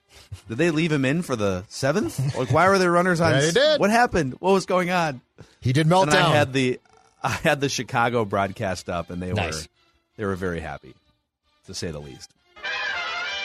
did 0.47 0.58
they 0.58 0.71
leave 0.71 0.91
him 0.91 1.06
in 1.06 1.21
for 1.21 1.36
the 1.36 1.63
seventh? 1.67 2.36
Like, 2.38 2.51
why 2.51 2.67
were 2.69 2.78
there 2.80 2.91
runners 2.91 3.21
on? 3.21 3.32
Yeah, 3.36 3.39
they 3.41 3.51
did. 3.51 3.80
What 3.80 3.89
happened? 3.91 4.36
What 4.39 4.51
was 4.54 4.65
going 4.65 4.89
on? 4.89 5.21
He 5.62 5.73
did 5.73 5.88
melt 5.88 6.04
and 6.04 6.12
down. 6.13 6.32
I 6.32 6.36
had 6.36 6.54
the 6.54 6.80
I 7.23 7.30
had 7.30 7.60
the 7.62 7.69
Chicago 7.69 8.23
broadcast 8.25 8.89
up, 8.89 9.10
and 9.10 9.21
they 9.21 9.32
Nice. 9.34 9.63
were 9.63 9.67
they 10.17 10.25
were 10.25 10.36
very 10.36 10.60
happy, 10.62 10.93
to 11.65 11.73
say 11.73 11.91
the 11.91 11.99
least. 11.99 12.32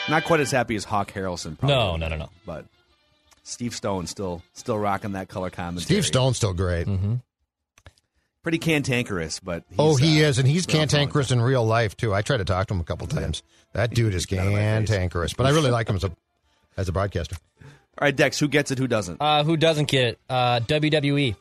Not 0.08 0.24
quite 0.24 0.40
as 0.40 0.50
happy 0.50 0.76
as 0.76 0.84
Hawk 0.84 1.12
Harrelson. 1.12 1.58
Probably, 1.58 1.74
No, 1.76 1.96
no, 1.96 2.08
no, 2.08 2.16
no. 2.16 2.30
But 2.46 2.64
Steve 3.42 3.74
Stone 3.74 4.06
still 4.06 4.42
still 4.54 4.78
rocking 4.78 5.12
that 5.12 5.28
color 5.28 5.50
commentary. 5.50 5.82
Steve 5.84 6.06
Stone's 6.06 6.36
still 6.36 6.52
great. 6.54 6.86
Mm-hmm. 6.86 7.14
Pretty 8.42 8.58
cantankerous, 8.58 9.40
but 9.40 9.64
he's, 9.68 9.78
oh, 9.78 9.96
he 9.96 10.24
uh, 10.24 10.28
is, 10.28 10.38
and 10.38 10.48
he's 10.48 10.66
cantankerous 10.66 11.30
in 11.30 11.40
real 11.40 11.64
life 11.64 11.96
too. 11.96 12.14
I 12.14 12.22
tried 12.22 12.38
to 12.38 12.44
talk 12.44 12.68
to 12.68 12.74
him 12.74 12.80
a 12.80 12.84
couple 12.84 13.06
times. 13.06 13.42
That 13.72 13.94
dude 13.94 14.14
is 14.14 14.26
Got 14.26 14.38
it 14.38 14.40
in 14.40 14.52
my 14.52 14.58
face. 14.58 14.88
cantankerous, 14.88 15.34
but 15.34 15.46
I 15.46 15.50
really 15.50 15.70
like 15.70 15.88
him 15.88 15.96
as 15.96 16.04
a 16.04 16.12
as 16.76 16.88
a 16.88 16.92
broadcaster. 16.92 17.36
All 17.60 18.06
right, 18.06 18.16
Dex, 18.16 18.38
who 18.38 18.48
gets 18.48 18.70
it? 18.70 18.78
Who 18.78 18.86
doesn't? 18.86 19.20
Uh, 19.20 19.44
who 19.44 19.56
doesn't 19.56 19.88
get 19.88 20.04
it? 20.04 20.18
Uh, 20.28 20.60
WWE 20.60 21.36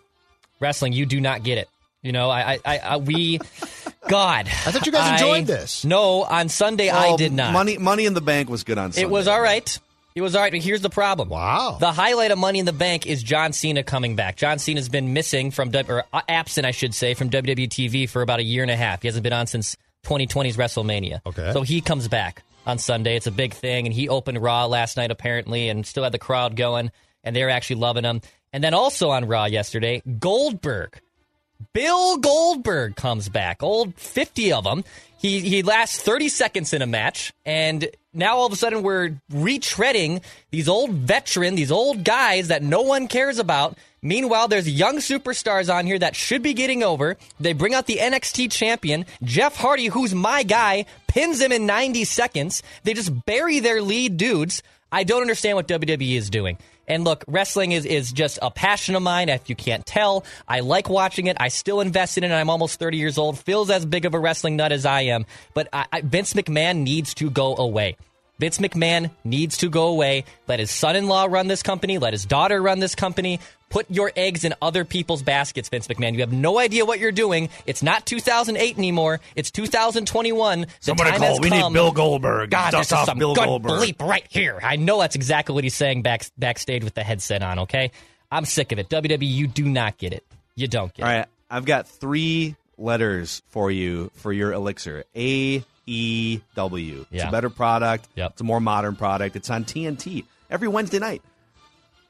wrestling. 0.59 0.93
You 0.93 1.05
do 1.05 1.21
not 1.21 1.43
get 1.43 1.57
it. 1.57 1.69
You 2.01 2.11
know, 2.11 2.29
I, 2.29 2.53
I, 2.53 2.59
I, 2.65 2.77
I 2.77 2.97
we, 2.97 3.39
God. 4.07 4.47
I 4.47 4.71
thought 4.71 4.85
you 4.85 4.91
guys 4.91 5.21
enjoyed 5.21 5.47
this. 5.47 5.83
No, 5.83 6.23
on 6.23 6.49
Sunday 6.49 6.89
I 6.89 7.15
did 7.15 7.33
not. 7.33 7.53
Money 7.53 7.77
Money 7.77 8.05
in 8.05 8.13
the 8.13 8.21
Bank 8.21 8.49
was 8.49 8.63
good 8.63 8.77
on. 8.77 8.91
Sunday. 8.91 9.07
It 9.07 9.09
was 9.09 9.27
all 9.27 9.41
right. 9.41 9.77
It 10.15 10.21
was 10.21 10.35
all 10.35 10.41
right, 10.41 10.51
but 10.51 10.61
here's 10.61 10.81
the 10.81 10.89
problem. 10.89 11.29
Wow. 11.29 11.77
The 11.79 11.91
highlight 11.91 12.31
of 12.31 12.39
Money 12.39 12.59
in 12.59 12.65
the 12.65 12.73
Bank 12.73 13.05
is 13.05 13.21
John 13.23 13.53
Cena 13.53 13.83
coming 13.83 14.15
back. 14.15 14.35
John 14.35 14.59
Cena's 14.59 14.89
been 14.89 15.13
missing 15.13 15.51
from, 15.51 15.71
or 15.87 16.03
uh, 16.11 16.21
absent, 16.27 16.65
I 16.65 16.71
should 16.71 16.93
say, 16.95 17.13
from 17.13 17.29
WWE 17.29 17.69
TV 17.69 18.09
for 18.09 18.21
about 18.21 18.39
a 18.39 18.43
year 18.43 18.63
and 18.63 18.71
a 18.71 18.75
half. 18.75 19.01
He 19.01 19.07
hasn't 19.07 19.23
been 19.23 19.33
on 19.33 19.47
since 19.47 19.77
2020's 20.05 20.57
WrestleMania. 20.57 21.21
Okay. 21.25 21.51
So 21.53 21.61
he 21.61 21.81
comes 21.81 22.07
back 22.07 22.43
on 22.65 22.79
Sunday. 22.79 23.15
It's 23.15 23.27
a 23.27 23.31
big 23.31 23.53
thing, 23.53 23.85
and 23.85 23.93
he 23.93 24.09
opened 24.09 24.41
Raw 24.41 24.65
last 24.65 24.97
night 24.97 25.11
apparently, 25.11 25.69
and 25.69 25.85
still 25.85 26.03
had 26.03 26.11
the 26.11 26.19
crowd 26.19 26.55
going, 26.55 26.91
and 27.23 27.35
they're 27.35 27.49
actually 27.49 27.77
loving 27.77 28.03
him. 28.03 28.21
And 28.51 28.63
then 28.63 28.73
also 28.73 29.11
on 29.11 29.25
Raw 29.25 29.45
yesterday, 29.45 30.01
Goldberg. 30.19 30.99
Bill 31.73 32.17
Goldberg 32.17 32.95
comes 32.95 33.29
back. 33.29 33.61
Old 33.61 33.95
50 33.95 34.53
of 34.53 34.63
them. 34.63 34.83
He 35.17 35.41
he 35.41 35.61
lasts 35.61 36.01
30 36.01 36.29
seconds 36.29 36.73
in 36.73 36.81
a 36.81 36.87
match 36.87 37.33
and 37.45 37.89
now 38.13 38.37
all 38.37 38.45
of 38.45 38.53
a 38.53 38.55
sudden 38.55 38.83
we're 38.83 39.19
retreading 39.31 40.21
these 40.51 40.67
old 40.67 40.91
veteran, 40.91 41.55
these 41.55 41.71
old 41.71 42.03
guys 42.03 42.47
that 42.47 42.63
no 42.63 42.81
one 42.81 43.07
cares 43.07 43.39
about. 43.39 43.77
Meanwhile, 44.01 44.47
there's 44.47 44.69
young 44.69 44.97
superstars 44.97 45.73
on 45.73 45.85
here 45.85 45.99
that 45.99 46.15
should 46.15 46.41
be 46.41 46.53
getting 46.53 46.83
over. 46.83 47.17
They 47.39 47.53
bring 47.53 47.73
out 47.73 47.85
the 47.85 47.97
NXT 47.97 48.51
champion, 48.51 49.05
Jeff 49.23 49.57
Hardy, 49.57 49.87
who's 49.87 50.15
my 50.15 50.43
guy, 50.43 50.85
pins 51.07 51.41
him 51.41 51.51
in 51.51 51.65
90 51.65 52.05
seconds. 52.05 52.63
They 52.83 52.93
just 52.93 53.25
bury 53.25 53.59
their 53.59 53.81
lead 53.81 54.17
dudes. 54.17 54.63
I 54.91 55.03
don't 55.03 55.21
understand 55.21 55.57
what 55.57 55.67
WWE 55.67 56.17
is 56.17 56.29
doing. 56.29 56.57
And 56.89 57.03
look, 57.03 57.23
wrestling 57.27 57.71
is, 57.71 57.85
is 57.85 58.11
just 58.11 58.39
a 58.41 58.49
passion 58.49 58.95
of 58.95 59.03
mine. 59.03 59.29
If 59.29 59.49
you 59.49 59.55
can't 59.55 59.85
tell, 59.85 60.25
I 60.47 60.61
like 60.61 60.89
watching 60.89 61.27
it. 61.27 61.37
I 61.39 61.49
still 61.49 61.79
invest 61.79 62.17
in 62.17 62.23
it. 62.23 62.31
I'm 62.31 62.49
almost 62.49 62.79
30 62.79 62.97
years 62.97 63.17
old. 63.17 63.37
Feels 63.37 63.69
as 63.69 63.85
big 63.85 64.05
of 64.05 64.15
a 64.15 64.19
wrestling 64.19 64.55
nut 64.55 64.71
as 64.71 64.85
I 64.85 65.01
am. 65.01 65.25
But 65.53 65.69
I, 65.71 65.85
I, 65.93 66.01
Vince 66.01 66.33
McMahon 66.33 66.79
needs 66.79 67.13
to 67.15 67.29
go 67.29 67.55
away. 67.55 67.95
Vince 68.39 68.57
McMahon 68.57 69.11
needs 69.23 69.57
to 69.57 69.69
go 69.69 69.87
away. 69.87 70.23
Let 70.47 70.59
his 70.59 70.71
son 70.71 70.95
in 70.95 71.07
law 71.07 71.25
run 71.25 71.47
this 71.47 71.61
company. 71.61 71.97
Let 71.97 72.13
his 72.13 72.25
daughter 72.25 72.61
run 72.61 72.79
this 72.79 72.95
company. 72.95 73.39
Put 73.69 73.91
your 73.91 74.11
eggs 74.15 74.45
in 74.45 74.55
other 74.61 74.83
people's 74.85 75.21
baskets, 75.21 75.69
Vince 75.69 75.87
McMahon. 75.87 76.13
You 76.13 76.21
have 76.21 76.33
no 76.33 76.57
idea 76.57 76.85
what 76.85 76.99
you're 76.99 77.11
doing. 77.11 77.49
It's 77.67 77.83
not 77.83 78.05
2008 78.05 78.77
anymore. 78.77 79.19
It's 79.35 79.51
2021. 79.51 80.61
The 80.61 80.67
Somebody 80.79 81.11
time 81.11 81.19
call. 81.19 81.29
has 81.29 81.39
We 81.39 81.49
need. 81.51 81.73
Bill 81.73 81.91
Goldberg. 81.91 82.49
God, 82.49 82.71
Dust 82.71 82.89
this 82.89 82.97
is 82.97 83.01
off 83.01 83.05
some 83.05 83.19
Bill 83.19 83.35
good 83.35 83.45
Goldberg. 83.45 83.71
bleep 83.81 84.01
right 84.01 84.25
here. 84.29 84.59
I 84.63 84.77
know 84.77 84.99
that's 84.99 85.15
exactly 85.15 85.53
what 85.53 85.63
he's 85.63 85.75
saying 85.75 86.01
back, 86.01 86.25
backstage 86.37 86.83
with 86.83 86.95
the 86.95 87.03
headset 87.03 87.43
on, 87.43 87.59
okay? 87.59 87.91
I'm 88.31 88.45
sick 88.45 88.71
of 88.71 88.79
it. 88.79 88.89
WWE, 88.89 89.19
you 89.21 89.47
do 89.47 89.65
not 89.65 89.97
get 89.97 90.13
it. 90.13 90.23
You 90.55 90.67
don't 90.67 90.91
get 90.93 91.03
All 91.03 91.09
it. 91.09 91.13
All 91.13 91.19
right. 91.19 91.27
I've 91.51 91.65
got 91.65 91.87
three 91.87 92.55
letters 92.77 93.41
for 93.49 93.69
you 93.69 94.11
for 94.15 94.31
your 94.31 94.53
elixir. 94.53 95.03
A 95.15 95.63
E 95.89 96.41
W. 96.55 97.01
It's 97.01 97.09
Yeah. 97.11 97.29
a 97.29 97.31
better 97.31 97.49
product. 97.49 98.07
Yep. 98.15 98.31
It's 98.33 98.41
a 98.41 98.43
more 98.43 98.59
modern 98.59 98.95
product. 98.95 99.35
It's 99.35 99.49
on 99.49 99.65
TNT 99.65 100.25
every 100.49 100.67
Wednesday 100.67 100.99
night. 100.99 101.21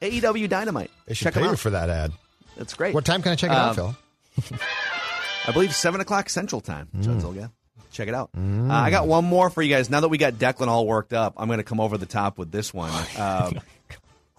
AEW 0.02 0.48
Dynamite. 0.50 0.92
They 1.08 1.14
should 1.14 1.26
Check 1.26 1.34
pay 1.34 1.40
them 1.42 1.48
you 1.48 1.54
out. 1.54 1.60
for 1.60 1.70
that 1.72 1.90
ad. 1.90 2.12
That's 2.58 2.74
great. 2.74 2.94
What 2.94 3.06
time 3.06 3.22
can 3.22 3.32
I 3.32 3.36
check 3.36 3.52
it 3.52 3.56
out, 3.56 3.78
Um, 3.80 3.96
Phil? 4.38 4.58
I 5.48 5.52
believe 5.52 5.74
seven 5.76 6.02
o'clock 6.02 6.30
Central 6.30 6.62
Time. 6.62 6.90
Mm. 6.96 7.04
Joe 7.04 7.12
Zolga. 7.28 7.52
Check 7.92 8.08
it 8.08 8.14
out. 8.14 8.30
Uh, 8.38 8.68
I 8.72 8.92
got 8.92 9.08
one 9.08 9.26
more 9.26 9.50
for 9.50 9.62
you 9.64 9.74
guys. 9.74 9.90
Now 9.90 10.00
that 10.02 10.10
we 10.10 10.18
got 10.20 10.34
Declan 10.34 10.68
all 10.68 10.86
worked 10.86 11.12
up, 11.12 11.34
I'm 11.38 11.48
going 11.48 11.58
to 11.58 11.64
come 11.64 11.80
over 11.80 11.98
the 11.98 12.06
top 12.06 12.38
with 12.38 12.52
this 12.52 12.74
one. 12.74 12.92
Um, 13.18 13.60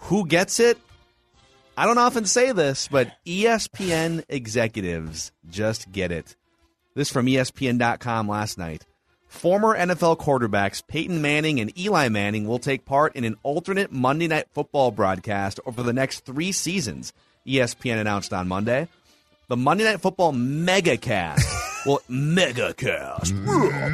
who 0.05 0.27
gets 0.27 0.61
it? 0.61 0.79
I 1.77 1.85
don't 1.87 1.99
often 1.99 2.25
say 2.27 2.53
this, 2.53 2.89
but 2.89 3.11
ESPN 3.27 4.25
executives 4.29 5.33
just 5.49 5.91
get 5.91 6.13
it. 6.13 6.37
This 6.95 7.11
from 7.11 7.27
ESPN.com 7.27 8.29
last 8.29 8.57
night. 8.59 8.85
Former 9.31 9.79
NFL 9.79 10.19
quarterbacks 10.19 10.87
Peyton 10.87 11.23
Manning 11.23 11.61
and 11.61 11.79
Eli 11.79 12.09
Manning 12.09 12.47
will 12.47 12.59
take 12.59 12.85
part 12.85 13.15
in 13.15 13.25
an 13.25 13.37
alternate 13.43 13.91
Monday 13.91 14.27
Night 14.27 14.49
Football 14.53 14.91
broadcast 14.91 15.61
over 15.65 15.83
the 15.83 15.95
next 15.95 16.27
three 16.27 16.53
seasons, 16.53 17.15
ESPN 17.47 17.99
announced 17.99 18.35
on 18.35 18.49
Monday. 18.49 18.89
The 19.49 19.57
Monday 19.57 19.85
Night 19.85 20.01
Football 20.01 20.33
megacast 20.33 21.45
will 21.87 22.01
megacast 22.11 23.33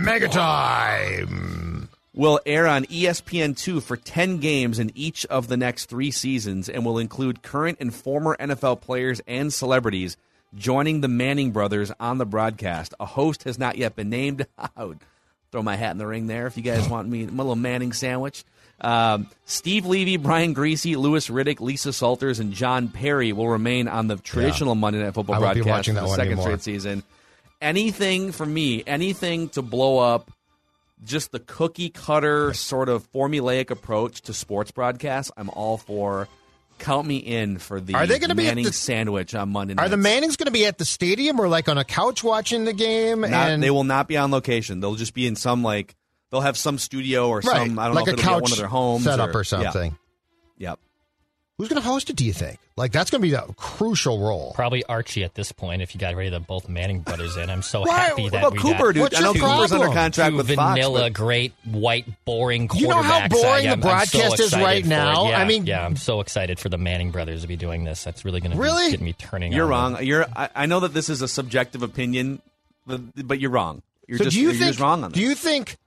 Mega 0.02 0.26
time. 0.26 1.90
will 2.14 2.40
air 2.44 2.66
on 2.66 2.86
E 2.90 3.04
ESPN2 3.04 3.82
for 3.82 3.96
10 3.96 4.38
games 4.38 4.78
in 4.80 4.90
each 4.94 5.26
of 5.26 5.46
the 5.46 5.58
next 5.58 5.84
three 5.84 6.10
seasons 6.10 6.68
and 6.68 6.84
will 6.84 6.98
include 6.98 7.42
current 7.42 7.76
and 7.78 7.94
former 7.94 8.36
NFL 8.40 8.80
players 8.80 9.20
and 9.28 9.52
celebrities 9.52 10.16
joining 10.56 11.02
the 11.02 11.08
Manning 11.08 11.52
brothers 11.52 11.92
on 12.00 12.18
the 12.18 12.26
broadcast. 12.26 12.94
A 12.98 13.06
host 13.06 13.44
has 13.44 13.58
not 13.58 13.76
yet 13.76 13.94
been 13.94 14.08
named. 14.08 14.46
Throw 15.52 15.62
my 15.62 15.76
hat 15.76 15.92
in 15.92 15.98
the 15.98 16.06
ring 16.06 16.26
there 16.26 16.46
if 16.46 16.56
you 16.56 16.62
guys 16.62 16.88
want 16.88 17.08
me, 17.08 17.26
my 17.26 17.42
little 17.42 17.56
Manning 17.56 17.92
sandwich. 17.92 18.44
Um, 18.80 19.28
Steve 19.46 19.86
Levy, 19.86 20.18
Brian 20.18 20.54
Griese, 20.54 20.96
Louis 20.96 21.28
Riddick, 21.28 21.60
Lisa 21.60 21.92
Salters, 21.92 22.40
and 22.40 22.52
John 22.52 22.88
Parry 22.88 23.32
will 23.32 23.48
remain 23.48 23.88
on 23.88 24.06
the 24.06 24.16
traditional 24.16 24.74
Monday 24.74 25.02
Night 25.02 25.14
Football 25.14 25.36
I 25.36 25.38
won't 25.38 25.54
be 25.54 25.62
broadcast 25.62 25.88
for 25.88 25.94
the 25.94 26.08
second 26.08 26.26
anymore. 26.26 26.44
straight 26.44 26.62
season. 26.62 27.02
Anything 27.60 28.32
for 28.32 28.44
me, 28.44 28.82
anything 28.86 29.48
to 29.50 29.62
blow 29.62 29.98
up 29.98 30.30
just 31.04 31.32
the 31.32 31.40
cookie 31.40 31.90
cutter 31.90 32.52
sort 32.54 32.88
of 32.88 33.10
formulaic 33.12 33.70
approach 33.70 34.22
to 34.22 34.34
sports 34.34 34.70
broadcasts, 34.70 35.30
I'm 35.36 35.50
all 35.50 35.78
for. 35.78 36.28
Count 36.78 37.06
me 37.06 37.16
in 37.16 37.58
for 37.58 37.80
the 37.80 37.94
Are 37.94 38.06
they 38.06 38.18
gonna 38.18 38.34
be 38.34 38.44
Manning 38.44 38.64
the- 38.64 38.72
sandwich 38.72 39.34
on 39.34 39.48
Monday 39.50 39.74
night. 39.74 39.86
Are 39.86 39.88
the 39.88 39.96
Mannings 39.96 40.36
going 40.36 40.46
to 40.46 40.52
be 40.52 40.66
at 40.66 40.78
the 40.78 40.84
stadium 40.84 41.40
or 41.40 41.48
like 41.48 41.68
on 41.68 41.78
a 41.78 41.84
couch 41.84 42.22
watching 42.22 42.64
the 42.64 42.72
game? 42.72 43.22
Not, 43.22 43.32
and 43.32 43.62
they 43.62 43.70
will 43.70 43.84
not 43.84 44.08
be 44.08 44.16
on 44.16 44.30
location. 44.30 44.80
They'll 44.80 44.94
just 44.94 45.14
be 45.14 45.26
in 45.26 45.36
some 45.36 45.62
like 45.62 45.96
they'll 46.30 46.42
have 46.42 46.56
some 46.56 46.78
studio 46.78 47.28
or 47.28 47.36
right, 47.38 47.66
some 47.66 47.78
I 47.78 47.86
don't 47.86 47.94
like 47.94 48.06
know 48.06 48.12
a 48.12 48.14
if 48.14 48.20
it'll 48.20 48.36
be 48.38 48.42
one 48.42 48.52
of 48.52 48.58
their 48.58 48.66
homes 48.68 49.04
setup 49.04 49.34
or, 49.34 49.38
yeah. 49.38 49.42
something. 49.42 49.96
Yep. 50.58 50.80
Who's 51.58 51.68
going 51.70 51.80
to 51.80 51.88
host 51.88 52.10
it? 52.10 52.16
Do 52.16 52.26
you 52.26 52.34
think? 52.34 52.58
Like 52.76 52.92
that's 52.92 53.10
going 53.10 53.22
to 53.22 53.26
be 53.26 53.32
a 53.32 53.40
crucial 53.56 54.18
role. 54.20 54.52
Probably 54.54 54.84
Archie 54.84 55.24
at 55.24 55.34
this 55.34 55.52
point 55.52 55.80
if 55.80 55.94
you 55.94 55.98
got 56.00 56.14
rid 56.14 56.26
of 56.34 56.42
the 56.42 56.46
both 56.46 56.68
Manning 56.68 57.00
brothers 57.00 57.38
in. 57.38 57.48
I'm 57.48 57.62
so 57.62 57.80
Why- 57.86 57.98
happy 57.98 58.28
that 58.28 58.42
Well, 58.42 58.50
we 58.50 58.58
Cooper, 58.58 58.78
got 58.78 58.92
dude. 58.92 59.02
What's 59.04 59.16
I 59.18 59.20
know 59.22 59.32
your 59.32 59.48
Cooper's 59.48 59.72
under 59.72 59.86
contract 59.86 60.32
two 60.32 60.36
with 60.36 60.54
Fox. 60.54 60.74
vanilla, 60.74 61.00
but- 61.04 61.12
great, 61.14 61.54
white, 61.64 62.04
boring 62.26 62.68
quarterbacks. 62.68 62.80
You 62.80 62.88
know 62.88 63.02
how 63.02 63.28
boring 63.28 63.64
the 63.64 63.70
am- 63.70 63.72
I'm 63.72 63.80
so 63.82 63.88
broadcast 63.88 64.40
is 64.40 64.52
right 64.54 64.84
now? 64.84 65.30
Yeah, 65.30 65.38
I 65.40 65.44
mean- 65.46 65.64
yeah, 65.64 65.82
I'm 65.86 65.96
so 65.96 66.20
excited 66.20 66.58
for 66.58 66.68
the 66.68 66.76
Manning 66.78 67.10
brothers 67.10 67.40
to 67.40 67.48
be 67.48 67.56
doing 67.56 67.84
this. 67.84 68.04
That's 68.04 68.22
really 68.26 68.40
going 68.40 68.52
to 68.52 68.58
Really? 68.58 68.90
get 68.90 69.00
me 69.00 69.14
turning. 69.14 69.52
You're 69.54 69.72
on 69.72 69.92
them. 69.92 70.00
wrong. 70.00 70.04
You're. 70.06 70.26
I, 70.36 70.50
I 70.54 70.66
know 70.66 70.80
that 70.80 70.92
this 70.92 71.08
is 71.08 71.22
a 71.22 71.28
subjective 71.28 71.82
opinion, 71.82 72.42
But, 72.86 73.00
but 73.26 73.40
you're 73.40 73.50
wrong. 73.50 73.80
You're 74.06 74.18
so 74.18 74.24
just 74.24 74.34
do 74.36 74.42
you 74.42 74.48
you're 74.50 74.56
think? 74.58 74.66
just 74.68 74.80
wrong 74.80 75.02
on 75.04 75.10
do 75.10 75.20
you 75.20 75.34
think 75.34 75.78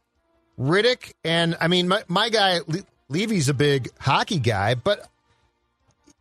Riddick 0.59 1.13
and 1.23 1.55
I 1.61 1.67
mean 1.69 1.87
my 1.87 2.03
my 2.09 2.27
guy 2.29 2.59
Le- 2.67 2.83
Levy's 3.07 3.47
a 3.47 3.53
big 3.53 3.89
hockey 3.99 4.39
guy, 4.39 4.73
but 4.75 5.07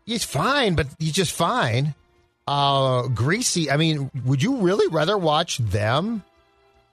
he's 0.09 0.25
fine. 0.25 0.75
But 0.75 0.88
he's 0.99 1.12
just 1.12 1.33
fine. 1.33 1.94
Uh, 2.47 3.03
Griese. 3.05 3.71
I 3.71 3.77
mean, 3.77 4.11
would 4.25 4.42
you 4.42 4.57
really 4.57 4.88
rather 4.88 5.16
watch 5.16 5.59
them 5.59 6.25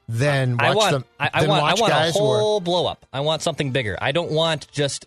than 0.08 0.58
watch 0.58 0.62
I 0.66 0.76
want, 0.76 0.92
them? 0.92 1.06
I, 1.20 1.30
I 1.34 1.40
than 1.42 1.50
want, 1.50 1.62
watch 1.64 1.78
I 1.78 1.82
want 1.82 1.94
a 1.94 1.96
guys 1.96 2.14
who 2.16 2.26
are- 2.26 2.40
whole 2.40 2.60
blow 2.60 2.86
up. 2.86 3.06
I 3.14 3.22
want 3.22 3.42
something 3.42 3.72
bigger. 3.72 3.98
I 4.00 4.12
don't 4.12 4.32
want 4.32 4.68
just 4.72 5.06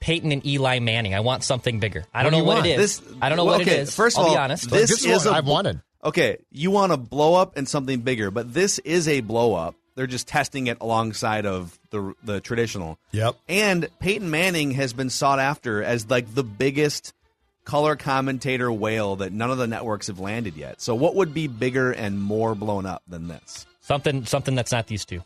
Peyton 0.00 0.32
and 0.32 0.44
Eli 0.46 0.78
Manning. 0.80 1.14
I 1.14 1.20
want 1.20 1.44
something 1.44 1.78
bigger. 1.78 2.04
I 2.12 2.22
don't 2.22 2.24
What 2.24 2.30
do 2.30 2.36
know 2.36 2.42
you 2.42 2.46
what 2.46 2.54
want? 2.56 2.66
it 2.66 2.80
is. 2.80 3.00
This- 3.00 3.14
I 3.22 3.28
don't 3.28 3.36
know 3.36 3.44
well, 3.44 3.58
what 3.58 3.62
okay, 3.68 3.78
it 3.78 3.82
is. 3.82 3.94
first 3.94 4.16
of 4.16 4.22
I'll 4.24 4.28
all, 4.30 4.34
be 4.34 4.38
honest. 4.38 4.68
this 4.70 4.90
This 4.90 5.00
is 5.00 5.06
is 5.06 5.24
what 5.24 5.34
a- 5.34 5.36
I've 5.38 5.46
wanted. 5.46 5.80
Okay, 6.04 6.38
you 6.50 6.72
want 6.72 6.90
a 6.90 6.96
blow 6.96 7.34
up 7.34 7.56
and 7.56 7.68
something 7.68 8.00
bigger, 8.00 8.32
but 8.32 8.52
this 8.52 8.80
is 8.80 9.06
a 9.06 9.20
blow 9.20 9.54
up. 9.54 9.76
They're 9.94 10.06
just 10.06 10.26
testing 10.26 10.68
it 10.68 10.78
alongside 10.80 11.44
of 11.46 11.78
the 11.90 12.14
the 12.24 12.40
traditional. 12.40 12.98
Yep. 13.12 13.36
And 13.48 13.88
Peyton 14.00 14.30
Manning 14.30 14.70
has 14.72 14.92
been 14.92 15.10
sought 15.10 15.38
after 15.38 15.82
as 15.82 16.08
like 16.08 16.34
the 16.34 16.44
biggest 16.44 17.12
color 17.64 17.94
commentator 17.96 18.72
whale 18.72 19.16
that 19.16 19.32
none 19.32 19.50
of 19.50 19.58
the 19.58 19.66
networks 19.66 20.06
have 20.08 20.18
landed 20.18 20.56
yet. 20.56 20.80
So 20.80 20.94
what 20.94 21.14
would 21.14 21.32
be 21.34 21.46
bigger 21.46 21.92
and 21.92 22.20
more 22.20 22.54
blown 22.54 22.86
up 22.86 23.02
than 23.06 23.28
this? 23.28 23.66
something 23.80 24.24
something 24.24 24.54
that's 24.54 24.72
not 24.72 24.86
these 24.86 25.04
two. 25.04 25.22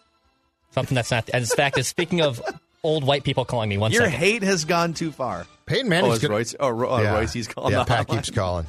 Something 0.72 0.94
that's 0.94 1.10
not. 1.10 1.28
As 1.30 1.54
fact 1.54 1.78
is, 1.78 1.86
speaking 1.86 2.20
of 2.20 2.42
old 2.82 3.04
white 3.04 3.22
people 3.24 3.44
calling 3.44 3.68
me 3.68 3.78
one 3.78 3.92
Your 3.92 4.04
second. 4.04 4.18
hate 4.18 4.42
has 4.42 4.64
gone 4.64 4.92
too 4.94 5.12
far. 5.12 5.46
Peyton 5.66 5.86
Oh, 5.86 5.90
Manning's 5.90 6.14
it's 6.16 6.22
gonna- 6.22 6.34
Royce. 6.34 6.54
Oh, 6.60 6.68
Ro- 6.68 6.88
oh, 6.90 7.00
Yeah. 7.02 7.14
Royce, 7.14 7.32
he's 7.32 7.48
calling. 7.48 7.72
Yeah, 7.72 7.84
Pat 7.84 8.06
hotline. 8.06 8.16
keeps 8.16 8.30
calling. 8.30 8.66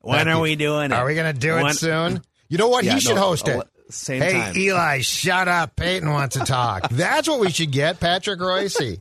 When 0.00 0.18
Pat 0.18 0.26
are 0.28 0.32
keeps- 0.34 0.42
we 0.42 0.56
doing 0.56 0.90
it? 0.90 0.92
Are 0.94 1.04
we 1.06 1.14
going 1.14 1.32
to 1.32 1.38
do 1.40 1.56
it 1.56 1.62
When- 1.62 1.74
soon? 1.74 2.22
You 2.48 2.58
know 2.58 2.68
what? 2.68 2.84
Yeah, 2.84 2.94
he 2.94 3.00
should 3.00 3.14
no, 3.16 3.22
host 3.22 3.48
it. 3.48 3.66
Same 3.92 4.22
hey, 4.22 4.32
time. 4.32 4.56
Eli, 4.56 5.00
shut 5.00 5.48
up. 5.48 5.76
Peyton 5.76 6.10
wants 6.10 6.36
to 6.36 6.44
talk. 6.44 6.88
That's 6.90 7.28
what 7.28 7.40
we 7.40 7.50
should 7.50 7.70
get, 7.70 8.00
Patrick 8.00 8.40
Royce. 8.40 8.98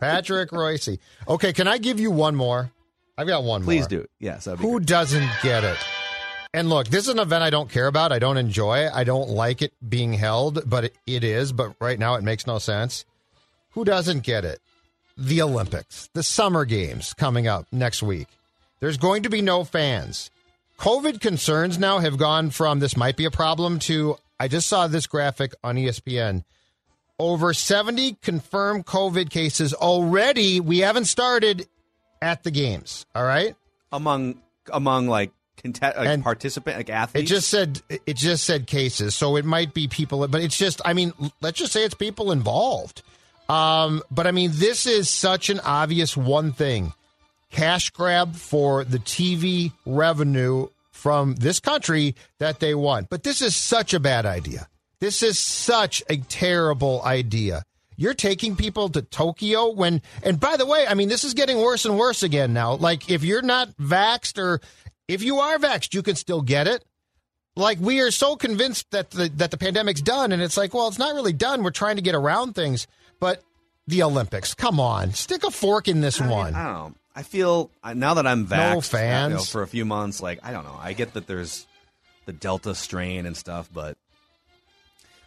Patrick 0.00 0.52
Royce. 0.52 0.98
Okay, 1.26 1.52
can 1.52 1.66
I 1.66 1.78
give 1.78 1.98
you 1.98 2.10
one 2.10 2.34
more? 2.36 2.70
I've 3.16 3.26
got 3.26 3.42
one 3.42 3.62
more. 3.62 3.66
Please 3.66 3.90
more. 3.90 4.02
do. 4.02 4.06
Yes, 4.20 4.44
Who 4.44 4.56
great. 4.56 4.86
doesn't 4.86 5.28
get 5.42 5.64
it? 5.64 5.78
And 6.54 6.70
look, 6.70 6.88
this 6.88 7.04
is 7.04 7.10
an 7.10 7.18
event 7.18 7.42
I 7.42 7.50
don't 7.50 7.70
care 7.70 7.86
about. 7.86 8.12
I 8.12 8.18
don't 8.18 8.38
enjoy. 8.38 8.88
I 8.92 9.04
don't 9.04 9.28
like 9.28 9.60
it 9.60 9.72
being 9.86 10.14
held, 10.14 10.68
but 10.68 10.92
it 11.06 11.24
is. 11.24 11.52
But 11.52 11.74
right 11.80 11.98
now, 11.98 12.14
it 12.14 12.22
makes 12.24 12.46
no 12.46 12.58
sense. 12.58 13.04
Who 13.72 13.84
doesn't 13.84 14.22
get 14.22 14.44
it? 14.44 14.60
The 15.16 15.42
Olympics, 15.42 16.08
the 16.14 16.22
Summer 16.22 16.64
Games 16.64 17.12
coming 17.12 17.46
up 17.46 17.66
next 17.72 18.02
week. 18.02 18.28
There's 18.80 18.96
going 18.96 19.24
to 19.24 19.30
be 19.30 19.42
no 19.42 19.64
fans. 19.64 20.30
COVID 20.78 21.20
concerns 21.20 21.78
now 21.78 21.98
have 21.98 22.16
gone 22.16 22.50
from 22.50 22.78
this 22.78 22.96
might 22.96 23.16
be 23.16 23.24
a 23.24 23.30
problem 23.30 23.78
to 23.80 24.16
I 24.40 24.48
just 24.48 24.68
saw 24.68 24.86
this 24.86 25.06
graphic 25.06 25.52
on 25.64 25.76
ESPN. 25.76 26.44
Over 27.18 27.52
70 27.52 28.14
confirmed 28.22 28.86
COVID 28.86 29.28
cases 29.28 29.74
already. 29.74 30.60
We 30.60 30.78
haven't 30.78 31.06
started 31.06 31.66
at 32.22 32.44
the 32.44 32.52
games. 32.52 33.06
All 33.14 33.24
right. 33.24 33.56
among 33.90 34.40
among 34.72 35.08
like 35.08 35.32
contest 35.56 35.96
like 35.96 36.06
And 36.06 36.22
participant 36.22 36.76
like 36.76 37.10
It 37.14 37.22
just 37.22 37.48
said 37.48 37.82
it 37.88 38.16
just 38.16 38.44
said 38.44 38.66
cases, 38.66 39.16
so 39.16 39.36
it 39.36 39.44
might 39.44 39.74
be 39.74 39.88
people, 39.88 40.26
but 40.28 40.40
it's 40.40 40.56
just 40.56 40.80
I 40.84 40.92
mean, 40.92 41.12
let's 41.40 41.58
just 41.58 41.72
say 41.72 41.84
it's 41.84 41.94
people 41.94 42.30
involved. 42.30 43.02
Um, 43.48 44.02
but 44.10 44.26
I 44.26 44.30
mean, 44.30 44.50
this 44.54 44.86
is 44.86 45.10
such 45.10 45.50
an 45.50 45.58
obvious 45.60 46.16
one 46.16 46.52
thing: 46.52 46.92
cash 47.50 47.90
grab 47.90 48.34
for 48.36 48.84
the 48.84 48.98
TV 48.98 49.72
revenue 49.86 50.68
from 50.90 51.34
this 51.36 51.60
country 51.60 52.14
that 52.38 52.60
they 52.60 52.74
want. 52.74 53.08
But 53.08 53.22
this 53.22 53.40
is 53.40 53.54
such 53.56 53.94
a 53.94 54.00
bad 54.00 54.26
idea. 54.26 54.68
This 55.00 55.22
is 55.22 55.38
such 55.38 56.02
a 56.08 56.16
terrible 56.16 57.02
idea. 57.04 57.62
You're 57.96 58.14
taking 58.14 58.56
people 58.56 58.88
to 58.90 59.02
Tokyo 59.02 59.70
when, 59.70 60.02
and 60.22 60.38
by 60.38 60.56
the 60.56 60.66
way, 60.66 60.86
I 60.86 60.94
mean, 60.94 61.08
this 61.08 61.24
is 61.24 61.34
getting 61.34 61.58
worse 61.58 61.84
and 61.84 61.98
worse 61.98 62.22
again 62.22 62.52
now. 62.52 62.74
Like, 62.74 63.10
if 63.10 63.24
you're 63.24 63.42
not 63.42 63.76
vaxxed 63.76 64.38
or 64.38 64.60
if 65.08 65.22
you 65.22 65.38
are 65.38 65.58
vaxxed, 65.58 65.94
you 65.94 66.02
can 66.02 66.14
still 66.14 66.42
get 66.42 66.68
it. 66.68 66.84
Like, 67.56 67.78
we 67.80 68.00
are 68.00 68.12
so 68.12 68.36
convinced 68.36 68.90
that 68.92 69.10
the, 69.10 69.28
that 69.36 69.50
the 69.50 69.56
pandemic's 69.56 70.00
done, 70.00 70.30
and 70.30 70.40
it's 70.40 70.56
like, 70.56 70.74
well, 70.74 70.86
it's 70.86 70.98
not 70.98 71.14
really 71.14 71.32
done. 71.32 71.64
We're 71.64 71.70
trying 71.70 71.96
to 71.96 72.02
get 72.02 72.14
around 72.14 72.54
things. 72.54 72.86
But 73.18 73.42
the 73.88 74.04
Olympics, 74.04 74.54
come 74.54 74.78
on, 74.78 75.12
stick 75.12 75.42
a 75.42 75.50
fork 75.50 75.88
in 75.88 76.00
this 76.00 76.20
I 76.20 76.26
mean, 76.26 76.36
one. 76.36 76.54
I 76.54 76.64
don't 76.64 76.74
know. 76.74 76.94
I 77.18 77.22
feel 77.24 77.72
now 77.96 78.14
that 78.14 78.28
I'm 78.28 78.46
vaxxed 78.46 78.74
No 78.74 78.80
fans. 78.80 79.30
you 79.32 79.36
know, 79.38 79.42
for 79.42 79.62
a 79.62 79.66
few 79.66 79.84
months. 79.84 80.22
Like 80.22 80.38
I 80.44 80.52
don't 80.52 80.62
know. 80.62 80.78
I 80.80 80.92
get 80.92 81.14
that 81.14 81.26
there's 81.26 81.66
the 82.26 82.32
Delta 82.32 82.76
strain 82.76 83.26
and 83.26 83.36
stuff, 83.36 83.68
but 83.74 83.98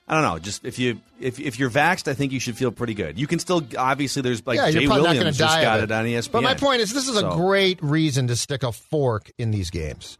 I 0.07 0.13
don't 0.13 0.23
know. 0.23 0.39
Just 0.39 0.63
if 0.63 0.79
you 0.79 1.01
if 1.19 1.37
if 1.37 1.59
you're 1.59 1.69
vaxxed, 1.69 2.07
I 2.07 2.13
think 2.13 2.31
you 2.31 2.39
should 2.39 2.55
feel 2.55 2.71
pretty 2.71 2.93
good. 2.93 3.19
You 3.19 3.27
can 3.27 3.39
still 3.39 3.61
obviously 3.77 4.21
there's 4.21 4.47
like 4.47 4.55
yeah, 4.55 4.71
Jay 4.71 4.79
you're 4.79 4.87
probably 4.89 5.03
not 5.03 5.07
going 5.15 5.17
Williams 5.17 5.37
just 5.37 5.61
got 5.61 5.79
of 5.79 5.83
it 5.83 5.91
on 5.91 6.05
ESPN. 6.05 6.31
But 6.31 6.43
my 6.43 6.53
point 6.53 6.79
is, 6.79 6.93
this 6.93 7.09
is 7.09 7.17
a 7.17 7.29
great 7.31 7.83
reason 7.83 8.27
to 8.27 8.37
stick 8.37 8.63
a 8.63 8.71
fork 8.71 9.29
in 9.37 9.51
these 9.51 9.69
games. 9.69 10.17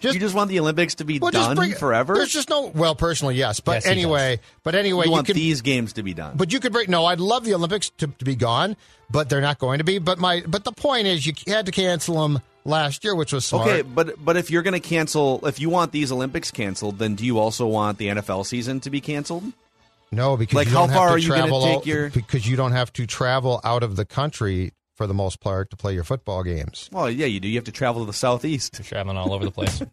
Just, 0.00 0.14
You 0.14 0.20
just 0.20 0.34
want 0.34 0.48
the 0.50 0.58
Olympics 0.60 0.96
to 0.96 1.04
be 1.04 1.18
well, 1.18 1.30
done 1.30 1.56
bring- 1.56 1.74
forever. 1.74 2.14
There's 2.14 2.32
just 2.32 2.48
no. 2.50 2.66
Well, 2.74 2.94
personally, 2.94 3.36
yes, 3.36 3.60
but 3.60 3.72
Yes, 3.72 3.86
anyway, 3.86 4.40
but 4.62 4.74
anyway, 4.74 5.04
you 5.04 5.10
you 5.10 5.12
want 5.12 5.26
can. 5.26 5.34
these 5.36 5.60
games 5.60 5.92
to 5.94 6.02
be 6.02 6.14
done. 6.14 6.36
But 6.36 6.52
you 6.52 6.60
could 6.60 6.72
break. 6.72 6.88
No, 6.88 7.04
I'd 7.06 7.20
love 7.20 7.44
the 7.44 7.54
Olympics 7.54 7.90
to, 7.98 8.06
to 8.06 8.24
be 8.24 8.34
gone, 8.34 8.76
but 9.10 9.28
they're 9.28 9.40
not 9.40 9.58
going 9.58 9.78
to 9.78 9.84
be. 9.84 9.98
But 9.98 10.18
my, 10.18 10.42
but 10.46 10.64
the 10.64 10.72
point 10.72 11.06
is, 11.06 11.26
you 11.26 11.34
had 11.46 11.66
to 11.66 11.72
cancel 11.72 12.22
them 12.22 12.40
last 12.64 13.04
year, 13.04 13.14
which 13.14 13.32
was 13.32 13.44
smart. 13.44 13.68
Okay, 13.68 13.82
but 13.82 14.22
but 14.24 14.36
if 14.36 14.50
you're 14.50 14.62
going 14.62 14.80
to 14.80 14.80
cancel, 14.80 15.46
if 15.46 15.60
you 15.60 15.68
want 15.70 15.92
these 15.92 16.10
Olympics 16.10 16.50
canceled, 16.50 16.98
then 16.98 17.14
do 17.14 17.24
you 17.26 17.38
also 17.38 17.66
want 17.66 17.98
the 17.98 18.08
NFL 18.08 18.46
season 18.46 18.80
to 18.80 18.90
be 18.90 19.00
canceled? 19.00 19.44
No, 20.12 20.36
because 20.36 20.54
Like, 20.56 20.68
you 20.68 20.74
how 20.74 20.86
far 20.88 21.08
to 21.08 21.14
are 21.14 21.18
you 21.18 21.28
gonna 21.28 21.42
travel 21.42 21.62
take 21.62 21.86
your- 21.86 22.10
because 22.10 22.44
you 22.48 22.56
don't 22.56 22.72
have 22.72 22.92
to 22.94 23.06
travel 23.06 23.60
out 23.62 23.82
of 23.84 23.94
the 23.94 24.04
country 24.04 24.72
for 25.00 25.06
the 25.06 25.14
most 25.14 25.40
part 25.40 25.70
to 25.70 25.78
play 25.78 25.94
your 25.94 26.04
football 26.04 26.42
games. 26.42 26.90
Well, 26.92 27.10
yeah, 27.10 27.24
you 27.24 27.40
do. 27.40 27.48
You 27.48 27.54
have 27.54 27.64
to 27.64 27.72
travel 27.72 28.02
to 28.02 28.06
the 28.06 28.12
southeast. 28.12 28.78
You're 28.78 28.84
traveling 28.84 29.16
all 29.16 29.32
over 29.32 29.46
the 29.46 29.50
place. 29.50 29.82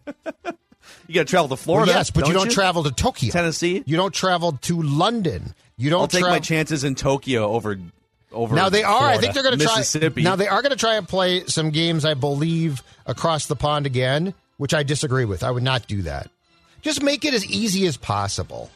You 1.07 1.15
got 1.15 1.27
to 1.27 1.29
travel 1.29 1.49
to 1.49 1.57
Florida. 1.57 1.89
Well, 1.89 1.99
yes, 1.99 2.11
but 2.11 2.27
you 2.27 2.33
don't 2.33 2.49
travel 2.49 2.83
to 2.83 2.91
Tokyo, 2.91 3.29
Tennessee. 3.29 3.83
You 3.85 3.97
don't 3.97 4.13
travel 4.13 4.53
to 4.53 4.81
London. 4.81 5.53
You 5.75 5.89
don't 5.89 6.01
I'll 6.01 6.07
take 6.07 6.21
travel. 6.21 6.35
my 6.35 6.39
chances 6.39 6.85
in 6.85 6.95
Tokyo 6.95 7.45
over 7.45 7.77
over. 8.31 8.55
Now 8.55 8.69
they 8.69 8.83
are. 8.83 9.03
I 9.03 9.17
think 9.17 9.33
they're 9.33 9.43
going 9.43 9.59
to 9.59 9.65
try. 9.65 9.79
Mississippi. 9.79 10.23
Now 10.23 10.37
they 10.37 10.47
are 10.47 10.61
going 10.61 10.71
to 10.71 10.77
try 10.77 10.95
and 10.95 11.05
play 11.05 11.43
some 11.45 11.71
games. 11.71 12.05
I 12.05 12.13
believe 12.13 12.81
across 13.05 13.47
the 13.47 13.55
pond 13.57 13.85
again, 13.85 14.33
which 14.55 14.73
I 14.73 14.83
disagree 14.83 15.25
with. 15.25 15.43
I 15.43 15.51
would 15.51 15.63
not 15.63 15.87
do 15.87 16.03
that. 16.03 16.29
Just 16.81 17.03
make 17.03 17.25
it 17.25 17.33
as 17.33 17.45
easy 17.45 17.85
as 17.85 17.97
possible. 17.97 18.71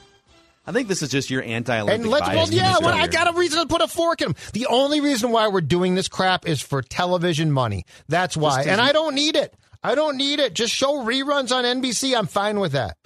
I 0.71 0.73
think 0.73 0.87
this 0.87 1.01
is 1.01 1.09
just 1.09 1.29
your 1.29 1.43
anti-Olympic 1.43 2.01
And 2.01 2.09
let's. 2.09 2.25
bias. 2.25 2.37
Well, 2.37 2.49
yeah. 2.49 2.77
Well, 2.79 2.95
I 2.95 3.07
got 3.07 3.27
a 3.27 3.37
reason 3.37 3.59
to 3.59 3.67
put 3.67 3.81
a 3.81 3.87
fork 3.87 4.21
in 4.21 4.29
them. 4.29 4.35
The 4.53 4.67
only 4.67 5.01
reason 5.01 5.31
why 5.31 5.49
we're 5.49 5.59
doing 5.59 5.95
this 5.95 6.07
crap 6.07 6.47
is 6.47 6.61
for 6.61 6.81
television 6.81 7.51
money. 7.51 7.83
That's 8.07 8.37
why. 8.37 8.63
And 8.63 8.79
I 8.79 8.93
don't 8.93 9.13
need 9.13 9.35
it. 9.35 9.53
I 9.83 9.95
don't 9.95 10.15
need 10.15 10.39
it. 10.39 10.53
Just 10.53 10.73
show 10.73 11.03
reruns 11.03 11.51
on 11.51 11.65
NBC. 11.65 12.17
I'm 12.17 12.27
fine 12.27 12.59
with 12.59 12.71
that. 12.71 12.97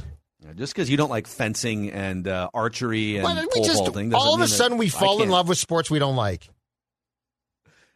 Just 0.54 0.76
because 0.76 0.92
you 0.92 0.98
don't 0.98 1.10
like 1.10 1.26
fencing 1.26 1.90
and 1.92 2.28
uh, 2.28 2.50
archery 2.54 3.16
and 3.16 3.24
Why 3.24 3.34
pole 3.52 3.64
just 3.64 3.80
vaulting, 3.80 4.14
all 4.14 4.36
of 4.36 4.42
a 4.42 4.48
sudden 4.48 4.78
we 4.78 4.90
fall 4.90 5.24
in 5.24 5.30
love 5.30 5.48
with 5.48 5.58
sports 5.58 5.90
we 5.90 5.98
don't 5.98 6.16
like? 6.16 6.48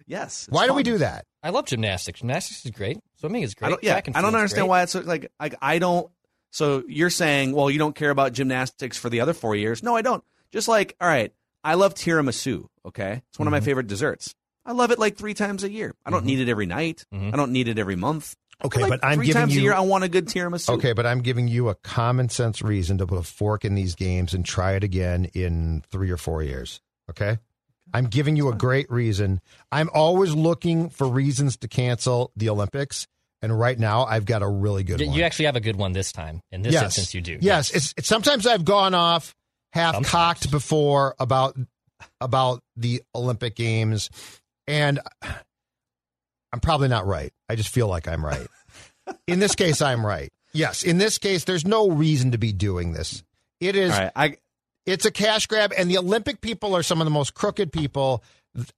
Yes. 0.08 0.48
it's 0.48 0.52
Why 0.52 0.66
do 0.66 0.74
we 0.74 0.82
do 0.82 0.98
that? 0.98 1.26
I 1.44 1.52
love 1.52 1.68
gymnastics. 1.68 2.22
Gymnastics 2.22 2.66
is 2.66 2.72
great. 2.72 2.98
Swimming 3.20 3.44
is 3.44 3.54
great. 3.54 3.68
I 3.68 3.70
don't, 3.70 3.84
yeah, 3.84 4.02
I 4.16 4.22
don't 4.22 4.34
understand 4.34 4.64
great. 4.64 4.70
why 4.70 4.82
it's 4.82 4.96
like 4.96 5.32
like 5.40 5.56
I 5.62 5.78
don't. 5.78 6.10
So 6.52 6.84
you're 6.88 7.10
saying, 7.10 7.54
well, 7.54 7.70
you 7.70 7.78
don't 7.80 7.96
care 7.96 8.10
about 8.10 8.34
gymnastics 8.34 8.98
for 8.98 9.10
the 9.10 9.22
other 9.22 9.34
four 9.34 9.56
years? 9.56 9.84
No, 9.84 9.96
I 9.96 10.02
don't. 10.02 10.24
Just 10.52 10.68
like, 10.68 10.96
all 11.00 11.08
right, 11.08 11.32
I 11.64 11.76
love 11.76 11.94
tiramisu. 11.94 12.66
Okay, 12.86 13.22
it's 13.30 13.38
one 13.40 13.48
of 13.48 13.52
Mm-hmm. 13.52 13.62
my 13.62 13.66
favorite 13.66 13.88
desserts. 13.88 14.34
I 14.66 14.72
love 14.74 14.92
it 14.92 15.00
like 15.00 15.16
three 15.18 15.34
times 15.34 15.64
a 15.64 15.70
year. 15.72 15.94
I 16.06 16.10
don't 16.12 16.26
need 16.26 16.40
it 16.40 16.50
every 16.50 16.66
night. 16.66 17.06
I 17.12 17.32
don't 17.32 17.52
need 17.52 17.68
it 17.68 17.78
every 17.80 17.96
month. 17.96 18.36
Okay, 18.64 18.82
Like, 18.82 18.90
but 18.90 19.00
I'm 19.06 19.16
three 19.18 19.28
giving 19.28 19.42
times 19.42 19.56
you- 19.56 19.62
a 19.62 19.64
year. 19.64 19.74
I 19.74 19.80
want 19.80 20.04
a 20.04 20.10
good 20.10 20.28
tiramisu. 20.28 20.70
Okay, 20.76 20.92
but 20.94 21.06
I'm 21.06 21.22
giving 21.22 21.48
you 21.48 21.70
a 21.70 21.76
common 21.76 22.28
sense 22.30 22.62
reason 22.62 22.98
to 22.98 23.08
put 23.08 23.18
a 23.18 23.24
fork 23.24 23.64
in 23.64 23.74
these 23.76 23.96
games 23.96 24.34
and 24.34 24.44
try 24.46 24.74
it 24.74 24.84
again 24.84 25.26
in 25.34 25.84
three 25.92 26.12
or 26.12 26.18
four 26.18 26.44
years. 26.44 26.82
Okay? 27.10 27.38
I'm 27.94 28.06
giving 28.06 28.36
you 28.36 28.50
a 28.50 28.54
great 28.56 28.92
reason. 28.92 29.40
I'm 29.72 29.90
always 29.94 30.34
looking 30.36 30.90
for 30.90 31.08
reasons 31.08 31.58
to 31.58 31.68
cancel 31.68 32.32
the 32.36 32.50
Olympics. 32.50 33.08
And 33.42 33.58
right 33.58 33.78
now, 33.80 34.04
I've 34.06 34.26
got 34.26 34.42
a 34.42 34.48
really 34.48 34.84
good 34.84 35.00
Y- 35.00 35.08
one. 35.08 35.16
You 35.16 35.24
actually 35.24 35.46
have 35.46 35.56
a 35.56 35.62
good 35.62 35.76
one 35.78 35.94
this 35.94 36.12
time. 36.12 36.42
In 36.52 36.62
this 36.62 36.74
yes. 36.74 36.84
instance, 36.84 37.14
you 37.14 37.22
do. 37.22 37.38
Yes. 37.42 37.72
It's, 37.72 37.94
it's, 37.98 38.08
sometimes 38.08 38.46
I've 38.46 38.66
gone 38.66 38.94
off 38.94 39.34
half 39.72 39.96
Sometimes. 39.96 40.12
cocked 40.12 40.52
before 40.52 41.16
about 41.20 41.56
about 42.22 42.62
the 42.76 43.02
Olympic 43.16 43.56
Games, 43.56 44.10
and 44.68 45.00
I'm 46.52 46.60
probably 46.60 46.88
not 46.88 47.06
right. 47.06 47.32
I 47.50 47.56
just 47.56 47.70
feel 47.70 47.88
like 47.88 48.08
I'm 48.08 48.26
right. 48.26 48.48
in 49.28 49.40
this 49.40 49.56
case, 49.56 49.82
I'm 49.82 50.06
right. 50.06 50.30
Yes. 50.54 50.84
In 50.84 50.98
this 50.98 51.18
case, 51.18 51.44
there's 51.44 51.66
no 51.66 51.90
reason 51.90 52.32
to 52.32 52.38
be 52.38 52.52
doing 52.52 52.94
this. 52.94 53.24
It 53.60 53.76
is. 53.76 53.92
All 53.92 54.00
right, 54.00 54.12
I 54.16 54.38
It's 54.86 55.06
a 55.06 55.12
cash 55.12 55.46
grab, 55.48 55.74
and 55.78 55.90
the 55.90 55.98
Olympic 55.98 56.42
people 56.42 56.76
are 56.76 56.84
some 56.84 57.00
of 57.02 57.06
the 57.06 57.12
most 57.12 57.34
crooked 57.34 57.72
people 57.72 58.24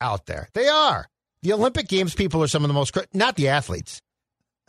out 0.01 0.25
there. 0.25 0.49
They 0.53 0.67
are. 0.67 1.07
The 1.43 1.53
Olympic 1.53 1.87
Games 1.87 2.13
people 2.13 2.43
are 2.43 2.47
some 2.47 2.63
of 2.63 2.67
the 2.67 2.73
most, 2.73 2.91
cro- 2.93 3.03
not 3.13 3.35
the 3.35 3.47
athletes, 3.47 4.01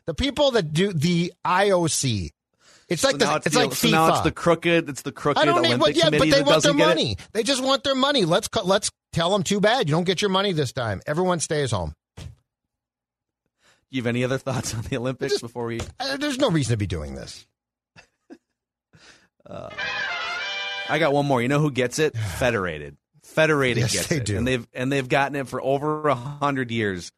the 0.07 0.15
people 0.15 0.53
that 0.53 0.73
do 0.73 0.93
the 0.93 1.33
IOC. 1.45 2.31
It's 2.89 3.05
like 3.05 3.13
So 3.13 3.19
the, 3.19 3.37
it's, 3.37 3.55
the, 3.55 3.59
like 3.61 3.73
so 3.75 3.89
FIFA. 3.89 3.91
now 3.93 4.09
it's 4.11 4.21
the 4.21 4.33
crooked. 4.33 4.89
It's 4.89 5.03
the 5.03 5.13
crooked 5.13 5.41
I 5.41 5.45
don't 5.47 5.63
need, 5.63 5.69
Olympic 5.75 5.97
well, 5.97 6.13
yeah, 6.13 6.19
but 6.19 6.29
they 6.31 6.43
want 6.43 6.63
their 6.63 6.73
it. 6.73 6.77
money. 6.77 7.17
They 7.33 7.43
just 7.43 7.63
want 7.63 7.85
their 7.85 7.95
money. 7.95 8.25
Let's 8.27 8.49
let's 8.65 8.91
tell 9.13 9.31
them 9.31 9.43
too 9.43 9.61
bad. 9.61 9.89
You 9.89 9.95
don't 9.95 10.05
get 10.05 10.21
your 10.21 10.31
money 10.31 10.53
this 10.53 10.73
time. 10.73 11.01
Everyone 11.07 11.41
stays 11.41 11.71
home. 11.71 11.95
Do 12.17 12.25
you 13.91 14.03
have 14.03 14.07
any 14.09 14.25
other 14.25 14.39
thoughts 14.39 14.75
on 14.75 14.83
the 14.83 14.97
Olympics 14.97 15.35
Just- 15.35 15.43
before 15.43 15.67
we? 15.67 15.81
Uh, 16.01 16.17
there's 16.19 16.39
no 16.39 16.51
reason 16.51 16.73
to 16.73 16.77
be 16.77 16.87
doing 16.87 17.15
this. 17.15 17.47
I 20.89 20.99
got 20.99 21.13
one 21.13 21.27
more. 21.27 21.41
You 21.43 21.49
know 21.49 21.61
who 21.61 21.71
gets 21.71 21.99
it? 21.99 22.17
Federated. 22.39 22.97
Federated 23.23 23.83
Yes, 23.85 23.93
gets 23.93 24.07
they 24.09 24.17
it, 24.17 24.25
do. 24.27 24.37
and 24.37 24.47
they've 24.47 24.67
and 24.75 24.91
they've 24.93 25.09
gotten 25.09 25.37
it 25.37 25.49
for 25.49 25.63
over 25.63 26.09
a 26.09 26.15
hundred 26.15 26.71
years, 26.71 27.11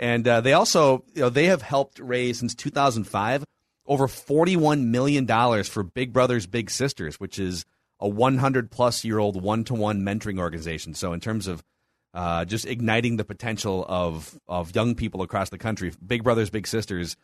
and 0.00 0.26
uh, 0.26 0.40
they 0.40 0.54
also 0.54 1.04
you 1.14 1.20
know 1.20 1.28
they 1.28 1.46
have 1.46 1.62
helped 1.62 2.00
raise 2.00 2.40
since 2.40 2.54
2005 2.56 3.44
over 3.86 4.08
41 4.08 4.90
million 4.90 5.26
dollars 5.26 5.68
for 5.68 5.82
Big 5.82 6.12
Brothers 6.12 6.46
Big 6.46 6.70
Sisters, 6.70 7.20
which 7.20 7.38
is 7.38 7.64
a 8.00 8.08
100 8.08 8.70
plus 8.70 9.04
year 9.04 9.18
old 9.18 9.40
one 9.40 9.62
to 9.64 9.74
one 9.74 10.00
mentoring 10.00 10.40
organization. 10.40 10.94
So 10.94 11.12
in 11.12 11.20
terms 11.20 11.46
of 11.46 11.62
uh, 12.14 12.44
just 12.46 12.66
igniting 12.66 13.18
the 13.18 13.24
potential 13.24 13.84
of 13.88 14.40
of 14.48 14.74
young 14.74 14.94
people 14.94 15.22
across 15.22 15.50
the 15.50 15.58
country, 15.58 15.92
Big 16.04 16.24
Brothers 16.24 16.48
Big 16.50 16.66
Sisters 16.66 17.16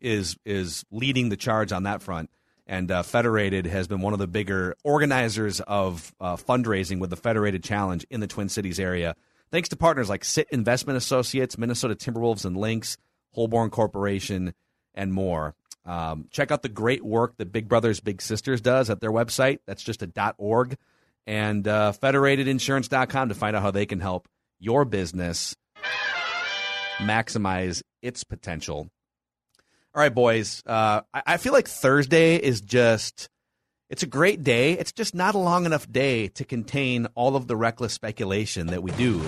is 0.00 0.36
is 0.44 0.84
leading 0.90 1.28
the 1.28 1.36
charge 1.36 1.72
on 1.72 1.84
that 1.84 2.02
front. 2.02 2.30
And 2.66 2.90
uh, 2.90 3.02
Federated 3.02 3.66
has 3.66 3.86
been 3.86 4.00
one 4.00 4.14
of 4.14 4.18
the 4.18 4.26
bigger 4.26 4.74
organizers 4.82 5.60
of 5.60 6.14
uh, 6.18 6.36
fundraising 6.36 6.98
with 6.98 7.10
the 7.10 7.16
Federated 7.16 7.62
Challenge 7.62 8.06
in 8.10 8.20
the 8.20 8.26
Twin 8.26 8.48
Cities 8.48 8.80
area. 8.80 9.14
Thanks 9.54 9.68
to 9.68 9.76
partners 9.76 10.08
like 10.08 10.24
Sit 10.24 10.48
Investment 10.50 10.96
Associates, 10.96 11.56
Minnesota 11.56 11.94
Timberwolves 11.94 12.44
and 12.44 12.56
Lynx, 12.56 12.96
Holborn 13.36 13.70
Corporation, 13.70 14.52
and 14.96 15.12
more. 15.12 15.54
Um, 15.86 16.26
check 16.32 16.50
out 16.50 16.62
the 16.62 16.68
great 16.68 17.04
work 17.04 17.36
that 17.36 17.52
Big 17.52 17.68
Brothers 17.68 18.00
Big 18.00 18.20
Sisters 18.20 18.60
does 18.60 18.90
at 18.90 19.00
their 19.00 19.12
website. 19.12 19.58
That's 19.64 19.84
just 19.84 20.02
a 20.02 20.08
.dot 20.08 20.34
.org. 20.38 20.76
And 21.24 21.68
uh, 21.68 21.92
federatedinsurance.com 21.92 23.28
to 23.28 23.34
find 23.36 23.54
out 23.54 23.62
how 23.62 23.70
they 23.70 23.86
can 23.86 24.00
help 24.00 24.26
your 24.58 24.84
business 24.84 25.54
maximize 26.98 27.80
its 28.02 28.24
potential. 28.24 28.88
All 29.94 30.00
right, 30.00 30.12
boys. 30.12 30.64
Uh, 30.66 31.02
I, 31.14 31.22
I 31.28 31.36
feel 31.36 31.52
like 31.52 31.68
Thursday 31.68 32.34
is 32.34 32.60
just. 32.60 33.28
It's 33.94 34.02
a 34.02 34.08
great 34.08 34.42
day. 34.42 34.72
It's 34.72 34.90
just 34.90 35.14
not 35.14 35.36
a 35.36 35.38
long 35.38 35.66
enough 35.66 35.88
day 35.88 36.26
to 36.30 36.44
contain 36.44 37.06
all 37.14 37.36
of 37.36 37.46
the 37.46 37.54
reckless 37.54 37.92
speculation 37.92 38.66
that 38.66 38.82
we 38.82 38.90
do 38.90 39.22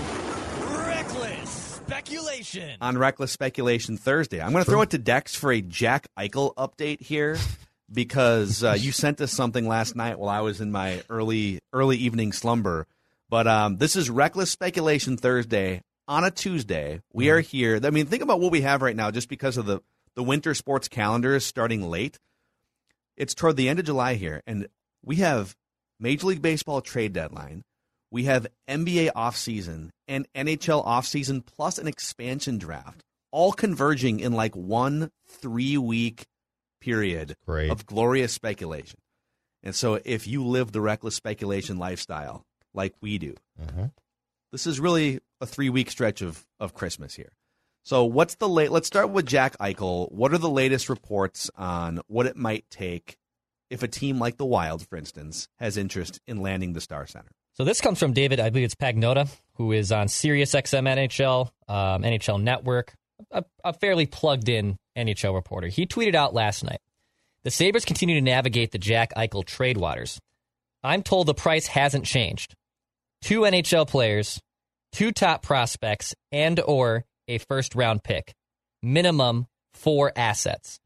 Reckless 0.60 1.50
speculation. 1.50 2.76
on 2.80 2.98
Reckless 2.98 3.30
Speculation 3.30 3.96
Thursday. 3.96 4.40
I'm 4.40 4.50
going 4.50 4.64
to 4.64 4.68
throw 4.68 4.82
it 4.82 4.90
to 4.90 4.98
Dex 4.98 5.36
for 5.36 5.52
a 5.52 5.60
Jack 5.60 6.08
Eichel 6.18 6.52
update 6.56 7.00
here 7.00 7.38
because 7.92 8.64
uh, 8.64 8.72
you 8.76 8.90
sent 8.90 9.20
us 9.20 9.30
something 9.30 9.68
last 9.68 9.94
night 9.94 10.18
while 10.18 10.30
I 10.30 10.40
was 10.40 10.60
in 10.60 10.72
my 10.72 11.00
early 11.08 11.60
early 11.72 11.98
evening 11.98 12.32
slumber. 12.32 12.88
But 13.30 13.46
um, 13.46 13.76
this 13.76 13.94
is 13.94 14.10
Reckless 14.10 14.50
Speculation 14.50 15.16
Thursday 15.16 15.82
on 16.08 16.24
a 16.24 16.32
Tuesday. 16.32 17.02
We 17.12 17.30
are 17.30 17.38
here. 17.38 17.78
I 17.84 17.90
mean, 17.90 18.06
think 18.06 18.24
about 18.24 18.40
what 18.40 18.50
we 18.50 18.62
have 18.62 18.82
right 18.82 18.96
now 18.96 19.12
just 19.12 19.28
because 19.28 19.58
of 19.58 19.66
the, 19.66 19.78
the 20.16 20.24
winter 20.24 20.54
sports 20.54 20.88
calendar 20.88 21.36
is 21.36 21.46
starting 21.46 21.88
late. 21.88 22.18
It's 23.16 23.34
toward 23.34 23.56
the 23.56 23.68
end 23.68 23.78
of 23.78 23.86
July 23.86 24.14
here, 24.14 24.42
and 24.46 24.68
we 25.04 25.16
have 25.16 25.54
Major 25.98 26.26
League 26.28 26.42
Baseball 26.42 26.80
trade 26.80 27.12
deadline. 27.12 27.62
We 28.10 28.24
have 28.24 28.46
NBA 28.68 29.12
offseason 29.14 29.90
and 30.06 30.26
NHL 30.34 30.84
offseason 30.86 31.44
plus 31.44 31.78
an 31.78 31.88
expansion 31.88 32.58
draft, 32.58 33.02
all 33.32 33.52
converging 33.52 34.20
in 34.20 34.32
like 34.32 34.54
one 34.54 35.10
three 35.26 35.76
week 35.78 36.26
period 36.80 37.34
Great. 37.46 37.70
of 37.70 37.86
glorious 37.86 38.32
speculation. 38.32 38.98
And 39.62 39.74
so, 39.74 40.00
if 40.04 40.26
you 40.26 40.44
live 40.44 40.70
the 40.72 40.80
reckless 40.80 41.14
speculation 41.16 41.78
lifestyle 41.78 42.44
like 42.74 42.94
we 43.00 43.18
do, 43.18 43.34
Mhm. 43.60 43.92
this 44.52 44.66
is 44.66 44.78
really 44.78 45.20
a 45.40 45.46
three 45.46 45.70
week 45.70 45.90
stretch 45.90 46.22
of, 46.22 46.46
of 46.60 46.74
Christmas 46.74 47.14
here. 47.14 47.32
So, 47.86 48.04
what's 48.04 48.34
the 48.34 48.48
late? 48.48 48.72
Let's 48.72 48.88
start 48.88 49.10
with 49.10 49.26
Jack 49.26 49.56
Eichel. 49.58 50.10
What 50.10 50.32
are 50.32 50.38
the 50.38 50.50
latest 50.50 50.88
reports 50.88 51.52
on 51.54 52.00
what 52.08 52.26
it 52.26 52.36
might 52.36 52.68
take 52.68 53.16
if 53.70 53.84
a 53.84 53.86
team 53.86 54.18
like 54.18 54.38
the 54.38 54.44
Wild, 54.44 54.84
for 54.84 54.96
instance, 54.96 55.46
has 55.60 55.76
interest 55.76 56.18
in 56.26 56.42
landing 56.42 56.72
the 56.72 56.80
Star 56.80 57.06
Center? 57.06 57.30
So 57.52 57.62
this 57.62 57.80
comes 57.80 58.00
from 58.00 58.12
David, 58.12 58.40
I 58.40 58.50
believe 58.50 58.64
it's 58.64 58.74
Pagnotta, 58.74 59.28
who 59.54 59.70
is 59.70 59.92
on 59.92 60.08
Sirius 60.08 60.50
XM 60.52 60.82
NHL, 60.82 61.50
um, 61.72 62.02
NHL 62.02 62.42
Network, 62.42 62.92
a, 63.30 63.44
a 63.62 63.72
fairly 63.72 64.06
plugged 64.06 64.48
in 64.48 64.76
NHL 64.98 65.32
reporter. 65.32 65.68
He 65.68 65.86
tweeted 65.86 66.16
out 66.16 66.34
last 66.34 66.64
night 66.64 66.80
The 67.44 67.52
Sabres 67.52 67.84
continue 67.84 68.16
to 68.16 68.20
navigate 68.20 68.72
the 68.72 68.78
Jack 68.78 69.14
Eichel 69.14 69.44
trade 69.44 69.76
waters. 69.76 70.18
I'm 70.82 71.04
told 71.04 71.28
the 71.28 71.34
price 71.34 71.68
hasn't 71.68 72.04
changed. 72.04 72.52
Two 73.22 73.42
NHL 73.42 73.86
players, 73.86 74.40
two 74.90 75.12
top 75.12 75.44
prospects, 75.44 76.16
and 76.32 76.58
or 76.58 77.04
a 77.28 77.38
first 77.38 77.74
round 77.74 78.02
pick. 78.02 78.34
Minimum 78.82 79.46
four 79.72 80.12
assets. 80.16 80.80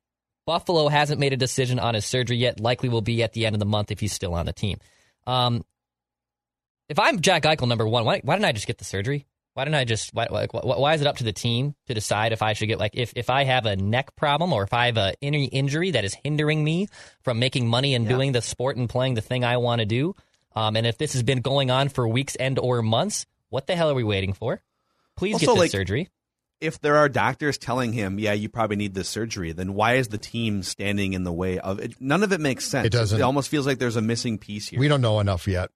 Buffalo 0.46 0.88
hasn't 0.88 1.20
made 1.20 1.32
a 1.32 1.36
decision 1.36 1.78
on 1.78 1.94
his 1.94 2.04
surgery 2.06 2.36
yet. 2.38 2.60
Likely 2.60 2.88
will 2.88 3.02
be 3.02 3.22
at 3.22 3.32
the 3.32 3.46
end 3.46 3.54
of 3.54 3.60
the 3.60 3.66
month 3.66 3.90
if 3.90 4.00
he's 4.00 4.12
still 4.12 4.34
on 4.34 4.46
the 4.46 4.52
team. 4.52 4.78
Um, 5.26 5.64
if 6.88 6.98
I'm 6.98 7.20
Jack 7.20 7.44
Eichel, 7.44 7.68
number 7.68 7.86
one, 7.86 8.04
why, 8.04 8.20
why 8.24 8.34
didn't 8.34 8.46
I 8.46 8.52
just 8.52 8.66
get 8.66 8.78
the 8.78 8.84
surgery? 8.84 9.26
Why 9.54 9.64
didn't 9.64 9.76
I 9.76 9.84
just? 9.84 10.14
Why, 10.14 10.26
like, 10.30 10.54
why, 10.54 10.60
why 10.62 10.94
is 10.94 11.00
it 11.00 11.06
up 11.06 11.18
to 11.18 11.24
the 11.24 11.32
team 11.32 11.74
to 11.86 11.94
decide 11.94 12.32
if 12.32 12.40
I 12.40 12.52
should 12.52 12.68
get 12.68 12.78
like 12.78 12.92
if 12.94 13.12
if 13.16 13.30
I 13.30 13.44
have 13.44 13.66
a 13.66 13.76
neck 13.76 14.14
problem 14.16 14.52
or 14.52 14.62
if 14.62 14.72
I 14.72 14.86
have 14.86 14.96
a 14.96 15.14
any 15.20 15.44
injury 15.46 15.90
that 15.90 16.04
is 16.04 16.14
hindering 16.14 16.62
me 16.62 16.86
from 17.22 17.38
making 17.40 17.66
money 17.68 17.94
and 17.94 18.08
doing 18.08 18.32
the 18.32 18.42
sport 18.42 18.76
and 18.76 18.88
playing 18.88 19.14
the 19.14 19.20
thing 19.20 19.44
I 19.44 19.56
want 19.58 19.80
to 19.80 19.86
do, 19.86 20.14
um, 20.54 20.76
and 20.76 20.86
if 20.86 20.98
this 20.98 21.12
has 21.14 21.22
been 21.24 21.40
going 21.40 21.70
on 21.70 21.88
for 21.88 22.06
weeks 22.08 22.36
and 22.36 22.58
or 22.60 22.80
months, 22.80 23.26
what 23.50 23.66
the 23.66 23.74
hell 23.76 23.90
are 23.90 23.94
we 23.94 24.04
waiting 24.04 24.32
for? 24.32 24.62
Please 25.16 25.34
Also, 25.34 25.46
get 25.46 25.52
the 25.54 25.58
like- 25.60 25.70
surgery. 25.72 26.08
If 26.60 26.80
there 26.80 26.96
are 26.96 27.08
doctors 27.08 27.58
telling 27.58 27.92
him, 27.92 28.18
yeah, 28.18 28.32
you 28.32 28.48
probably 28.48 28.76
need 28.76 28.94
this 28.94 29.08
surgery, 29.08 29.52
then 29.52 29.74
why 29.74 29.94
is 29.94 30.08
the 30.08 30.18
team 30.18 30.62
standing 30.62 31.14
in 31.14 31.24
the 31.24 31.32
way 31.32 31.58
of 31.58 31.78
it? 31.78 31.94
None 32.00 32.22
of 32.22 32.32
it 32.32 32.40
makes 32.40 32.66
sense. 32.66 32.86
It 32.86 32.92
doesn't. 32.92 33.18
It 33.18 33.22
almost 33.22 33.48
feels 33.48 33.66
like 33.66 33.78
there's 33.78 33.96
a 33.96 34.02
missing 34.02 34.38
piece 34.38 34.68
here. 34.68 34.78
We 34.78 34.88
don't 34.88 35.00
know 35.00 35.20
enough 35.20 35.48
yet. 35.48 35.70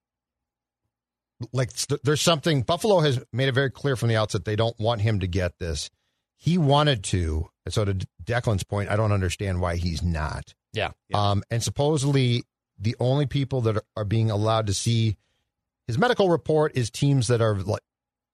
Like 1.53 1.73
there's 2.05 2.21
something 2.23 2.63
Buffalo 2.63 3.01
has 3.01 3.23
made 3.33 3.49
it 3.49 3.53
very 3.53 3.71
clear 3.71 3.97
from 3.97 4.09
the 4.09 4.17
outset 4.17 4.45
they 4.45 4.57
don't 4.57 4.79
want 4.79 5.01
him 5.01 5.21
to 5.21 5.27
get 5.27 5.59
this. 5.59 5.91
He 6.37 6.59
wanted 6.59 7.03
to. 7.05 7.49
and 7.65 7.75
So 7.75 7.85
to 7.85 7.95
Declan's 8.23 8.65
point, 8.65 8.91
I 8.91 8.97
don't 8.97 9.13
understand 9.13 9.61
why 9.61 9.77
he's 9.77 10.03
not. 10.03 10.55
Yeah. 10.73 10.91
Yeah. 11.09 11.31
Um, 11.31 11.43
and 11.51 11.63
supposedly 11.63 12.45
the 12.79 12.97
only 13.01 13.27
people 13.27 13.63
that 13.63 13.77
are, 13.79 13.85
are 13.97 14.05
being 14.05 14.31
allowed 14.31 14.67
to 14.67 14.75
see 14.75 15.17
his 15.87 15.99
medical 15.99 16.29
report 16.29 16.73
is 16.77 16.91
teams 16.91 17.29
that 17.29 17.41
are 17.41 17.57
like 17.57 17.83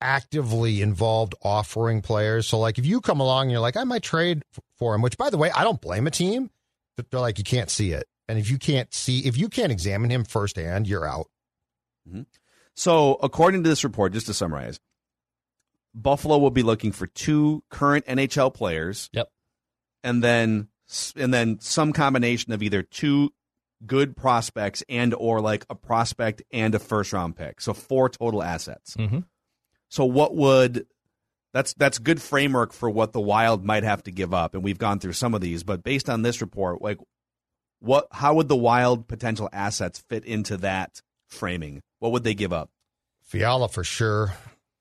actively 0.01 0.83
involved 0.83 1.35
offering 1.43 2.03
players. 2.03 2.47
So 2.47 2.59
like 2.59 2.79
if 2.79 2.87
you 2.87 3.01
come 3.01 3.21
along 3.21 3.45
and 3.45 3.53
you're 3.53 3.61
like, 3.61 3.77
I 3.77 3.85
might 3.85 4.03
trade 4.03 4.43
for 4.77 4.95
him, 4.95 5.03
which 5.03 5.19
by 5.19 5.31
the 5.31 5.39
way, 5.39 5.51
I 5.51 5.65
don't 5.65 5.81
blame 5.81 6.07
a 6.07 6.11
team. 6.11 6.51
But 6.97 7.11
they're 7.11 7.21
like, 7.21 7.39
you 7.39 7.45
can't 7.45 7.71
see 7.71 7.93
it. 7.93 8.07
And 8.29 8.39
if 8.39 8.51
you 8.51 8.59
can't 8.59 8.93
see, 8.93 9.21
if 9.21 9.37
you 9.37 9.49
can't 9.49 9.73
examine 9.73 10.11
him 10.11 10.25
firsthand, 10.25 10.87
you're 10.87 11.07
out. 11.07 11.27
So, 12.75 13.19
according 13.23 13.63
to 13.65 13.69
this 13.69 13.85
report, 13.85 14.13
just 14.13 14.27
to 14.27 14.35
summarize, 14.35 14.81
Buffalo 15.95 16.39
will 16.39 16.51
be 16.51 16.63
looking 16.63 16.93
for 16.93 17.07
two 17.07 17.63
current 17.71 18.07
NHL 18.07 18.55
players. 18.55 19.11
Yep. 19.13 19.31
And 20.05 20.23
then 20.23 20.69
and 21.17 21.33
then 21.33 21.61
some 21.61 21.93
combination 21.93 22.53
of 22.53 22.63
either 22.63 22.83
two 22.83 23.33
good 23.87 24.17
prospects 24.17 24.83
and 24.89 25.15
or 25.15 25.41
like 25.41 25.65
a 25.71 25.75
prospect 25.75 26.43
and 26.53 26.75
a 26.75 26.79
first 26.79 27.13
round 27.13 27.37
pick. 27.37 27.61
So 27.61 27.73
four 27.73 28.09
total 28.09 28.43
assets. 28.43 28.97
Mm-hmm. 28.97 29.21
So 29.91 30.05
what 30.07 30.35
would 30.35 30.87
that's 31.53 31.75
that's 31.75 31.99
good 31.99 32.23
framework 32.23 32.73
for 32.73 32.89
what 32.89 33.13
the 33.13 33.21
Wild 33.21 33.65
might 33.65 33.83
have 33.83 34.03
to 34.05 34.11
give 34.11 34.33
up, 34.33 34.55
and 34.55 34.63
we've 34.65 34.79
gone 34.79 34.99
through 35.01 35.13
some 35.15 35.35
of 35.35 35.41
these. 35.43 35.63
But 35.63 35.83
based 35.83 36.09
on 36.09 36.23
this 36.23 36.41
report, 36.41 36.81
like 36.81 36.99
what 37.81 38.07
how 38.13 38.35
would 38.35 38.49
the 38.49 38.57
Wild 38.57 39.09
potential 39.09 39.49
assets 39.53 40.03
fit 40.09 40.25
into 40.25 40.57
that 40.59 41.01
framing? 41.29 41.83
What 41.99 42.13
would 42.13 42.25
they 42.25 42.35
give 42.35 42.53
up? 42.53 42.71
Fiala 43.23 43.69
for 43.69 43.85
sure 43.85 44.33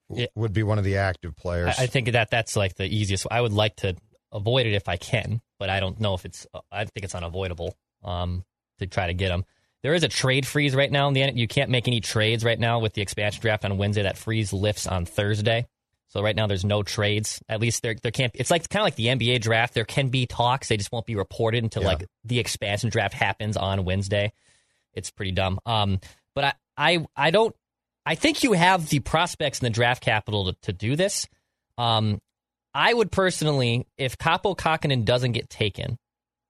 w- 0.08 0.22
Yeah. 0.22 0.28
would 0.34 0.52
be 0.52 0.62
one 0.62 0.78
of 0.78 0.84
the 0.84 0.96
active 0.96 1.36
players. 1.36 1.74
I, 1.78 1.84
I 1.84 1.86
think 1.86 2.10
that 2.12 2.30
that's 2.30 2.56
like 2.56 2.76
the 2.76 2.86
easiest. 2.86 3.26
I 3.30 3.40
would 3.40 3.52
like 3.52 3.76
to 3.76 3.96
avoid 4.32 4.66
it 4.66 4.74
if 4.74 4.88
I 4.88 4.96
can, 4.96 5.40
but 5.58 5.70
I 5.70 5.80
don't 5.80 6.00
know 6.00 6.14
if 6.14 6.24
it's. 6.24 6.46
I 6.70 6.84
think 6.84 7.04
it's 7.04 7.14
unavoidable 7.14 7.76
um, 8.04 8.44
to 8.78 8.86
try 8.86 9.08
to 9.08 9.14
get 9.14 9.28
them. 9.28 9.44
There 9.82 9.94
is 9.94 10.02
a 10.04 10.08
trade 10.08 10.46
freeze 10.46 10.74
right 10.74 10.90
now 10.90 11.08
in 11.08 11.14
the 11.14 11.22
end. 11.22 11.38
You 11.38 11.48
can't 11.48 11.70
make 11.70 11.88
any 11.88 12.00
trades 12.00 12.44
right 12.44 12.58
now 12.58 12.80
with 12.80 12.92
the 12.92 13.02
expansion 13.02 13.40
draft 13.40 13.64
on 13.64 13.78
Wednesday. 13.78 14.02
That 14.02 14.18
freeze 14.18 14.52
lifts 14.52 14.86
on 14.86 15.06
Thursday. 15.06 15.66
So 16.08 16.22
right 16.22 16.34
now 16.36 16.46
there's 16.46 16.64
no 16.64 16.82
trades. 16.82 17.40
At 17.48 17.60
least 17.60 17.82
there 17.82 17.94
there 18.02 18.10
can't. 18.10 18.32
It's 18.34 18.50
like 18.50 18.68
kind 18.68 18.82
of 18.82 18.86
like 18.86 18.96
the 18.96 19.06
NBA 19.06 19.40
draft. 19.40 19.74
There 19.74 19.84
can 19.84 20.08
be 20.08 20.26
talks. 20.26 20.68
They 20.68 20.76
just 20.76 20.92
won't 20.92 21.06
be 21.06 21.14
reported 21.16 21.62
until 21.62 21.82
Yeah. 21.82 21.88
like 21.88 22.06
the 22.24 22.38
expansion 22.40 22.90
draft 22.90 23.14
happens 23.14 23.56
on 23.56 23.84
Wednesday. 23.84 24.32
It's 24.92 25.10
pretty 25.10 25.32
dumb. 25.32 25.60
Um, 25.64 26.00
but 26.34 26.44
I 26.44 26.54
I 26.76 27.06
I 27.16 27.30
don't. 27.30 27.54
I 28.04 28.16
think 28.16 28.42
you 28.42 28.54
have 28.54 28.88
the 28.88 28.98
prospects 29.00 29.60
and 29.60 29.66
the 29.66 29.70
draft 29.70 30.02
capital 30.02 30.46
to, 30.52 30.58
to 30.62 30.72
do 30.72 30.96
this. 30.96 31.28
Um, 31.78 32.20
I 32.74 32.92
would 32.92 33.12
personally, 33.12 33.86
if 33.96 34.18
Kaapo 34.18 34.56
Kahkonen 34.56 35.04
doesn't 35.04 35.32
get 35.32 35.48
taken 35.48 35.98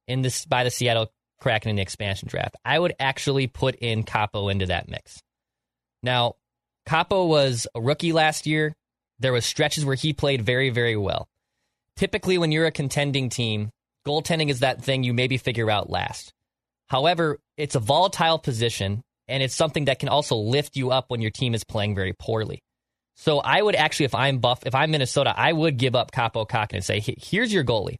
in 0.06 0.22
this 0.22 0.46
by 0.46 0.64
the 0.64 0.70
Seattle 0.70 1.12
Kraken 1.40 1.70
in 1.70 1.76
the 1.76 1.82
expansion 1.82 2.28
draft, 2.28 2.56
I 2.64 2.78
would 2.78 2.94
actually 3.00 3.46
put 3.46 3.76
in 3.76 4.04
Kaapo 4.04 4.50
into 4.50 4.66
that 4.66 4.88
mix. 4.88 5.22
Now, 6.02 6.36
Kaapo 6.88 7.28
was 7.28 7.66
a 7.74 7.80
rookie 7.80 8.12
last 8.12 8.46
year. 8.46 8.74
There 9.18 9.32
was 9.32 9.44
stretches 9.44 9.84
where 9.84 9.96
he 9.96 10.12
played 10.12 10.42
very, 10.42 10.70
very 10.70 10.96
well. 10.96 11.28
Typically, 11.96 12.38
when 12.38 12.52
you're 12.52 12.66
a 12.66 12.72
contending 12.72 13.28
team, 13.28 13.70
goaltending 14.06 14.48
is 14.48 14.60
that 14.60 14.82
thing 14.82 15.02
you 15.02 15.12
maybe 15.12 15.36
figure 15.36 15.70
out 15.70 15.90
last. 15.90 16.32
However, 16.88 17.38
it's 17.56 17.74
a 17.74 17.80
volatile 17.80 18.38
position, 18.38 19.02
and 19.28 19.42
it's 19.42 19.54
something 19.54 19.84
that 19.84 19.98
can 19.98 20.08
also 20.08 20.36
lift 20.36 20.76
you 20.76 20.90
up 20.90 21.06
when 21.08 21.20
your 21.20 21.30
team 21.30 21.54
is 21.54 21.64
playing 21.64 21.94
very 21.94 22.12
poorly. 22.12 22.62
So 23.16 23.38
I 23.38 23.60
would 23.60 23.74
actually, 23.74 24.06
if 24.06 24.14
I'm 24.14 24.38
Buff, 24.38 24.64
if 24.64 24.74
I'm 24.74 24.90
Minnesota, 24.90 25.34
I 25.36 25.52
would 25.52 25.76
give 25.76 25.94
up 25.94 26.10
Kaapo 26.10 26.48
Kahkonen 26.48 26.76
and 26.76 26.84
say, 26.84 27.00
here's 27.00 27.52
your 27.52 27.64
goalie. 27.64 27.98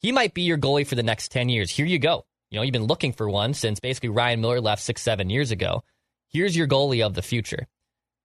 He 0.00 0.10
might 0.10 0.32
be 0.32 0.42
your 0.42 0.58
goalie 0.58 0.86
for 0.86 0.94
the 0.94 1.02
next 1.02 1.30
10 1.32 1.50
years. 1.50 1.70
Here 1.70 1.86
you 1.86 1.98
go. 1.98 2.24
You 2.54 2.60
know, 2.60 2.62
you've 2.62 2.72
been 2.72 2.84
looking 2.84 3.12
for 3.12 3.28
one 3.28 3.52
since 3.52 3.80
basically 3.80 4.10
Ryan 4.10 4.40
Miller 4.40 4.60
left 4.60 4.80
six, 4.80 5.02
seven 5.02 5.28
years 5.28 5.50
ago. 5.50 5.82
Here's 6.28 6.56
your 6.56 6.68
goalie 6.68 7.04
of 7.04 7.12
the 7.12 7.20
future. 7.20 7.66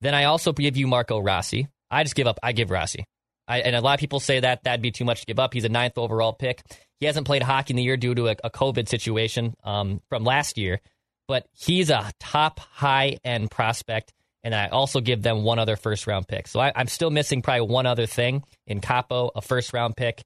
Then 0.01 0.13
I 0.13 0.25
also 0.25 0.53
give 0.53 0.77
you 0.77 0.85
Marco 0.85 1.17
Rossi. 1.17 1.67
I 1.89 2.03
just 2.03 2.13
give 2.13 2.27
up. 2.27 2.37
I 2.43 2.51
give 2.51 2.69
Rossi. 2.69 3.05
I, 3.47 3.61
and 3.61 3.75
a 3.75 3.81
lot 3.81 3.95
of 3.95 3.99
people 3.99 4.19
say 4.19 4.41
that 4.41 4.65
that'd 4.65 4.83
be 4.83 4.91
too 4.91 5.03
much 5.03 5.21
to 5.21 5.25
give 5.25 5.39
up. 5.39 5.55
He's 5.55 5.65
a 5.65 5.69
ninth 5.69 5.97
overall 5.97 6.31
pick. 6.31 6.61
He 6.99 7.07
hasn't 7.07 7.25
played 7.25 7.41
hockey 7.41 7.73
in 7.73 7.77
the 7.77 7.81
year 7.81 7.97
due 7.97 8.13
to 8.13 8.27
a, 8.27 8.35
a 8.43 8.51
COVID 8.51 8.87
situation 8.87 9.55
um, 9.63 9.99
from 10.09 10.23
last 10.23 10.59
year, 10.59 10.79
but 11.27 11.47
he's 11.51 11.89
a 11.89 12.11
top 12.19 12.59
high 12.59 13.17
end 13.23 13.49
prospect. 13.49 14.13
And 14.43 14.53
I 14.53 14.67
also 14.67 15.01
give 15.01 15.23
them 15.23 15.43
one 15.43 15.57
other 15.57 15.75
first 15.75 16.05
round 16.05 16.27
pick. 16.27 16.47
So 16.47 16.59
I, 16.59 16.71
I'm 16.75 16.87
still 16.87 17.09
missing 17.09 17.41
probably 17.41 17.65
one 17.65 17.87
other 17.87 18.05
thing 18.05 18.43
in 18.67 18.79
Kaapo, 18.79 19.31
a 19.33 19.41
first 19.41 19.73
round 19.73 19.97
pick, 19.97 20.23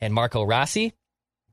and 0.00 0.12
Marco 0.12 0.42
Rossi. 0.42 0.94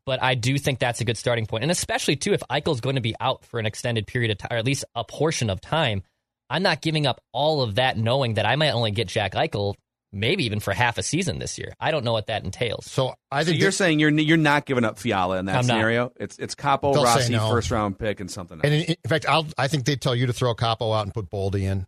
But 0.06 0.22
I 0.22 0.36
do 0.36 0.58
think 0.58 0.80
that's 0.80 1.00
a 1.00 1.06
good 1.06 1.18
starting 1.18 1.46
point. 1.46 1.64
And 1.64 1.72
especially, 1.72 2.18
too, 2.18 2.34
if 2.34 2.42
Eichel's 2.50 2.82
going 2.82 2.96
to 2.96 3.02
be 3.02 3.16
out 3.20 3.46
for 3.46 3.60
an 3.60 3.66
extended 3.66 4.06
period 4.06 4.32
of 4.32 4.38
time, 4.38 4.50
or 4.52 4.58
at 4.58 4.66
least 4.66 4.84
a 4.96 5.04
portion 5.04 5.50
of 5.50 5.62
time, 5.62 6.04
I'm 6.50 6.62
not 6.64 6.82
giving 6.82 7.08
up 7.08 7.22
all 7.32 7.62
of 7.62 7.76
that 7.76 7.98
knowing 7.98 8.34
that 8.34 8.46
I 8.46 8.56
might 8.58 8.72
only 8.72 8.92
get 8.92 9.08
Jack 9.08 9.34
Eichel 9.34 9.76
maybe 10.14 10.46
even 10.46 10.60
for 10.60 10.74
half 10.74 10.98
a 10.98 11.04
season 11.04 11.40
this 11.40 11.58
year. 11.58 11.74
I 11.80 11.92
don't 11.92 12.06
know 12.06 12.14
what 12.14 12.28
that 12.28 12.44
entails. 12.44 12.86
So 12.86 13.16
I 13.32 13.44
think 13.44 13.58
so 13.58 13.62
you're 13.64 13.72
saying 13.72 14.00
you're 14.00 14.12
you're 14.12 14.38
not 14.38 14.66
giving 14.66 14.86
up 14.86 15.00
Fiala 15.00 15.40
in 15.40 15.46
that 15.46 15.58
I'm 15.58 15.64
scenario. 15.64 16.04
Not. 16.04 16.14
It's 16.20 16.38
it's 16.38 16.56
Kaapo, 16.56 16.94
Rossi, 16.96 17.34
no. 17.34 17.50
first 17.50 17.72
round 17.72 17.98
pick, 17.98 18.20
and 18.20 18.30
something 18.30 18.58
else. 18.58 18.64
And 18.64 18.74
in, 18.74 18.82
in 19.04 19.10
fact, 19.10 19.26
I'll, 19.28 19.48
I 19.58 19.68
think 19.68 19.86
they 19.86 19.96
tell 19.96 20.16
you 20.16 20.28
to 20.28 20.34
throw 20.34 20.54
Kaapo 20.54 20.96
out 20.96 21.04
and 21.06 21.14
put 21.14 21.30
Boldy 21.30 21.64
in. 21.64 21.88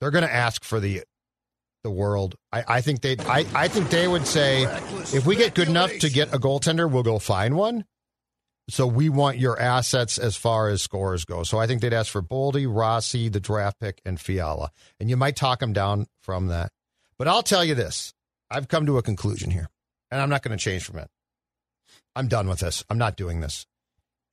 They're 0.00 0.10
going 0.12 0.24
to 0.24 0.32
ask 0.32 0.62
for 0.62 0.78
the 0.78 1.02
the 1.82 1.90
world. 1.90 2.34
I, 2.52 2.64
I 2.68 2.80
think 2.80 3.00
they 3.00 3.16
I, 3.20 3.46
I 3.54 3.68
think 3.68 3.90
they 3.90 4.08
would 4.08 4.26
say 4.26 4.64
if 5.14 5.26
we 5.26 5.36
get 5.36 5.54
good 5.54 5.68
enough 5.68 5.90
to 5.98 6.10
get 6.10 6.34
a 6.34 6.38
goaltender, 6.38 6.90
we'll 6.90 7.02
go 7.02 7.18
find 7.18 7.56
one. 7.56 7.84
So 8.70 8.86
we 8.86 9.08
want 9.08 9.38
your 9.38 9.58
assets 9.58 10.18
as 10.18 10.36
far 10.36 10.68
as 10.68 10.82
scores 10.82 11.24
go. 11.24 11.42
So 11.42 11.58
I 11.58 11.66
think 11.66 11.80
they'd 11.80 11.94
ask 11.94 12.12
for 12.12 12.20
Boldy, 12.20 12.66
Rossi, 12.68 13.30
the 13.30 13.40
draft 13.40 13.80
pick, 13.80 14.02
and 14.04 14.20
Fiala. 14.20 14.70
And 15.00 15.08
you 15.08 15.16
might 15.16 15.36
talk 15.36 15.60
them 15.60 15.72
down 15.72 16.06
from 16.20 16.48
that. 16.48 16.70
But 17.18 17.28
I'll 17.28 17.42
tell 17.42 17.64
you 17.64 17.74
this. 17.74 18.12
I've 18.50 18.68
come 18.68 18.84
to 18.86 18.98
a 18.98 19.02
conclusion 19.02 19.50
here, 19.50 19.68
and 20.10 20.20
I'm 20.20 20.28
not 20.28 20.42
going 20.42 20.56
to 20.56 20.62
change 20.62 20.84
from 20.84 20.98
it. 20.98 21.08
I'm 22.14 22.28
done 22.28 22.48
with 22.48 22.60
this. 22.60 22.84
I'm 22.90 22.98
not 22.98 23.16
doing 23.16 23.40
this. 23.40 23.66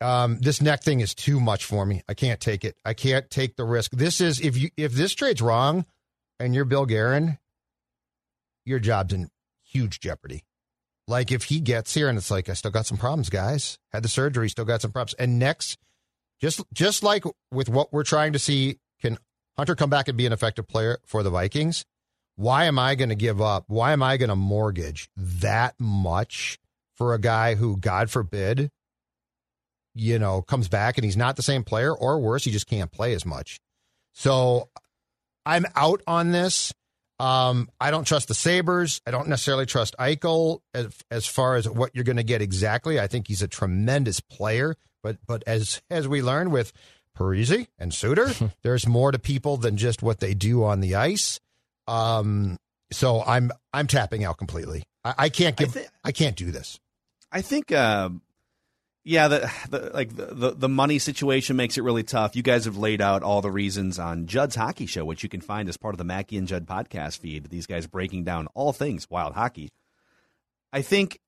Um, 0.02 0.40
this 0.40 0.62
neck 0.62 0.84
thing 0.84 1.00
is 1.00 1.16
too 1.16 1.40
much 1.40 1.64
for 1.64 1.86
me. 1.86 2.02
I 2.10 2.14
can't 2.14 2.40
take 2.40 2.66
it. 2.66 2.76
I 2.84 2.94
can't 2.94 3.30
take 3.30 3.56
the 3.56 3.64
risk. 3.64 3.92
This 3.92 4.20
is 4.20 4.42
if 4.42 4.58
you 4.58 4.70
if 4.76 4.92
this 4.92 5.14
trade's 5.14 5.42
wrong, 5.42 5.86
and 6.40 6.54
you're 6.56 6.66
Bill 6.66 6.86
Guerin, 6.86 7.38
your 8.66 8.80
job's 8.80 9.14
in 9.14 9.30
huge 9.64 10.00
jeopardy. 10.00 10.44
Like 11.08 11.32
if 11.32 11.44
he 11.46 11.60
gets 11.60 11.94
here 11.94 12.10
and 12.10 12.18
it's 12.18 12.32
like 12.32 12.50
I 12.50 12.54
still 12.54 12.72
got 12.72 12.88
some 12.88 12.98
problems, 12.98 13.30
guys. 13.30 13.78
Had 13.92 14.04
the 14.04 14.10
surgery, 14.10 14.50
still 14.50 14.66
got 14.66 14.82
some 14.82 14.92
problems. 14.92 15.14
And 15.20 15.38
next, 15.38 15.78
just 16.42 16.62
just 16.74 17.04
like 17.04 17.24
with 17.52 17.70
what 17.70 17.94
we're 17.94 18.04
trying 18.04 18.34
to 18.34 18.40
see, 18.40 18.80
can 19.02 19.18
Hunter 19.56 19.76
come 19.76 19.90
back 19.90 20.08
and 20.08 20.18
be 20.18 20.26
an 20.26 20.34
effective 20.34 20.68
player 20.68 20.98
for 21.06 21.22
the 21.22 21.30
Vikings? 21.30 21.86
Why 22.36 22.66
am 22.66 22.78
I 22.78 22.96
going 22.96 23.10
to 23.10 23.16
give 23.16 23.42
up? 23.42 23.66
Why 23.68 23.94
am 23.94 24.04
I 24.04 24.18
going 24.18 24.30
to 24.30 24.36
mortgage 24.36 25.10
that 25.16 25.76
much 25.80 26.60
for 26.96 27.14
a 27.14 27.20
guy 27.20 27.56
who, 27.56 27.78
God 27.78 28.10
forbid, 28.10 28.72
you 29.94 30.20
know, 30.20 30.42
comes 30.42 30.68
back 30.68 30.98
and 30.98 31.06
he's 31.06 31.16
not 31.16 31.38
the 31.38 31.42
same 31.42 31.64
player, 31.64 31.94
or 31.94 32.20
worse, 32.20 32.44
he 32.44 32.52
just 32.52 32.68
can't 32.68 32.92
play 32.92 33.14
as 33.14 33.26
much. 33.26 33.62
So 34.14 34.70
I'm 35.46 35.66
out 35.76 36.02
on 36.08 36.32
this. 36.32 36.74
Um, 37.20 37.70
I 37.80 37.92
don't 37.92 38.06
trust 38.06 38.28
the 38.28 38.34
Sabres. 38.34 39.02
I 39.06 39.12
don't 39.12 39.30
necessarily 39.30 39.66
trust 39.66 39.96
Eichel 40.00 40.60
as, 40.74 40.94
as 41.10 41.26
far 41.26 41.56
as 41.56 41.70
what 41.70 41.92
you're 41.94 42.04
going 42.04 42.18
to 42.18 42.24
get 42.24 42.42
exactly. 42.42 43.00
I 43.00 43.08
think 43.08 43.28
he's 43.28 43.42
a 43.42 43.48
tremendous 43.48 44.20
player, 44.20 44.76
but 45.02 45.18
but 45.26 45.44
as 45.48 45.82
as 45.90 46.08
we 46.08 46.22
learned 46.22 46.52
with 46.52 46.74
Parise 47.18 47.68
and 47.80 47.94
Suter, 47.94 48.32
there's 48.64 48.86
more 48.86 49.12
to 49.12 49.20
people 49.20 49.56
than 49.58 49.78
just 49.78 50.04
what 50.04 50.20
they 50.20 50.34
do 50.34 50.66
on 50.66 50.82
the 50.82 50.96
ice. 50.96 51.40
Um, 51.88 52.58
so 52.92 53.24
I'm 53.26 53.52
I'm 53.74 53.88
tapping 53.88 54.26
out 54.26 54.38
completely. 54.38 54.84
I, 55.06 55.14
I 55.18 55.30
can't 55.30 55.56
give. 55.56 55.70
I, 55.70 55.74
th- 55.74 55.88
I, 56.04 56.12
can't 56.12 56.36
do 56.36 56.52
this. 56.52 56.80
I 57.32 57.42
think. 57.42 57.72
Uh, 57.72 58.10
yeah, 59.08 59.28
the, 59.28 59.52
the 59.70 59.92
like 59.94 60.16
the, 60.16 60.56
the 60.58 60.68
money 60.68 60.98
situation 60.98 61.56
makes 61.56 61.78
it 61.78 61.84
really 61.84 62.02
tough. 62.02 62.36
You 62.36 62.42
guys 62.42 62.66
have 62.66 62.76
laid 62.76 63.02
out 63.02 63.22
all 63.22 63.42
the 63.42 63.52
reasons 63.52 64.00
on 64.00 64.26
Judd's 64.26 64.56
Hockey 64.56 64.88
Show, 64.88 65.06
which 65.06 65.22
you 65.22 65.30
can 65.30 65.42
find 65.42 65.70
as 65.70 65.78
part 65.78 65.94
of 65.94 66.00
the 66.00 66.04
Mackey 66.04 66.38
and 66.38 66.48
Judd 66.48 66.66
podcast 66.66 67.20
feed. 67.20 67.46
These 67.52 67.68
guys 67.68 67.86
breaking 67.86 68.24
down 68.24 68.48
all 68.56 68.74
things 68.74 69.08
wild 69.08 69.34
hockey. 69.34 69.72
I 70.74 70.82
think 70.82 71.20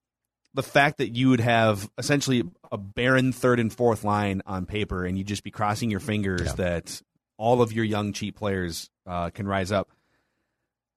the 0.54 0.64
fact 0.64 0.98
that 0.98 1.14
you 1.14 1.30
would 1.30 1.40
have 1.40 1.88
essentially 1.96 2.42
a 2.72 2.76
barren 2.76 3.32
third 3.32 3.60
and 3.60 3.72
fourth 3.72 4.02
line 4.02 4.42
on 4.44 4.66
paper, 4.66 5.06
and 5.06 5.16
you 5.16 5.22
just 5.22 5.44
be 5.44 5.52
crossing 5.52 5.88
your 5.88 6.00
fingers 6.00 6.46
yeah. 6.46 6.52
that 6.54 7.00
all 7.36 7.62
of 7.62 7.72
your 7.72 7.84
young 7.84 8.12
cheap 8.12 8.36
players 8.36 8.90
uh, 9.06 9.30
can 9.30 9.46
rise 9.46 9.70
up 9.70 9.88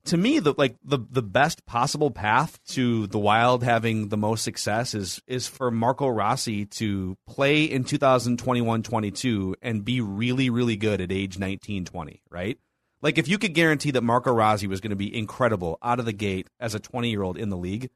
to 0.06 0.18
me 0.18 0.40
the 0.40 0.54
like 0.58 0.76
the 0.84 1.00
the 1.10 1.22
best 1.22 1.66
possible 1.66 2.12
path 2.12 2.60
to 2.70 3.08
the 3.08 3.20
Wild 3.20 3.64
having 3.64 4.10
the 4.10 4.18
most 4.18 4.44
success 4.44 4.94
is 4.94 5.22
is 5.28 5.48
for 5.48 5.72
Marco 5.72 6.08
Rossi 6.08 6.66
to 6.66 7.18
play 7.28 7.64
in 7.66 7.84
2021-22 7.84 9.56
and 9.62 9.86
be 9.86 10.02
really 10.02 10.50
really 10.50 10.76
good 10.76 11.02
at 11.02 11.12
age 11.12 11.38
19-20, 11.38 12.22
right? 12.30 12.58
Like 13.02 13.18
if 13.18 13.28
you 13.28 13.38
could 13.38 13.54
guarantee 13.54 13.92
that 13.92 14.04
Marco 14.04 14.32
Rossi 14.32 14.68
was 14.68 14.82
going 14.82 14.92
to 14.92 14.96
be 14.96 15.16
incredible 15.16 15.78
out 15.82 16.00
of 16.00 16.06
the 16.06 16.14
gate 16.14 16.48
as 16.60 16.76
a 16.76 16.80
20-year-old 16.80 17.38
in 17.38 17.50
the 17.50 17.58
league, 17.58 17.90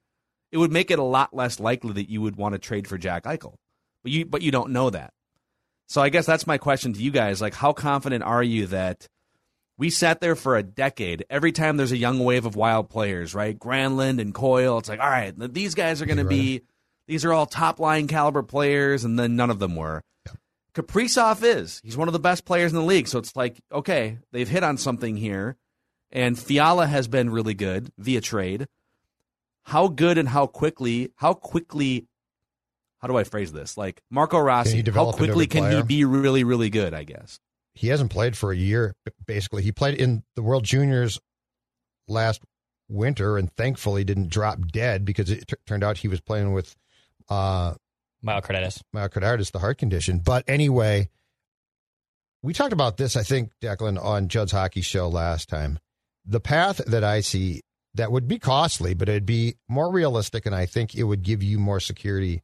it 0.51 0.57
would 0.57 0.71
make 0.71 0.89
it 0.89 0.99
a 0.99 1.03
lot 1.03 1.35
less 1.35 1.59
likely 1.59 1.93
that 1.93 2.09
you 2.09 2.21
would 2.21 2.35
want 2.35 2.53
to 2.53 2.59
trade 2.59 2.87
for 2.87 2.97
Jack 2.97 3.23
Eichel. 3.23 3.55
But 4.03 4.11
you 4.11 4.25
but 4.25 4.41
you 4.41 4.51
don't 4.51 4.71
know 4.71 4.89
that. 4.89 5.11
So 5.87 6.01
I 6.01 6.09
guess 6.09 6.25
that's 6.25 6.47
my 6.47 6.57
question 6.57 6.93
to 6.93 7.01
you 7.01 7.11
guys, 7.11 7.41
like 7.41 7.53
how 7.53 7.73
confident 7.73 8.23
are 8.23 8.43
you 8.43 8.67
that 8.67 9.07
we 9.77 9.89
sat 9.89 10.21
there 10.21 10.35
for 10.35 10.55
a 10.55 10.63
decade. 10.63 11.25
Every 11.29 11.51
time 11.51 11.77
there's 11.77 11.91
a 11.91 11.97
young 11.97 12.19
wave 12.19 12.45
of 12.45 12.55
wild 12.55 12.89
players, 12.89 13.35
right? 13.35 13.57
Granlund 13.57 14.21
and 14.21 14.33
Coyle, 14.33 14.77
it's 14.77 14.89
like, 14.89 14.99
all 14.99 15.09
right, 15.09 15.33
these 15.53 15.75
guys 15.75 16.01
are 16.01 16.05
going 16.05 16.17
to 16.17 16.23
be, 16.23 16.61
these 17.07 17.25
are 17.25 17.33
all 17.33 17.45
top 17.45 17.79
line 17.79 18.07
caliber 18.07 18.43
players, 18.43 19.03
and 19.03 19.19
then 19.19 19.35
none 19.35 19.49
of 19.49 19.59
them 19.59 19.75
were. 19.75 20.01
Yeah. 20.25 20.33
Kaprizov 20.73 21.43
is. 21.43 21.81
He's 21.83 21.97
one 21.97 22.07
of 22.07 22.13
the 22.13 22.19
best 22.19 22.45
players 22.45 22.71
in 22.71 22.77
the 22.77 22.85
league. 22.85 23.07
So 23.07 23.19
it's 23.19 23.35
like, 23.35 23.59
okay, 23.71 24.19
they've 24.31 24.47
hit 24.47 24.63
on 24.63 24.77
something 24.77 25.17
here. 25.17 25.57
And 26.11 26.39
Fiala 26.39 26.87
has 26.87 27.07
been 27.09 27.29
really 27.29 27.53
good 27.53 27.91
via 27.97 28.21
trade. 28.21 28.67
How 29.63 29.87
good 29.87 30.17
and 30.17 30.29
how 30.29 30.47
quickly, 30.47 31.11
how 31.15 31.33
quickly, 31.33 32.05
how 32.99 33.07
do 33.09 33.17
I 33.17 33.25
phrase 33.25 33.51
this? 33.51 33.77
Like 33.77 34.01
Marco 34.09 34.39
Rossi, 34.39 34.81
how 34.91 35.11
quickly 35.11 35.47
can 35.47 35.71
he 35.71 35.81
be 35.81 36.05
really, 36.05 36.43
really 36.45 36.69
good, 36.69 36.93
I 36.93 37.03
guess? 37.03 37.39
He 37.75 37.89
hasn't 37.89 38.11
played 38.11 38.35
for 38.37 38.51
a 38.51 38.55
year. 38.55 38.95
Basically, 39.27 39.61
he 39.61 39.71
played 39.71 39.99
in 39.99 40.23
the 40.35 40.41
World 40.41 40.63
Juniors 40.63 41.19
last 42.07 42.41
winter, 42.89 43.37
and 43.37 43.51
thankfully 43.53 44.03
didn't 44.03 44.29
drop 44.29 44.59
dead 44.67 45.05
because 45.05 45.29
it 45.29 45.47
t- 45.47 45.55
turned 45.67 45.83
out 45.83 45.97
he 45.97 46.07
was 46.07 46.21
playing 46.21 46.53
with 46.53 46.75
uh, 47.29 47.73
myocarditis. 48.25 48.81
Myocarditis, 48.95 49.51
the 49.51 49.59
heart 49.59 49.77
condition. 49.77 50.19
But 50.19 50.43
anyway, 50.47 51.09
we 52.41 52.53
talked 52.53 52.73
about 52.73 52.97
this, 52.97 53.15
I 53.15 53.23
think, 53.23 53.51
Declan, 53.61 54.01
on 54.01 54.29
Judd's 54.29 54.51
Hockey 54.51 54.81
Show 54.81 55.09
last 55.09 55.49
time. 55.49 55.79
The 56.25 56.39
path 56.39 56.77
that 56.87 57.03
I 57.03 57.21
see 57.21 57.61
that 57.95 58.11
would 58.11 58.27
be 58.27 58.39
costly, 58.39 58.93
but 58.93 59.09
it'd 59.09 59.25
be 59.25 59.55
more 59.67 59.91
realistic, 59.91 60.45
and 60.45 60.55
I 60.55 60.65
think 60.65 60.95
it 60.95 61.03
would 61.03 61.23
give 61.23 61.43
you 61.43 61.59
more 61.59 61.79
security, 61.79 62.41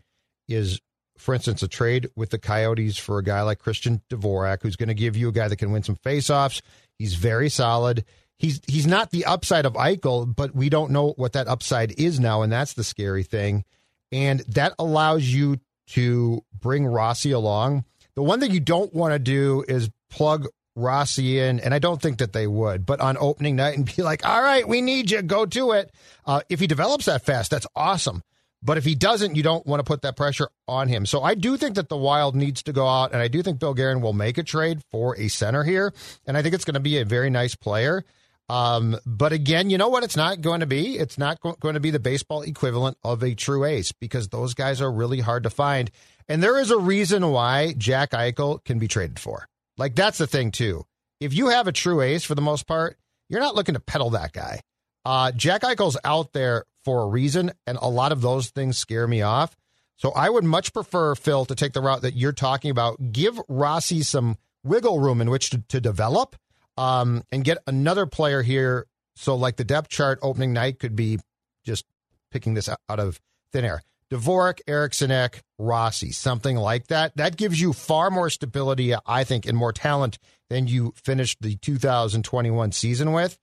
is 0.48 0.80
for 1.22 1.36
instance, 1.36 1.62
a 1.62 1.68
trade 1.68 2.10
with 2.16 2.32
the 2.32 2.40
Coyotes 2.40 2.98
for 2.98 3.20
a 3.20 3.24
guy 3.24 3.44
like 3.44 3.60
Christian 3.60 4.02
Dvorak, 4.10 4.64
who's 4.64 4.76
going 4.76 4.90
to 4.90 4.96
give 4.96 5.16
you 5.16 5.30
a 5.30 5.32
guy 5.32 5.48
that 5.48 5.58
can 5.58 5.72
win 5.72 5.84
some 5.84 5.96
faceoffs. 5.98 6.62
He's 6.98 7.14
very 7.14 7.50
solid. 7.50 8.06
He's 8.38 8.60
he's 8.68 8.88
not 8.88 9.12
the 9.12 9.26
upside 9.26 9.68
of 9.68 9.74
Eichel, 9.74 10.36
but 10.36 10.56
we 10.56 10.70
don't 10.70 10.90
know 10.90 11.14
what 11.18 11.34
that 11.34 11.48
upside 11.48 11.92
is 12.00 12.20
now, 12.20 12.42
and 12.42 12.52
that's 12.52 12.74
the 12.74 12.84
scary 12.84 13.22
thing. 13.22 13.66
And 14.12 14.40
that 14.42 14.74
allows 14.80 15.26
you 15.26 15.60
to 15.90 16.44
bring 16.60 16.88
Rossi 16.88 17.32
along. 17.32 17.86
The 18.16 18.24
one 18.24 18.40
thing 18.40 18.52
you 18.52 18.60
don't 18.60 18.94
want 18.94 19.14
to 19.14 19.20
do 19.20 19.64
is 19.68 19.92
plug 20.10 20.48
Rossi 20.76 21.40
in, 21.40 21.60
and 21.60 21.74
I 21.74 21.80
don't 21.80 22.02
think 22.02 22.18
that 22.18 22.34
they 22.34 22.48
would, 22.48 22.86
but 22.86 23.00
on 23.00 23.16
opening 23.20 23.56
night 23.56 23.78
and 23.78 23.86
be 23.86 24.02
like, 24.02 24.26
all 24.26 24.42
right, 24.42 24.68
we 24.68 24.82
need 24.82 25.12
you, 25.12 25.22
go 25.22 25.46
to 25.46 25.74
it. 25.74 25.92
Uh, 26.26 26.42
if 26.50 26.60
he 26.60 26.66
develops 26.66 27.06
that 27.06 27.24
fast, 27.24 27.52
that's 27.52 27.68
awesome. 27.76 28.24
But 28.64 28.78
if 28.78 28.86
he 28.86 28.94
doesn't, 28.94 29.36
you 29.36 29.42
don't 29.42 29.66
want 29.66 29.80
to 29.80 29.84
put 29.84 30.04
that 30.04 30.16
pressure 30.16 30.50
on 30.68 30.88
him. 30.88 31.06
So 31.06 31.24
I 31.24 31.34
do 31.34 31.58
think 31.58 31.76
that 31.76 31.90
the 31.90 31.98
Wild 31.98 32.36
needs 32.36 32.62
to 32.64 32.74
go 32.74 32.88
out, 32.88 33.12
and 33.12 33.22
I 33.22 33.28
do 33.28 33.42
think 33.42 33.60
Bill 33.60 33.74
Guerin 33.74 34.02
will 34.02 34.14
make 34.14 34.38
a 34.38 34.44
trade 34.44 34.82
for 34.92 35.18
a 35.18 35.30
center 35.30 35.64
here, 35.64 35.94
and 36.26 36.38
I 36.38 36.42
think 36.42 36.54
it's 36.54 36.66
going 36.66 36.76
to 36.76 36.80
be 36.80 36.98
a 37.00 37.06
very 37.06 37.30
nice 37.30 37.56
player. 37.56 38.04
Um, 38.50 38.98
but 39.06 39.32
again, 39.32 39.70
you 39.70 39.78
know 39.78 39.88
what? 39.88 40.04
It's 40.04 40.18
not 40.18 40.42
going 40.42 40.60
to 40.60 40.66
be. 40.66 40.98
It's 40.98 41.18
not 41.18 41.40
go- 41.40 41.56
going 41.60 41.76
to 41.76 41.80
be 41.80 41.90
the 41.90 42.00
baseball 42.00 42.42
equivalent 42.42 42.98
of 43.04 43.24
a 43.24 43.34
true 43.34 43.64
ace 43.64 43.94
because 43.94 44.28
those 44.28 44.54
guys 44.54 44.82
are 44.82 44.92
really 44.92 45.22
hard 45.22 45.44
to 45.44 45.50
find. 45.50 45.90
And 46.28 46.44
there 46.44 46.60
is 46.60 46.70
a 46.70 46.78
reason 46.78 47.30
why 47.32 47.74
Jack 47.78 48.12
Eichel 48.12 48.64
can 48.66 48.78
be 48.78 48.90
traded 48.90 49.20
for. 49.20 49.48
Like 49.78 49.96
that's 49.96 50.18
the 50.18 50.28
thing 50.28 50.52
too. 50.52 50.84
If 51.22 51.34
you 51.34 51.48
have 51.48 51.68
a 51.68 51.72
true 51.72 52.02
ace 52.02 52.26
for 52.26 52.36
the 52.36 52.42
most 52.42 52.68
part, 52.68 52.98
you're 53.30 53.40
not 53.40 53.56
looking 53.56 53.76
to 53.76 53.80
peddle 53.80 54.10
that 54.12 54.34
guy. 54.34 54.60
Uh, 55.06 55.32
Jack 55.32 55.62
Eichel's 55.62 55.98
out 56.04 56.34
there 56.34 56.66
for 56.84 57.02
a 57.04 57.08
reason, 57.08 57.52
and 57.66 57.78
a 57.82 57.90
lot 57.90 58.12
of 58.12 58.22
those 58.22 58.50
things 58.50 58.78
scare 58.78 59.08
me 59.08 59.22
off. 59.22 59.56
So 59.98 60.12
I 60.12 60.30
would 60.30 60.44
much 60.44 60.74
prefer 60.74 61.14
Phil 61.16 61.46
to 61.46 61.56
take 61.56 61.74
the 61.74 61.82
route 61.82 62.02
that 62.02 62.16
you're 62.16 62.32
talking 62.32 62.72
about. 62.72 63.12
Give 63.12 63.40
Rossi 63.48 64.02
some 64.02 64.38
wiggle 64.64 65.00
room 65.00 65.22
in 65.22 65.30
which 65.30 65.52
to, 65.52 65.64
to 65.70 65.80
develop 65.80 66.36
um, 66.78 67.24
and 67.32 67.44
get 67.44 67.60
another 67.68 68.06
player 68.06 68.42
here. 68.42 68.88
So, 69.16 69.36
like 69.36 69.58
the 69.58 69.64
depth 69.64 69.90
chart 69.90 70.20
opening 70.22 70.54
night 70.54 70.80
could 70.80 70.96
be 70.96 71.20
just 71.64 71.86
picking 72.32 72.54
this 72.54 72.70
out 72.70 73.00
of 73.00 73.20
thin 73.52 73.66
air. 73.66 73.84
Dvorak, 74.12 74.60
Eriksson, 74.68 75.30
Rossi, 75.58 76.12
something 76.12 76.58
like 76.58 76.88
that. 76.88 77.16
That 77.16 77.38
gives 77.38 77.62
you 77.62 77.72
far 77.72 78.10
more 78.10 78.30
stability, 78.30 78.94
I 79.06 79.24
think, 79.24 79.46
and 79.46 79.58
more 79.58 79.72
talent 79.72 80.18
than 80.50 80.68
you 80.68 80.94
finished 80.96 81.38
the 81.42 81.56
2021 81.58 82.72
season 82.74 83.14
with. 83.14 83.38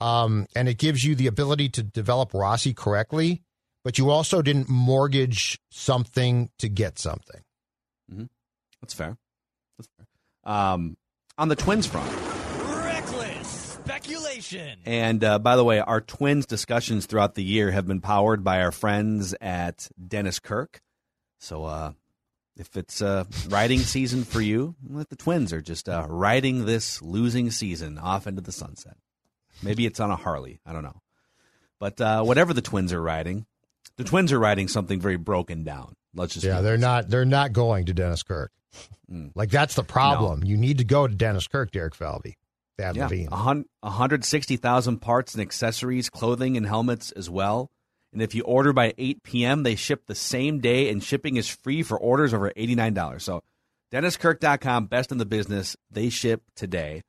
Um, 0.00 0.46
and 0.54 0.68
it 0.68 0.78
gives 0.78 1.04
you 1.04 1.14
the 1.14 1.26
ability 1.26 1.70
to 1.70 1.82
develop 1.82 2.34
Rossi 2.34 2.74
correctly, 2.74 3.42
but 3.84 3.98
you 3.98 4.10
also 4.10 4.42
didn't 4.42 4.68
mortgage 4.68 5.58
something 5.70 6.50
to 6.58 6.68
get 6.68 6.98
something. 6.98 7.40
Mm-hmm. 8.12 8.24
That's 8.80 8.94
fair. 8.94 9.16
That's 9.78 9.88
fair. 9.96 10.06
Um, 10.52 10.96
on 11.38 11.48
the 11.48 11.56
Twins 11.56 11.86
front, 11.86 12.10
reckless 12.84 13.48
speculation. 13.48 14.78
And 14.84 15.24
uh, 15.24 15.38
by 15.38 15.56
the 15.56 15.64
way, 15.64 15.80
our 15.80 16.00
twins 16.00 16.46
discussions 16.46 17.06
throughout 17.06 17.34
the 17.34 17.44
year 17.44 17.70
have 17.70 17.86
been 17.86 18.00
powered 18.00 18.44
by 18.44 18.62
our 18.62 18.72
friends 18.72 19.34
at 19.40 19.88
Dennis 20.06 20.38
Kirk. 20.38 20.80
So 21.40 21.64
uh, 21.64 21.92
if 22.56 22.76
it's 22.76 23.02
uh, 23.02 23.24
riding 23.48 23.80
season 23.80 24.24
for 24.24 24.40
you, 24.40 24.74
let 24.88 25.08
the 25.10 25.16
twins 25.16 25.52
are 25.52 25.62
just 25.62 25.88
uh, 25.88 26.06
riding 26.08 26.66
this 26.66 27.02
losing 27.02 27.50
season 27.50 27.98
off 27.98 28.26
into 28.26 28.40
the 28.40 28.52
sunset. 28.52 28.96
Maybe 29.62 29.86
it's 29.86 30.00
on 30.00 30.10
a 30.10 30.16
Harley. 30.16 30.60
I 30.66 30.72
don't 30.72 30.82
know. 30.82 31.00
But 31.78 32.00
uh, 32.00 32.22
whatever 32.22 32.54
the 32.54 32.62
twins 32.62 32.92
are 32.92 33.02
riding, 33.02 33.46
the 33.96 34.04
twins 34.04 34.32
are 34.32 34.38
riding 34.38 34.68
something 34.68 35.00
very 35.00 35.16
broken 35.16 35.64
down. 35.64 35.94
Let's 36.14 36.34
just 36.34 36.46
yeah, 36.46 36.62
they're 36.62 36.78
not 36.78 37.08
they're 37.10 37.24
not 37.24 37.52
going 37.52 37.86
to 37.86 37.94
Dennis 37.94 38.22
Kirk. 38.22 38.52
Mm. 39.10 39.32
Like 39.34 39.50
that's 39.50 39.74
the 39.74 39.84
problem. 39.84 40.40
No. 40.40 40.46
You 40.46 40.56
need 40.56 40.78
to 40.78 40.84
go 40.84 41.06
to 41.06 41.14
Dennis 41.14 41.46
Kirk, 41.46 41.70
Derek 41.70 41.94
Falvey. 41.94 42.36
Thad 42.78 42.96
yeah, 42.96 43.04
Levine. 43.04 43.28
160,000 43.30 44.98
parts 44.98 45.34
and 45.34 45.40
accessories, 45.40 46.10
clothing 46.10 46.56
and 46.56 46.66
helmets 46.66 47.10
as 47.12 47.30
well. 47.30 47.70
And 48.12 48.22
if 48.22 48.34
you 48.34 48.42
order 48.42 48.72
by 48.72 48.94
8 48.96 49.22
p.m., 49.22 49.62
they 49.62 49.74
ship 49.76 50.04
the 50.06 50.14
same 50.14 50.60
day, 50.60 50.90
and 50.90 51.02
shipping 51.02 51.36
is 51.36 51.48
free 51.48 51.82
for 51.82 51.98
orders 51.98 52.32
over 52.32 52.50
$89. 52.50 53.20
So, 53.20 53.42
DennisKirk.com, 53.92 54.86
best 54.86 55.12
in 55.12 55.18
the 55.18 55.26
business. 55.26 55.76
They 55.90 56.08
ship 56.08 56.42
today. 56.54 57.02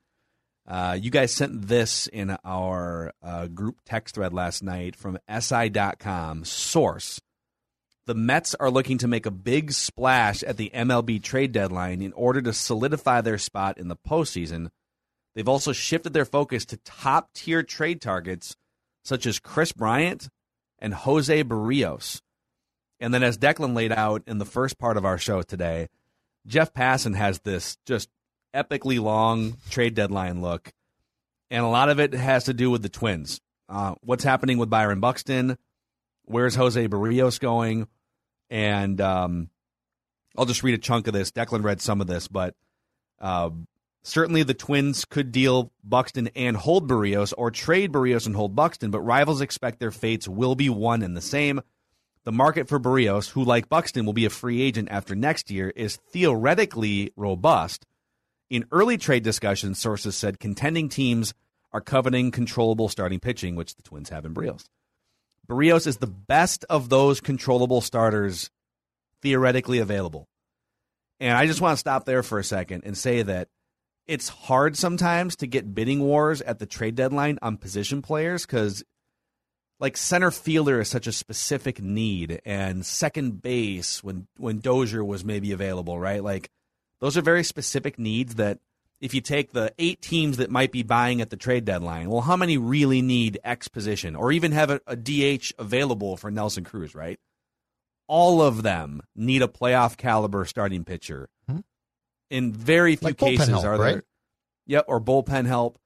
Uh, 0.68 0.98
you 1.00 1.10
guys 1.10 1.32
sent 1.32 1.66
this 1.66 2.06
in 2.08 2.36
our 2.44 3.12
uh, 3.22 3.46
group 3.46 3.78
text 3.86 4.14
thread 4.14 4.34
last 4.34 4.62
night 4.62 4.94
from 4.94 5.18
SI.com. 5.28 6.44
Source. 6.44 7.20
The 8.06 8.14
Mets 8.14 8.54
are 8.54 8.70
looking 8.70 8.98
to 8.98 9.08
make 9.08 9.26
a 9.26 9.30
big 9.30 9.72
splash 9.72 10.42
at 10.42 10.58
the 10.58 10.70
MLB 10.74 11.22
trade 11.22 11.52
deadline 11.52 12.02
in 12.02 12.12
order 12.12 12.42
to 12.42 12.52
solidify 12.52 13.22
their 13.22 13.38
spot 13.38 13.78
in 13.78 13.88
the 13.88 13.96
postseason 13.96 14.68
They've 15.38 15.48
also 15.48 15.72
shifted 15.72 16.14
their 16.14 16.24
focus 16.24 16.64
to 16.64 16.78
top 16.78 17.32
tier 17.32 17.62
trade 17.62 18.00
targets 18.00 18.56
such 19.04 19.24
as 19.24 19.38
Kris 19.38 19.70
Bryant 19.70 20.28
and 20.80 20.92
Jose 20.92 21.44
Berrios. 21.44 22.20
And 22.98 23.14
then, 23.14 23.22
as 23.22 23.38
Declan 23.38 23.72
laid 23.72 23.92
out 23.92 24.24
in 24.26 24.38
the 24.38 24.44
first 24.44 24.80
part 24.80 24.96
of 24.96 25.04
our 25.04 25.16
show 25.16 25.42
today, 25.42 25.90
Jeff 26.44 26.74
Passan 26.74 27.14
has 27.14 27.38
this 27.38 27.76
just 27.86 28.08
epically 28.62 29.00
long 29.00 29.56
trade 29.70 29.94
deadline 29.94 30.42
look. 30.42 30.72
And 31.50 31.64
a 31.64 31.68
lot 31.68 31.88
of 31.88 32.00
it 32.00 32.12
has 32.12 32.44
to 32.44 32.54
do 32.54 32.70
with 32.70 32.82
the 32.82 32.88
Twins. 32.88 33.40
Uh, 33.68 33.94
what's 34.02 34.24
happening 34.24 34.58
with 34.58 34.70
Byron 34.70 35.00
Buxton? 35.00 35.56
Where's 36.24 36.54
Jose 36.54 36.88
Berrios 36.88 37.40
going? 37.40 37.88
And 38.50 39.00
um, 39.00 39.50
I'll 40.36 40.46
just 40.46 40.62
read 40.62 40.74
a 40.74 40.78
chunk 40.78 41.06
of 41.06 41.14
this. 41.14 41.30
Declan 41.30 41.62
read 41.62 41.80
some 41.80 42.00
of 42.00 42.06
this, 42.06 42.28
but 42.28 42.54
uh, 43.20 43.50
Certainly, 44.08 44.44
the 44.44 44.54
Twins 44.54 45.04
could 45.04 45.32
deal 45.32 45.70
Buxton 45.84 46.30
and 46.34 46.56
hold 46.56 46.88
Berrios 46.88 47.34
or 47.36 47.50
trade 47.50 47.92
Berrios 47.92 48.24
and 48.24 48.34
hold 48.34 48.56
Buxton, 48.56 48.90
but 48.90 49.00
rivals 49.00 49.42
expect 49.42 49.80
their 49.80 49.90
fates 49.90 50.26
will 50.26 50.54
be 50.54 50.70
one 50.70 51.02
and 51.02 51.14
the 51.14 51.20
same. 51.20 51.60
The 52.24 52.32
market 52.32 52.68
for 52.68 52.80
Berrios, 52.80 53.28
who, 53.28 53.44
like 53.44 53.68
Buxton, 53.68 54.06
will 54.06 54.14
be 54.14 54.24
a 54.24 54.30
free 54.30 54.62
agent 54.62 54.88
after 54.90 55.14
next 55.14 55.50
year, 55.50 55.70
is 55.76 55.96
theoretically 55.96 57.12
robust. 57.16 57.84
In 58.50 58.64
early 58.72 58.96
trade 58.96 59.22
discussions, 59.22 59.78
sources 59.78 60.16
said 60.16 60.40
contending 60.40 60.88
teams 60.88 61.34
are 61.72 61.80
coveting 61.80 62.30
controllable 62.30 62.88
starting 62.88 63.20
pitching, 63.20 63.56
which 63.56 63.74
the 63.76 63.82
Twins 63.82 64.08
have 64.08 64.24
in 64.24 64.34
Berrios. 64.34 64.64
Berrios 65.48 65.86
is 65.86 65.98
the 65.98 66.06
best 66.06 66.64
of 66.70 66.88
those 66.88 67.20
controllable 67.20 67.80
starters 67.80 68.50
theoretically 69.22 69.78
available. 69.78 70.28
And 71.20 71.36
I 71.36 71.46
just 71.46 71.60
want 71.60 71.72
to 71.74 71.80
stop 71.80 72.04
there 72.04 72.22
for 72.22 72.38
a 72.38 72.44
second 72.44 72.84
and 72.84 72.96
say 72.96 73.22
that 73.22 73.48
it's 74.06 74.28
hard 74.28 74.76
sometimes 74.76 75.36
to 75.36 75.46
get 75.46 75.74
bidding 75.74 76.00
wars 76.00 76.40
at 76.40 76.58
the 76.58 76.66
trade 76.66 76.94
deadline 76.94 77.38
on 77.42 77.58
position 77.58 78.00
players 78.00 78.46
because 78.46 78.82
like 79.80 79.96
center 79.96 80.30
fielder 80.30 80.80
is 80.80 80.88
such 80.88 81.06
a 81.06 81.12
specific 81.12 81.82
need 81.82 82.40
and 82.44 82.86
second 82.86 83.42
base 83.42 84.02
when 84.02 84.26
when 84.38 84.60
Dozier 84.60 85.04
was 85.04 85.24
maybe 85.24 85.52
available, 85.52 85.98
right? 85.98 86.22
Like 86.22 86.50
those 87.00 87.16
are 87.16 87.22
very 87.22 87.44
specific 87.44 87.98
needs 87.98 88.36
that 88.36 88.58
if 89.00 89.14
you 89.14 89.20
take 89.20 89.52
the 89.52 89.72
eight 89.78 90.02
teams 90.02 90.38
that 90.38 90.50
might 90.50 90.72
be 90.72 90.82
buying 90.82 91.20
at 91.20 91.30
the 91.30 91.36
trade 91.36 91.64
deadline, 91.64 92.10
well, 92.10 92.20
how 92.20 92.36
many 92.36 92.58
really 92.58 93.00
need 93.00 93.38
X 93.44 93.68
position 93.68 94.16
or 94.16 94.32
even 94.32 94.52
have 94.52 94.70
a, 94.70 94.80
a 94.86 94.96
DH 94.96 95.52
available 95.58 96.16
for 96.16 96.30
Nelson 96.30 96.64
Cruz, 96.64 96.94
right? 96.94 97.20
All 98.08 98.42
of 98.42 98.62
them 98.62 99.02
need 99.14 99.42
a 99.42 99.48
playoff 99.48 99.96
caliber 99.96 100.44
starting 100.44 100.84
pitcher. 100.84 101.28
Hmm? 101.48 101.58
in 102.30 102.52
very 102.52 102.96
few 102.96 103.08
like 103.08 103.18
cases 103.18 103.48
help, 103.48 103.64
are 103.64 103.78
there. 103.78 103.94
Right? 103.94 104.04
Yep, 104.66 104.84
or 104.88 105.00
bullpen 105.00 105.46
help. 105.46 105.78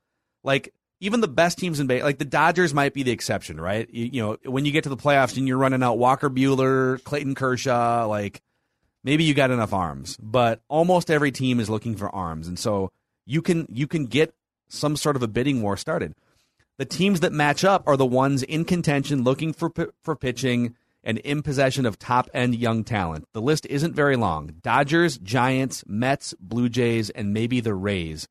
Like 0.43 0.73
even 1.01 1.21
the 1.21 1.29
best 1.29 1.59
teams 1.59 1.81
in 1.81 1.87
base, 1.87 2.03
like 2.03 2.19
the 2.19 2.25
Dodgers 2.25 2.75
might 2.75 2.95
be 2.95 3.03
the 3.03 3.11
exception, 3.11 3.61
right? 3.61 3.89
You, 3.91 4.11
you, 4.13 4.23
know, 4.23 4.37
when 4.51 4.65
you 4.65 4.73
get 4.73 4.85
to 4.85 4.91
the 4.91 4.97
playoffs 4.97 5.37
and 5.37 5.47
you're 5.47 5.59
running 5.59 5.83
out 5.83 5.99
Walker 5.99 6.31
Buehler, 6.31 7.03
Clayton 7.05 7.35
Kershaw, 7.35 8.07
like 8.07 8.41
maybe 9.05 9.25
you 9.25 9.35
got 9.35 9.51
enough 9.51 9.73
arms, 9.73 10.17
but 10.21 10.63
almost 10.69 11.11
every 11.11 11.33
team 11.33 11.61
is 11.61 11.71
looking 11.71 11.97
for 11.97 12.15
arms, 12.15 12.49
and 12.49 12.59
so 12.59 12.91
you 13.27 13.43
can 13.43 13.67
you 13.71 13.87
can 13.87 14.07
get 14.07 14.35
some 14.69 14.97
sort 14.97 15.17
of 15.17 15.23
a 15.23 15.29
bidding 15.29 15.63
war 15.63 15.77
started. 15.77 16.15
The 16.79 16.85
teams 16.85 17.21
that 17.21 17.33
match 17.33 17.65
up 17.65 17.87
are 17.87 17.97
the 17.97 18.07
ones 18.07 18.43
in 18.43 18.65
contention, 18.65 19.25
looking 19.25 19.53
for 19.53 19.71
for 20.03 20.17
pitching 20.17 20.75
and 21.05 21.19
in 21.19 21.43
possession 21.43 21.85
of 21.85 21.99
top 21.99 22.31
end 22.33 22.55
young 22.55 22.85
talent. 22.85 23.27
The 23.33 23.43
list 23.43 23.67
isn't 23.67 23.95
very 23.95 24.17
long 24.17 24.55
Dodgers, 24.63 25.19
Giants, 25.19 25.85
Mets, 25.87 26.35
Blue 26.41 26.69
Jays, 26.69 27.11
and 27.11 27.33
maybe 27.33 27.61
the 27.61 27.75
Rays. 27.75 28.29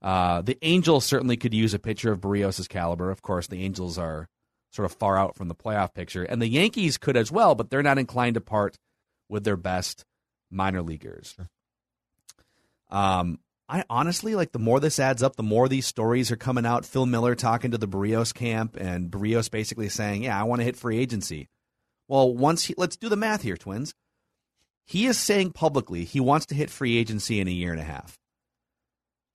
Uh, 0.00 0.42
the 0.42 0.56
Angels 0.62 1.04
certainly 1.04 1.36
could 1.36 1.52
use 1.52 1.74
a 1.74 1.78
pitcher 1.78 2.12
of 2.12 2.20
Berrios' 2.20 2.68
caliber. 2.68 3.10
Of 3.10 3.22
course, 3.22 3.48
the 3.48 3.64
Angels 3.64 3.98
are 3.98 4.28
sort 4.70 4.86
of 4.86 4.96
far 4.96 5.18
out 5.18 5.34
from 5.34 5.48
the 5.48 5.54
playoff 5.54 5.92
picture. 5.92 6.22
And 6.22 6.40
the 6.40 6.46
Yankees 6.46 6.98
could 6.98 7.16
as 7.16 7.32
well, 7.32 7.54
but 7.54 7.70
they're 7.70 7.82
not 7.82 7.98
inclined 7.98 8.34
to 8.34 8.40
part 8.40 8.76
with 9.28 9.44
their 9.44 9.56
best 9.56 10.04
minor 10.50 10.82
leaguers. 10.82 11.34
Sure. 11.36 11.48
Um, 12.90 13.38
I 13.68 13.84
honestly 13.90 14.34
like 14.34 14.52
the 14.52 14.58
more 14.58 14.80
this 14.80 14.98
adds 14.98 15.22
up, 15.22 15.36
the 15.36 15.42
more 15.42 15.68
these 15.68 15.86
stories 15.86 16.30
are 16.30 16.36
coming 16.36 16.64
out. 16.64 16.86
Phil 16.86 17.04
Miller 17.04 17.34
talking 17.34 17.72
to 17.72 17.78
the 17.78 17.88
Berrios 17.88 18.32
camp, 18.32 18.76
and 18.80 19.10
Berrios 19.10 19.50
basically 19.50 19.90
saying, 19.90 20.22
"Yeah, 20.22 20.40
I 20.40 20.44
want 20.44 20.60
to 20.60 20.64
hit 20.64 20.76
free 20.76 20.98
agency." 20.98 21.48
Well, 22.08 22.34
once 22.34 22.64
he, 22.64 22.74
let's 22.78 22.96
do 22.96 23.10
the 23.10 23.16
math 23.16 23.42
here, 23.42 23.58
twins. 23.58 23.94
He 24.86 25.04
is 25.04 25.18
saying 25.18 25.52
publicly 25.52 26.04
he 26.04 26.18
wants 26.18 26.46
to 26.46 26.54
hit 26.54 26.70
free 26.70 26.96
agency 26.96 27.40
in 27.40 27.48
a 27.48 27.50
year 27.52 27.72
and 27.72 27.80
a 27.80 27.84
half. 27.84 28.18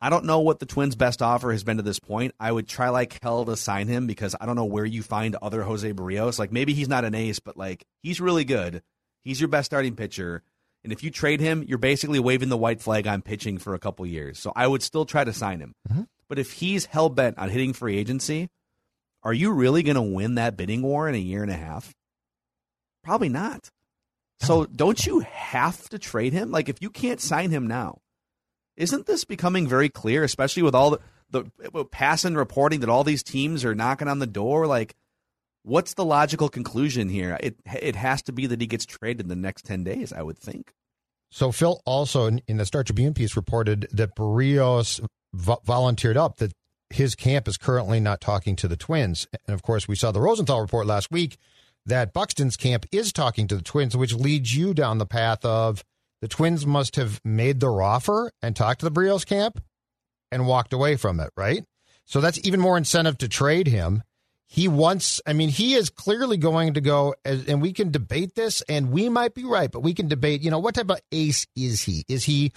I 0.01 0.09
don't 0.09 0.25
know 0.25 0.39
what 0.39 0.59
the 0.59 0.65
Twins' 0.65 0.95
best 0.95 1.21
offer 1.21 1.53
has 1.53 1.63
been 1.63 1.77
to 1.77 1.83
this 1.83 1.99
point. 1.99 2.33
I 2.37 2.51
would 2.51 2.67
try 2.67 2.89
like 2.89 3.19
hell 3.21 3.45
to 3.45 3.55
sign 3.55 3.87
him 3.87 4.05
because 4.05 4.35
I 4.41 4.45
don't 4.45 4.57
know 4.57 4.65
where 4.65 4.83
you 4.83 5.01
find 5.01 5.35
other 5.35 5.63
Jose 5.63 5.93
Berrios. 5.93 6.39
Like 6.39 6.51
maybe 6.51 6.73
he's 6.73 6.89
not 6.89 7.05
an 7.05 7.15
ace, 7.15 7.39
but 7.39 7.55
like 7.55 7.85
he's 8.01 8.19
really 8.19 8.43
good. 8.43 8.81
He's 9.23 9.39
your 9.39 9.47
best 9.47 9.67
starting 9.67 9.95
pitcher. 9.95 10.43
And 10.83 10.91
if 10.91 11.03
you 11.03 11.11
trade 11.11 11.39
him, 11.39 11.63
you're 11.67 11.77
basically 11.77 12.19
waving 12.19 12.49
the 12.49 12.57
white 12.57 12.81
flag 12.81 13.07
on 13.07 13.21
pitching 13.21 13.57
for 13.57 13.73
a 13.73 13.79
couple 13.79 14.05
years. 14.05 14.37
So 14.37 14.51
I 14.55 14.67
would 14.67 14.83
still 14.83 15.05
try 15.05 15.23
to 15.23 15.33
sign 15.33 15.59
him. 15.59 15.73
Mm-hmm. 15.89 16.03
But 16.27 16.39
if 16.39 16.53
he's 16.53 16.85
hell 16.85 17.09
bent 17.09 17.37
on 17.37 17.49
hitting 17.49 17.73
free 17.73 17.97
agency, 17.97 18.49
are 19.23 19.33
you 19.33 19.51
really 19.51 19.83
going 19.83 19.95
to 19.95 20.01
win 20.01 20.35
that 20.35 20.57
bidding 20.57 20.81
war 20.81 21.07
in 21.07 21.15
a 21.15 21.19
year 21.19 21.41
and 21.41 21.51
a 21.51 21.55
half? 21.55 21.93
Probably 23.03 23.29
not. 23.29 23.69
So 24.39 24.65
don't 24.65 25.05
you 25.05 25.19
have 25.19 25.87
to 25.89 25.99
trade 25.99 26.33
him? 26.33 26.51
Like 26.51 26.67
if 26.67 26.81
you 26.81 26.89
can't 26.89 27.21
sign 27.21 27.49
him 27.49 27.67
now, 27.67 27.99
isn't 28.75 29.05
this 29.05 29.23
becoming 29.23 29.67
very 29.67 29.89
clear, 29.89 30.23
especially 30.23 30.63
with 30.63 30.75
all 30.75 30.91
the 30.91 30.99
the 31.29 31.85
passing 31.85 32.35
reporting 32.35 32.81
that 32.81 32.89
all 32.89 33.03
these 33.03 33.23
teams 33.23 33.63
are 33.63 33.75
knocking 33.75 34.07
on 34.07 34.19
the 34.19 34.27
door? 34.27 34.67
Like, 34.67 34.95
what's 35.63 35.95
the 35.95 36.05
logical 36.05 36.49
conclusion 36.49 37.09
here? 37.09 37.37
It 37.39 37.55
it 37.65 37.95
has 37.95 38.21
to 38.23 38.31
be 38.31 38.47
that 38.47 38.61
he 38.61 38.67
gets 38.67 38.85
traded 38.85 39.21
in 39.21 39.29
the 39.29 39.35
next 39.35 39.65
ten 39.65 39.83
days, 39.83 40.13
I 40.13 40.21
would 40.21 40.37
think. 40.37 40.73
So 41.31 41.51
Phil 41.51 41.81
also 41.85 42.27
in, 42.27 42.57
the 42.57 42.65
Star 42.65 42.83
Tribune 42.83 43.13
piece 43.13 43.35
reported 43.35 43.87
that 43.91 44.15
Berrios 44.15 45.03
vo- 45.33 45.61
volunteered 45.65 46.15
up 46.15 46.37
that 46.37 46.53
his 46.91 47.15
camp 47.15 47.47
is 47.47 47.57
currently 47.57 47.99
not 47.99 48.21
talking 48.21 48.55
to 48.57 48.67
the 48.67 48.77
Twins, 48.77 49.27
and 49.47 49.53
of 49.55 49.63
course 49.63 49.87
we 49.87 49.95
saw 49.95 50.11
the 50.11 50.21
Rosenthal 50.21 50.61
report 50.61 50.85
last 50.85 51.09
week 51.09 51.37
that 51.85 52.13
Buxton's 52.13 52.55
camp 52.55 52.85
is 52.91 53.11
talking 53.11 53.47
to 53.47 53.55
the 53.55 53.63
Twins, 53.63 53.97
which 53.97 54.13
leads 54.13 54.55
you 54.55 54.73
down 54.73 54.99
the 54.99 55.05
path 55.05 55.43
of 55.43 55.83
the 56.21 56.27
Twins 56.27 56.65
must 56.65 56.95
have 56.95 57.19
made 57.25 57.59
their 57.59 57.81
offer 57.81 58.31
and 58.41 58.55
talked 58.55 58.79
to 58.79 58.89
the 58.89 58.91
Berrios 58.91 59.25
camp 59.25 59.61
and 60.31 60.47
walked 60.47 60.71
away 60.71 60.95
from 60.95 61.19
it, 61.19 61.29
right? 61.35 61.65
So 62.05 62.21
that's 62.21 62.39
even 62.45 62.59
more 62.61 62.77
incentive 62.77 63.17
to 63.17 63.27
trade 63.27 63.67
him. 63.67 64.03
He 64.47 64.67
wants, 64.67 65.19
I 65.25 65.33
mean, 65.33 65.49
he 65.49 65.73
is 65.73 65.89
clearly 65.89 66.37
going 66.37 66.75
to 66.75 66.81
go, 66.81 67.15
and 67.25 67.61
we 67.61 67.73
can 67.73 67.91
debate 67.91 68.35
this, 68.35 68.61
and 68.69 68.91
we 68.91 69.09
might 69.09 69.33
be 69.33 69.45
right, 69.45 69.71
but 69.71 69.81
we 69.81 69.93
can 69.93 70.07
debate, 70.07 70.41
you 70.41 70.51
know, 70.51 70.59
what 70.59 70.75
type 70.75 70.91
of 70.91 70.99
ace 71.11 71.47
is 71.55 71.81
he? 71.81 72.03
Is 72.07 72.23
he, 72.23 72.51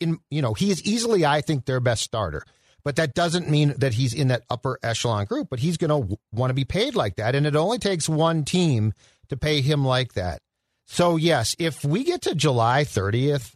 in, 0.00 0.18
you 0.30 0.42
know, 0.42 0.54
he 0.54 0.70
is 0.70 0.82
easily, 0.82 1.24
I 1.24 1.42
think, 1.42 1.64
their 1.64 1.80
best 1.80 2.02
starter. 2.02 2.42
But 2.84 2.96
that 2.96 3.14
doesn't 3.14 3.50
mean 3.50 3.74
that 3.78 3.94
he's 3.94 4.14
in 4.14 4.28
that 4.28 4.44
upper 4.48 4.78
echelon 4.82 5.24
group, 5.26 5.48
but 5.50 5.58
he's 5.58 5.76
going 5.76 5.90
to 5.90 6.00
w- 6.00 6.16
want 6.32 6.50
to 6.50 6.54
be 6.54 6.64
paid 6.64 6.94
like 6.94 7.16
that. 7.16 7.34
And 7.34 7.44
it 7.44 7.56
only 7.56 7.78
takes 7.78 8.08
one 8.08 8.44
team 8.44 8.92
to 9.28 9.36
pay 9.36 9.60
him 9.60 9.84
like 9.84 10.12
that. 10.14 10.40
So, 10.86 11.16
yes, 11.16 11.56
if 11.58 11.84
we 11.84 12.04
get 12.04 12.22
to 12.22 12.34
July 12.36 12.84
30th 12.84 13.54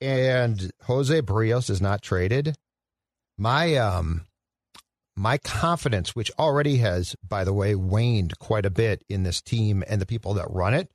and 0.00 0.70
Jose 0.84 1.20
Berrios 1.20 1.68
is 1.68 1.82
not 1.82 2.00
traded, 2.00 2.56
my 3.36 3.76
um 3.76 4.26
my 5.20 5.36
confidence, 5.36 6.16
which 6.16 6.30
already 6.38 6.78
has, 6.78 7.14
by 7.28 7.44
the 7.44 7.52
way, 7.52 7.74
waned 7.74 8.38
quite 8.38 8.64
a 8.64 8.70
bit 8.70 9.04
in 9.10 9.22
this 9.22 9.42
team 9.42 9.84
and 9.86 10.00
the 10.00 10.06
people 10.06 10.32
that 10.34 10.50
run 10.50 10.72
it, 10.72 10.90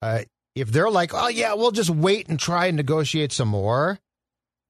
uh, 0.00 0.20
if 0.54 0.70
they're 0.70 0.90
like, 0.90 1.10
oh 1.12 1.26
yeah, 1.26 1.54
we'll 1.54 1.72
just 1.72 1.90
wait 1.90 2.28
and 2.28 2.38
try 2.38 2.66
and 2.66 2.76
negotiate 2.76 3.32
some 3.32 3.48
more, 3.48 3.98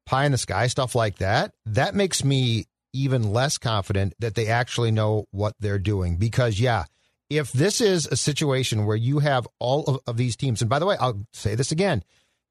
pie 0.07 0.25
in 0.25 0.33
the 0.33 0.39
sky 0.39 0.69
stuff 0.69 0.95
like 0.95 1.19
that, 1.19 1.53
that 1.67 1.95
makes 1.95 2.25
me 2.25 2.65
even 2.95 3.31
less 3.31 3.59
confident 3.59 4.15
that 4.21 4.37
they 4.37 4.47
actually 4.47 4.91
know 4.91 5.27
what 5.33 5.53
they're 5.61 5.79
doing. 5.79 6.17
Because 6.17 6.59
yeah, 6.59 6.85
if 7.29 7.53
this 7.53 7.83
is 7.83 8.07
a 8.07 8.17
situation 8.17 8.87
where 8.87 8.97
you 8.97 9.19
have 9.19 9.47
all 9.59 9.85
of, 9.85 10.01
of 10.07 10.17
these 10.17 10.35
teams, 10.35 10.63
and 10.63 10.71
by 10.71 10.79
the 10.79 10.87
way, 10.87 10.97
I'll 10.99 11.27
say 11.35 11.55
this 11.55 11.73
again, 11.73 12.03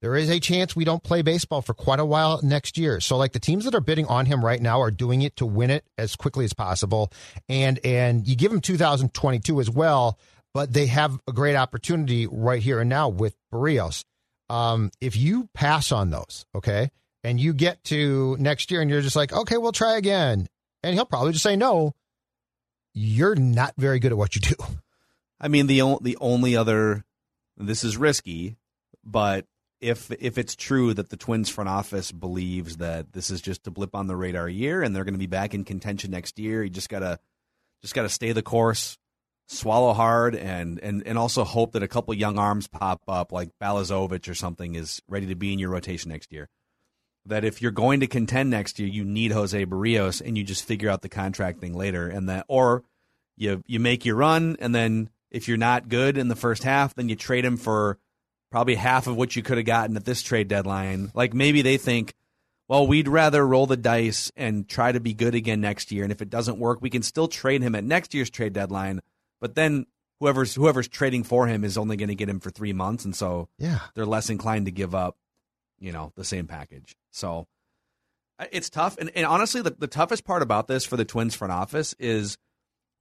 there 0.03 0.17
is 0.17 0.29
a 0.29 0.41
chance 0.41 0.75
we 0.75 0.83
don't 0.83 1.01
play 1.01 1.21
baseball 1.21 1.61
for 1.61 1.73
quite 1.73 2.01
a 2.01 2.05
while 2.05 2.41
next 2.43 2.77
year. 2.77 2.99
So 2.99 3.15
like 3.15 3.31
the 3.31 3.39
teams 3.39 3.63
that 3.63 3.73
are 3.73 3.79
bidding 3.79 4.05
on 4.07 4.25
him 4.25 4.43
right 4.43 4.61
now 4.61 4.81
are 4.81 4.91
doing 4.91 5.21
it 5.21 5.37
to 5.37 5.45
win 5.45 5.69
it 5.69 5.85
as 5.97 6.17
quickly 6.17 6.43
as 6.43 6.51
possible. 6.51 7.09
And 7.47 7.79
and 7.85 8.27
you 8.27 8.35
give 8.35 8.51
him 8.51 8.59
2022 8.59 9.61
as 9.61 9.69
well, 9.69 10.19
but 10.53 10.73
they 10.73 10.87
have 10.87 11.17
a 11.25 11.31
great 11.31 11.55
opportunity 11.55 12.27
right 12.27 12.61
here 12.61 12.81
and 12.81 12.89
now 12.89 13.07
with 13.07 13.33
Berrios. 13.49 14.03
Um, 14.49 14.91
if 14.99 15.15
you 15.15 15.47
pass 15.53 15.93
on 15.93 16.09
those, 16.09 16.45
okay, 16.53 16.91
and 17.23 17.39
you 17.39 17.53
get 17.53 17.81
to 17.85 18.35
next 18.41 18.71
year 18.71 18.81
and 18.81 18.91
you're 18.91 18.99
just 18.99 19.15
like, 19.15 19.31
okay, 19.31 19.57
we'll 19.57 19.71
try 19.71 19.95
again, 19.95 20.49
and 20.83 20.95
he'll 20.95 21.05
probably 21.05 21.31
just 21.31 21.43
say 21.43 21.55
no. 21.55 21.93
You're 22.93 23.35
not 23.35 23.73
very 23.77 23.99
good 23.99 24.11
at 24.11 24.17
what 24.17 24.35
you 24.35 24.41
do. 24.41 24.55
I 25.39 25.47
mean, 25.47 25.67
the 25.67 25.97
the 26.01 26.17
only 26.19 26.57
other 26.57 27.05
this 27.55 27.85
is 27.85 27.95
risky, 27.95 28.57
but 29.05 29.45
if 29.83 30.09
if 30.19 30.37
it's 30.37 30.55
true 30.55 30.93
that 30.93 31.09
the 31.09 31.17
Twins 31.17 31.49
front 31.49 31.69
office 31.69 32.11
believes 32.11 32.77
that 32.77 33.11
this 33.11 33.29
is 33.29 33.41
just 33.41 33.67
a 33.67 33.71
blip 33.71 33.95
on 33.95 34.07
the 34.07 34.15
radar 34.15 34.47
year 34.47 34.81
and 34.81 34.95
they're 34.95 35.03
going 35.03 35.13
to 35.13 35.19
be 35.19 35.27
back 35.27 35.53
in 35.53 35.65
contention 35.65 36.11
next 36.11 36.39
year, 36.39 36.63
you 36.63 36.69
just 36.69 36.89
gotta 36.89 37.19
just 37.81 37.93
gotta 37.93 38.09
stay 38.09 38.31
the 38.31 38.41
course, 38.41 38.97
swallow 39.47 39.93
hard, 39.93 40.35
and 40.35 40.79
and 40.79 41.05
and 41.05 41.17
also 41.17 41.43
hope 41.43 41.73
that 41.73 41.83
a 41.83 41.87
couple 41.87 42.13
young 42.13 42.39
arms 42.39 42.67
pop 42.67 43.01
up 43.09 43.33
like 43.33 43.49
Balazovic 43.61 44.27
or 44.29 44.33
something 44.33 44.75
is 44.75 45.01
ready 45.07 45.27
to 45.27 45.35
be 45.35 45.51
in 45.51 45.59
your 45.59 45.69
rotation 45.69 46.09
next 46.11 46.31
year. 46.31 46.49
That 47.25 47.43
if 47.43 47.61
you're 47.61 47.71
going 47.71 47.99
to 47.99 48.07
contend 48.07 48.49
next 48.49 48.79
year, 48.79 48.87
you 48.87 49.03
need 49.03 49.31
Jose 49.31 49.65
Berrios, 49.65 50.21
and 50.25 50.37
you 50.37 50.45
just 50.45 50.65
figure 50.65 50.89
out 50.89 51.01
the 51.01 51.09
contract 51.09 51.59
thing 51.59 51.73
later, 51.73 52.07
and 52.07 52.29
that 52.29 52.45
or 52.47 52.83
you 53.35 53.61
you 53.67 53.81
make 53.81 54.05
your 54.05 54.15
run, 54.15 54.55
and 54.59 54.73
then 54.73 55.09
if 55.29 55.49
you're 55.49 55.57
not 55.57 55.89
good 55.89 56.17
in 56.17 56.29
the 56.29 56.35
first 56.37 56.63
half, 56.63 56.95
then 56.95 57.09
you 57.09 57.17
trade 57.17 57.43
him 57.43 57.57
for 57.57 57.97
probably 58.53 58.75
half 58.75 59.07
of 59.07 59.17
what 59.17 59.35
you 59.35 59.41
could 59.41 59.57
have 59.57 59.65
gotten 59.65 59.97
at 59.97 60.05
this 60.05 60.21
trade 60.21 60.47
deadline. 60.47 61.11
Like 61.15 61.33
maybe 61.33 61.63
they 61.63 61.77
think, 61.77 62.13
well, 62.67 62.85
we'd 62.85 63.07
rather 63.07 63.45
roll 63.47 63.65
the 63.65 63.75
dice 63.75 64.31
and 64.37 64.69
try 64.69 64.91
to 64.91 64.99
be 64.99 65.15
good 65.15 65.33
again 65.33 65.59
next 65.59 65.91
year. 65.91 66.03
And 66.03 66.11
if 66.11 66.21
it 66.21 66.29
doesn't 66.29 66.59
work, 66.59 66.79
we 66.79 66.91
can 66.91 67.01
still 67.01 67.27
trade 67.27 67.63
him 67.63 67.73
at 67.73 67.83
next 67.83 68.13
year's 68.13 68.29
trade 68.29 68.53
deadline. 68.53 69.01
But 69.41 69.55
then 69.55 69.87
whoever's 70.19 70.53
whoever's 70.53 70.87
trading 70.87 71.23
for 71.23 71.47
him 71.47 71.63
is 71.63 71.79
only 71.79 71.97
going 71.97 72.09
to 72.09 72.15
get 72.15 72.29
him 72.29 72.39
for 72.39 72.51
three 72.51 72.73
months, 72.73 73.05
and 73.05 73.15
so 73.15 73.49
yeah, 73.57 73.79
they're 73.95 74.05
less 74.05 74.29
inclined 74.29 74.67
to 74.67 74.71
give 74.71 74.93
up, 74.93 75.17
you 75.79 75.91
know, 75.91 76.13
the 76.15 76.23
same 76.23 76.45
package. 76.45 76.95
So 77.09 77.47
it's 78.51 78.69
tough. 78.69 78.99
And, 78.99 79.09
and 79.15 79.25
honestly, 79.25 79.63
the, 79.63 79.71
the 79.71 79.87
toughest 79.87 80.25
part 80.25 80.43
about 80.43 80.67
this 80.67 80.85
for 80.85 80.95
the 80.95 81.05
Twins 81.05 81.33
front 81.33 81.51
office 81.51 81.95
is 81.97 82.37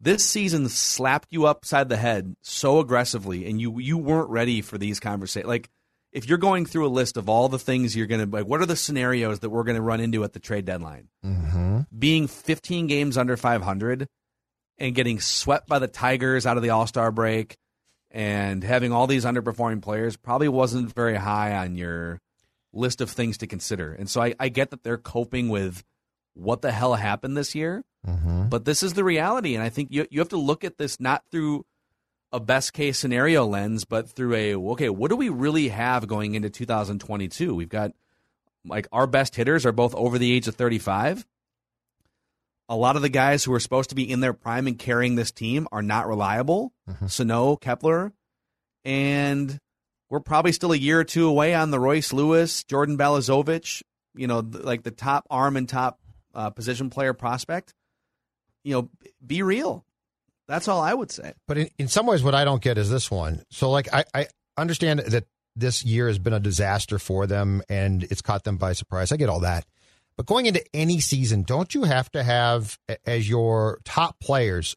this 0.02 0.24
season 0.26 0.68
slapped 0.68 1.28
you 1.30 1.46
upside 1.46 1.88
the 1.88 1.96
head 1.96 2.34
so 2.42 2.80
aggressively 2.80 3.46
and 3.46 3.60
you 3.60 3.78
you 3.78 3.96
weren't 3.96 4.28
ready 4.28 4.60
for 4.60 4.76
these 4.76 5.00
conversations 5.00 5.48
like 5.48 5.70
if 6.12 6.28
you're 6.28 6.38
going 6.38 6.66
through 6.66 6.86
a 6.86 6.88
list 6.88 7.16
of 7.16 7.28
all 7.28 7.48
the 7.48 7.58
things 7.58 7.96
you're 7.96 8.06
going 8.06 8.20
to 8.28 8.36
like 8.36 8.46
what 8.46 8.60
are 8.60 8.66
the 8.66 8.76
scenarios 8.76 9.38
that 9.38 9.50
we're 9.50 9.62
going 9.62 9.76
to 9.76 9.82
run 9.82 10.00
into 10.00 10.24
at 10.24 10.32
the 10.32 10.40
trade 10.40 10.64
deadline 10.64 11.08
mm-hmm. 11.24 11.80
being 11.96 12.26
15 12.26 12.88
games 12.88 13.16
under 13.16 13.36
500 13.36 14.06
and 14.78 14.94
getting 14.94 15.20
swept 15.20 15.68
by 15.68 15.78
the 15.78 15.88
tigers 15.88 16.44
out 16.44 16.56
of 16.56 16.62
the 16.62 16.70
all-star 16.70 17.12
break 17.12 17.56
and 18.10 18.62
having 18.62 18.92
all 18.92 19.06
these 19.06 19.24
underperforming 19.24 19.80
players 19.80 20.16
probably 20.16 20.48
wasn't 20.48 20.92
very 20.92 21.16
high 21.16 21.56
on 21.56 21.76
your 21.76 22.18
list 22.74 23.00
of 23.00 23.10
things 23.10 23.38
to 23.38 23.46
consider 23.46 23.92
and 23.92 24.10
so 24.10 24.20
i, 24.20 24.34
I 24.40 24.48
get 24.48 24.70
that 24.70 24.82
they're 24.82 24.98
coping 24.98 25.48
with 25.48 25.84
what 26.34 26.62
the 26.62 26.72
hell 26.72 26.94
happened 26.94 27.36
this 27.36 27.54
year 27.54 27.84
Mm-hmm. 28.06 28.48
But 28.48 28.64
this 28.64 28.82
is 28.82 28.94
the 28.94 29.04
reality, 29.04 29.54
and 29.54 29.62
I 29.62 29.68
think 29.68 29.90
you 29.92 30.06
you 30.10 30.18
have 30.20 30.30
to 30.30 30.36
look 30.36 30.64
at 30.64 30.76
this 30.76 30.98
not 30.98 31.22
through 31.30 31.64
a 32.32 32.40
best 32.40 32.72
case 32.72 32.98
scenario 32.98 33.46
lens, 33.46 33.84
but 33.84 34.08
through 34.08 34.34
a 34.34 34.54
okay, 34.56 34.88
what 34.88 35.10
do 35.10 35.16
we 35.16 35.28
really 35.28 35.68
have 35.68 36.08
going 36.08 36.34
into 36.34 36.50
2022? 36.50 37.54
We've 37.54 37.68
got 37.68 37.92
like 38.64 38.88
our 38.90 39.06
best 39.06 39.36
hitters 39.36 39.64
are 39.64 39.72
both 39.72 39.94
over 39.94 40.18
the 40.18 40.32
age 40.32 40.48
of 40.48 40.56
35. 40.56 41.24
A 42.68 42.76
lot 42.76 42.96
of 42.96 43.02
the 43.02 43.08
guys 43.08 43.44
who 43.44 43.52
are 43.52 43.60
supposed 43.60 43.90
to 43.90 43.94
be 43.96 44.10
in 44.10 44.20
their 44.20 44.32
prime 44.32 44.66
and 44.66 44.78
carrying 44.78 45.14
this 45.14 45.30
team 45.30 45.68
are 45.70 45.82
not 45.82 46.08
reliable. 46.08 46.72
Mhm. 46.88 47.08
Sano, 47.08 47.54
Kepler, 47.56 48.12
and 48.84 49.60
we're 50.10 50.20
probably 50.20 50.52
still 50.52 50.72
a 50.72 50.76
year 50.76 50.98
or 51.00 51.04
two 51.04 51.28
away 51.28 51.54
on 51.54 51.70
the 51.70 51.78
Royce 51.78 52.12
Lewis, 52.12 52.64
Jordan 52.64 52.98
Balazovic, 52.98 53.82
you 54.14 54.26
know, 54.26 54.40
like 54.40 54.82
the 54.82 54.90
top 54.90 55.26
arm 55.30 55.56
and 55.56 55.68
top 55.68 56.00
uh, 56.34 56.50
position 56.50 56.90
player 56.90 57.12
prospect. 57.12 57.74
You 58.64 58.74
know, 58.74 58.90
be 59.24 59.42
real. 59.42 59.84
That's 60.48 60.68
all 60.68 60.80
I 60.80 60.94
would 60.94 61.10
say. 61.10 61.32
But 61.46 61.58
in, 61.58 61.70
in 61.78 61.88
some 61.88 62.06
ways, 62.06 62.22
what 62.22 62.34
I 62.34 62.44
don't 62.44 62.62
get 62.62 62.78
is 62.78 62.90
this 62.90 63.10
one. 63.10 63.42
So, 63.50 63.70
like, 63.70 63.92
I, 63.92 64.04
I 64.14 64.26
understand 64.56 65.00
that 65.00 65.24
this 65.56 65.84
year 65.84 66.08
has 66.08 66.18
been 66.18 66.32
a 66.32 66.40
disaster 66.40 66.98
for 66.98 67.26
them 67.26 67.62
and 67.68 68.04
it's 68.04 68.22
caught 68.22 68.44
them 68.44 68.56
by 68.56 68.72
surprise. 68.72 69.12
I 69.12 69.16
get 69.16 69.28
all 69.28 69.40
that. 69.40 69.66
But 70.16 70.26
going 70.26 70.46
into 70.46 70.64
any 70.74 71.00
season, 71.00 71.42
don't 71.42 71.74
you 71.74 71.84
have 71.84 72.10
to 72.12 72.22
have 72.22 72.78
as 73.06 73.28
your 73.28 73.80
top 73.84 74.20
players 74.20 74.76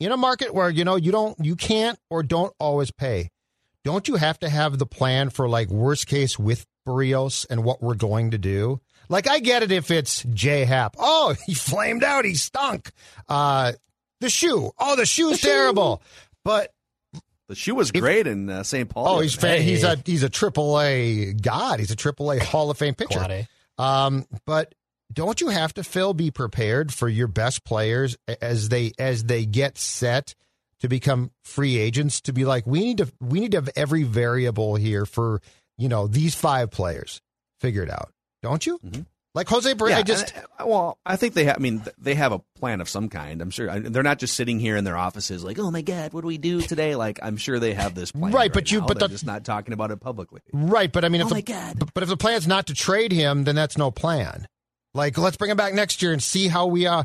in 0.00 0.12
a 0.12 0.16
market 0.16 0.54
where 0.54 0.70
you 0.70 0.84
know 0.84 0.96
you 0.96 1.10
don't 1.10 1.36
you 1.44 1.56
can't 1.56 1.98
or 2.08 2.22
don't 2.22 2.54
always 2.60 2.90
pay? 2.90 3.30
Don't 3.84 4.06
you 4.06 4.16
have 4.16 4.38
to 4.40 4.48
have 4.48 4.78
the 4.78 4.86
plan 4.86 5.30
for 5.30 5.48
like 5.48 5.68
worst 5.68 6.06
case 6.06 6.38
with 6.38 6.66
Berrios 6.86 7.46
and 7.50 7.64
what 7.64 7.82
we're 7.82 7.94
going 7.94 8.30
to 8.30 8.38
do? 8.38 8.80
Like 9.08 9.28
I 9.28 9.38
get 9.38 9.62
it 9.62 9.72
if 9.72 9.90
it's 9.90 10.22
J 10.24 10.64
Hap. 10.64 10.96
Oh, 10.98 11.34
he 11.46 11.54
flamed 11.54 12.04
out. 12.04 12.24
He 12.24 12.34
stunk. 12.34 12.90
Uh, 13.28 13.72
the 14.20 14.30
shoe. 14.30 14.70
Oh, 14.78 14.96
the 14.96 15.06
shoe's 15.06 15.40
terrible. 15.40 16.02
But 16.44 16.72
The 17.48 17.54
shoe 17.54 17.74
was 17.74 17.90
great 17.92 18.26
in 18.26 18.48
uh, 18.50 18.62
St. 18.62 18.88
Paul. 18.88 19.08
oh, 19.08 19.20
he's 19.20 19.34
fa- 19.34 19.58
he's 19.58 19.84
a 19.84 19.96
he's 20.04 20.22
a 20.22 20.28
triple 20.28 20.80
A 20.80 21.32
god. 21.32 21.78
He's 21.80 21.90
a 21.90 21.96
triple 21.96 22.32
A 22.32 22.38
Hall 22.38 22.70
of 22.70 22.78
Fame 22.78 22.94
pitcher. 22.94 23.18
Quad 23.18 23.30
A. 23.30 23.48
Um, 23.82 24.26
but 24.44 24.74
don't 25.12 25.40
you 25.40 25.48
have 25.48 25.72
to 25.74 25.84
Phil 25.84 26.12
be 26.14 26.30
prepared 26.30 26.92
for 26.92 27.08
your 27.08 27.28
best 27.28 27.64
players 27.64 28.16
as 28.42 28.68
they 28.68 28.92
as 28.98 29.24
they 29.24 29.46
get 29.46 29.78
set 29.78 30.34
to 30.80 30.88
become 30.88 31.30
free 31.42 31.78
agents 31.78 32.20
to 32.22 32.32
be 32.32 32.44
like 32.44 32.66
we 32.66 32.80
need 32.80 32.98
to 32.98 33.10
we 33.20 33.40
need 33.40 33.52
to 33.52 33.56
have 33.58 33.70
every 33.76 34.02
variable 34.02 34.74
here 34.74 35.06
for 35.06 35.40
you 35.78 35.88
know 35.88 36.06
these 36.06 36.34
five 36.34 36.70
players 36.70 37.20
figured 37.60 37.88
out, 37.90 38.10
don't 38.42 38.64
you? 38.66 38.78
Mhm. 38.84 39.06
Like 39.34 39.46
Jose 39.48 39.72
Berrios, 39.74 39.90
Yeah, 39.90 39.98
I 39.98 40.02
just 40.02 40.34
and, 40.34 40.44
uh, 40.58 40.66
well, 40.66 40.98
I 41.04 41.16
think 41.16 41.34
they. 41.34 41.44
have. 41.44 41.56
I 41.56 41.60
mean, 41.60 41.84
they 41.98 42.14
have 42.14 42.32
a 42.32 42.40
plan 42.58 42.80
of 42.80 42.88
some 42.88 43.08
kind. 43.08 43.40
I'm 43.42 43.50
sure 43.50 43.70
I- 43.70 43.78
they're 43.80 44.02
not 44.02 44.18
just 44.18 44.34
sitting 44.34 44.58
here 44.58 44.74
in 44.76 44.84
their 44.84 44.96
offices 44.96 45.44
like, 45.44 45.58
"Oh 45.58 45.70
my 45.70 45.82
God, 45.82 46.12
what 46.12 46.22
do 46.22 46.26
we 46.26 46.38
do 46.38 46.60
today?" 46.62 46.96
Like, 46.96 47.20
I'm 47.22 47.36
sure 47.36 47.58
they 47.60 47.74
have 47.74 47.94
this 47.94 48.10
plan. 48.10 48.32
Right, 48.32 48.52
but 48.52 48.72
you- 48.72 48.80
now. 48.80 48.86
but 48.86 48.98
they're 48.98 49.06
the- 49.08 49.14
just 49.14 49.26
not 49.26 49.44
talking 49.44 49.74
about 49.74 49.90
it 49.90 50.00
publicly. 50.00 50.40
right. 50.52 50.90
But 50.90 51.04
I 51.04 51.08
mean, 51.10 51.20
if 51.20 51.26
Oh 51.26 51.28
the, 51.28 51.34
my 51.36 51.40
God. 51.42 51.78
But, 51.78 51.94
but 51.94 52.02
if 52.02 52.08
the 52.08 52.16
plan's 52.16 52.46
not 52.48 52.66
to 52.68 52.74
trade 52.74 53.12
him, 53.12 53.44
then 53.44 53.54
that's 53.54 53.76
no 53.78 53.90
plan. 53.90 54.46
Like, 54.94 55.18
let's 55.18 55.36
bring 55.36 55.50
him 55.50 55.56
back 55.58 55.74
next 55.74 56.00
year 56.02 56.12
and 56.12 56.22
see 56.22 56.48
how 56.48 56.66
we. 56.66 56.86
uh 56.86 57.04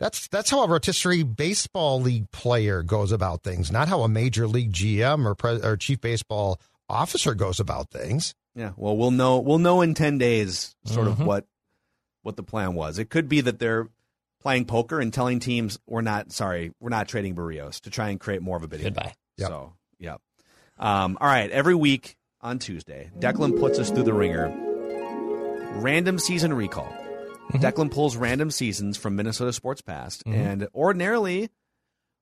That's 0.00 0.28
that's 0.28 0.50
how 0.50 0.64
a 0.64 0.66
rotisserie 0.66 1.22
baseball 1.24 2.00
league 2.00 2.30
player 2.32 2.82
goes 2.82 3.12
about 3.12 3.42
things, 3.44 3.70
not 3.70 3.86
how 3.86 4.00
a 4.00 4.08
major 4.08 4.48
league 4.48 4.72
GM 4.72 5.26
or 5.26 5.34
pres- 5.34 5.62
or 5.62 5.76
chief 5.76 6.00
baseball 6.00 6.58
officer 6.88 7.34
goes 7.34 7.60
about 7.60 7.90
things. 7.90 8.34
Yeah. 8.54 8.72
Well, 8.76 8.96
we'll 8.96 9.10
know. 9.12 9.38
We'll 9.38 9.58
know 9.58 9.80
in 9.80 9.94
ten 9.94 10.18
days, 10.18 10.74
sort 10.84 11.06
Mm-hmm. 11.08 11.22
of 11.22 11.26
what 11.26 11.46
what 12.22 12.36
the 12.36 12.42
plan 12.42 12.74
was. 12.74 12.98
It 12.98 13.08
could 13.10 13.28
be 13.28 13.40
that 13.42 13.58
they're 13.58 13.88
playing 14.42 14.64
poker 14.66 15.00
and 15.00 15.12
telling 15.12 15.38
teams, 15.40 15.78
"We're 15.86 16.00
not 16.02 16.32
sorry, 16.32 16.72
we're 16.80 16.88
not 16.90 17.08
trading 17.08 17.34
Berrios" 17.36 17.80
to 17.82 17.90
try 17.90 18.08
and 18.08 18.18
create 18.20 18.42
more 18.42 18.56
of 18.56 18.62
a 18.62 18.68
bidding. 18.68 18.84
Goodbye. 18.86 19.14
Yep. 19.38 19.48
So, 19.48 19.72
yeah. 19.98 20.16
Um, 20.78 21.16
all 21.20 21.28
right. 21.28 21.50
Every 21.50 21.74
week 21.74 22.16
on 22.40 22.58
Tuesday, 22.58 23.10
Declan 23.18 23.58
puts 23.60 23.78
us 23.78 23.90
through 23.90 24.04
the 24.04 24.14
ringer. 24.14 24.48
Random 25.80 26.18
season 26.18 26.52
recall. 26.52 26.84
Mm-hmm. 26.86 27.58
Declan 27.58 27.90
pulls 27.90 28.16
random 28.16 28.50
seasons 28.50 28.96
from 28.96 29.16
Minnesota 29.16 29.52
Sports 29.52 29.80
Past, 29.82 30.24
Mhm. 30.24 30.34
and 30.34 30.68
ordinarily 30.74 31.50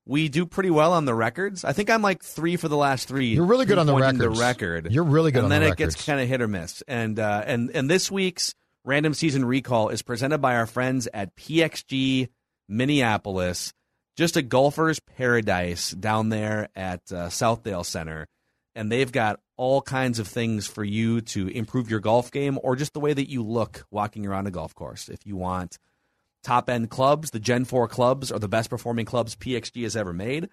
we 0.09 0.29
do 0.31 0.47
pretty 0.47 0.71
well 0.71 0.95
on 0.95 1.05
the 1.05 1.15
records. 1.15 1.65
I 1.65 1.73
think 1.75 1.91
I'm 1.91 2.01
like 2.03 2.25
three 2.25 2.57
for 2.57 2.67
the 2.67 2.77
last 2.77 3.07
three. 3.07 3.27
You're 3.27 3.45
really 3.45 3.67
good 3.67 3.79
on 3.79 3.87
the 3.87 3.95
records. 3.95 4.19
The 4.19 4.31
record. 4.31 4.91
You're 4.91 5.05
really 5.05 5.31
good 5.31 5.45
on 5.45 5.51
the 5.51 5.55
record. 5.55 5.57
and 5.57 5.61
then 5.61 5.61
the 5.61 5.67
it 5.67 5.71
records. 5.71 5.95
gets 5.97 6.07
kind 6.07 6.21
of 6.21 6.29
hit 6.29 6.41
or 6.41 6.49
miss. 6.49 6.83
And 6.89 7.19
uh, 7.21 7.45
and 7.47 7.71
and 7.75 7.91
this 7.91 8.11
week's 8.11 8.55
random 8.85 9.13
season 9.13 9.45
recall 9.45 9.91
is 9.91 10.01
presented 10.03 10.39
by 10.39 10.57
our 10.57 10.67
friends 10.67 11.09
at 11.13 11.37
PXG 11.37 12.29
Minneapolis. 12.69 13.73
Just 14.17 14.37
a 14.37 14.43
golfer's 14.43 14.99
paradise 14.99 15.93
down 15.93 16.31
there 16.31 16.71
at 16.75 17.01
uh, 17.13 17.29
Southdale 17.29 17.85
Center, 17.85 18.27
and 18.75 18.91
they've 18.91 19.13
got 19.13 19.39
all 19.57 19.83
kinds 19.83 20.19
of 20.19 20.27
things 20.27 20.67
for 20.67 20.83
you 20.83 21.21
to 21.21 21.49
improve 21.49 21.91
your 21.91 22.01
golf 22.01 22.33
game 22.33 22.59
or 22.63 22.77
just 22.77 22.95
the 22.95 23.01
way 23.01 23.13
that 23.13 23.29
you 23.29 23.43
look 23.45 23.85
walking 23.91 24.27
around 24.27 24.47
a 24.47 24.51
golf 24.51 24.75
course. 24.75 25.09
If 25.09 25.27
you 25.27 25.37
want 25.37 25.79
top 26.43 26.69
end 26.71 26.91
clubs, 26.91 27.31
the 27.31 27.41
Gen 27.41 27.65
4 27.65 27.89
clubs 27.89 28.33
are 28.33 28.39
the 28.39 28.49
best 28.49 28.71
performing 28.71 29.07
clubs 29.07 29.37
PXG 29.37 29.83
has 29.83 29.97
ever 29.97 30.13
made. 30.13 30.49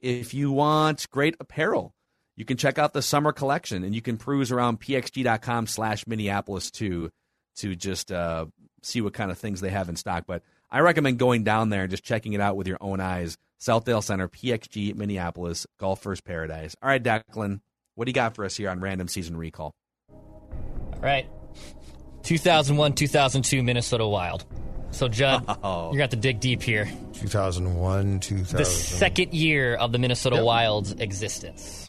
If 0.00 0.34
you 0.34 0.52
want 0.52 1.10
great 1.10 1.36
apparel, 1.40 1.94
you 2.36 2.44
can 2.44 2.56
check 2.56 2.78
out 2.78 2.92
the 2.92 3.02
summer 3.02 3.32
collection 3.32 3.82
and 3.82 3.94
you 3.94 4.00
can 4.00 4.16
cruise 4.16 4.52
around 4.52 4.80
pxg.com 4.80 5.66
slash 5.66 6.06
Minneapolis 6.06 6.70
too 6.70 7.10
to 7.56 7.74
just 7.74 8.12
uh, 8.12 8.46
see 8.82 9.00
what 9.00 9.12
kind 9.12 9.30
of 9.30 9.38
things 9.38 9.60
they 9.60 9.70
have 9.70 9.88
in 9.88 9.96
stock. 9.96 10.24
But 10.26 10.42
I 10.70 10.80
recommend 10.80 11.18
going 11.18 11.42
down 11.42 11.70
there 11.70 11.82
and 11.82 11.90
just 11.90 12.04
checking 12.04 12.34
it 12.34 12.40
out 12.40 12.56
with 12.56 12.68
your 12.68 12.78
own 12.80 13.00
eyes. 13.00 13.36
Southdale 13.60 14.04
Center, 14.04 14.28
PXG, 14.28 14.94
Minneapolis, 14.94 15.66
Golfer's 15.80 16.20
Paradise. 16.20 16.76
All 16.80 16.88
right, 16.88 17.02
Declan, 17.02 17.60
what 17.96 18.04
do 18.04 18.10
you 18.10 18.14
got 18.14 18.36
for 18.36 18.44
us 18.44 18.56
here 18.56 18.70
on 18.70 18.78
Random 18.78 19.08
Season 19.08 19.36
Recall? 19.36 19.74
All 20.10 21.00
right. 21.00 21.28
2001, 22.22 22.92
2002 22.92 23.62
Minnesota 23.62 24.06
Wild. 24.06 24.44
So, 24.90 25.08
Judd, 25.08 25.44
Oh. 25.62 25.84
you're 25.84 25.88
going 25.88 25.96
to 25.96 26.00
have 26.02 26.10
to 26.10 26.16
dig 26.16 26.40
deep 26.40 26.62
here. 26.62 26.88
2001, 27.14 28.20
2000. 28.20 28.56
The 28.58 28.64
second 28.64 29.34
year 29.34 29.74
of 29.74 29.92
the 29.92 29.98
Minnesota 29.98 30.36
Yep. 30.36 30.44
Wild's 30.44 30.92
existence. 30.92 31.88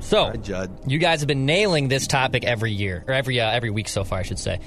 So, 0.00 0.18
All 0.18 0.30
right, 0.30 0.42
Judd. 0.42 0.70
you 0.86 0.98
guys 0.98 1.20
have 1.20 1.26
been 1.28 1.44
nailing 1.46 1.88
this 1.88 2.06
topic 2.06 2.44
every 2.44 2.70
year, 2.72 3.04
or 3.08 3.14
every 3.14 3.40
uh, 3.40 3.50
every 3.50 3.70
week 3.70 3.88
so 3.88 4.04
far, 4.04 4.18
I 4.20 4.22
should 4.22 4.38
say. 4.38 4.60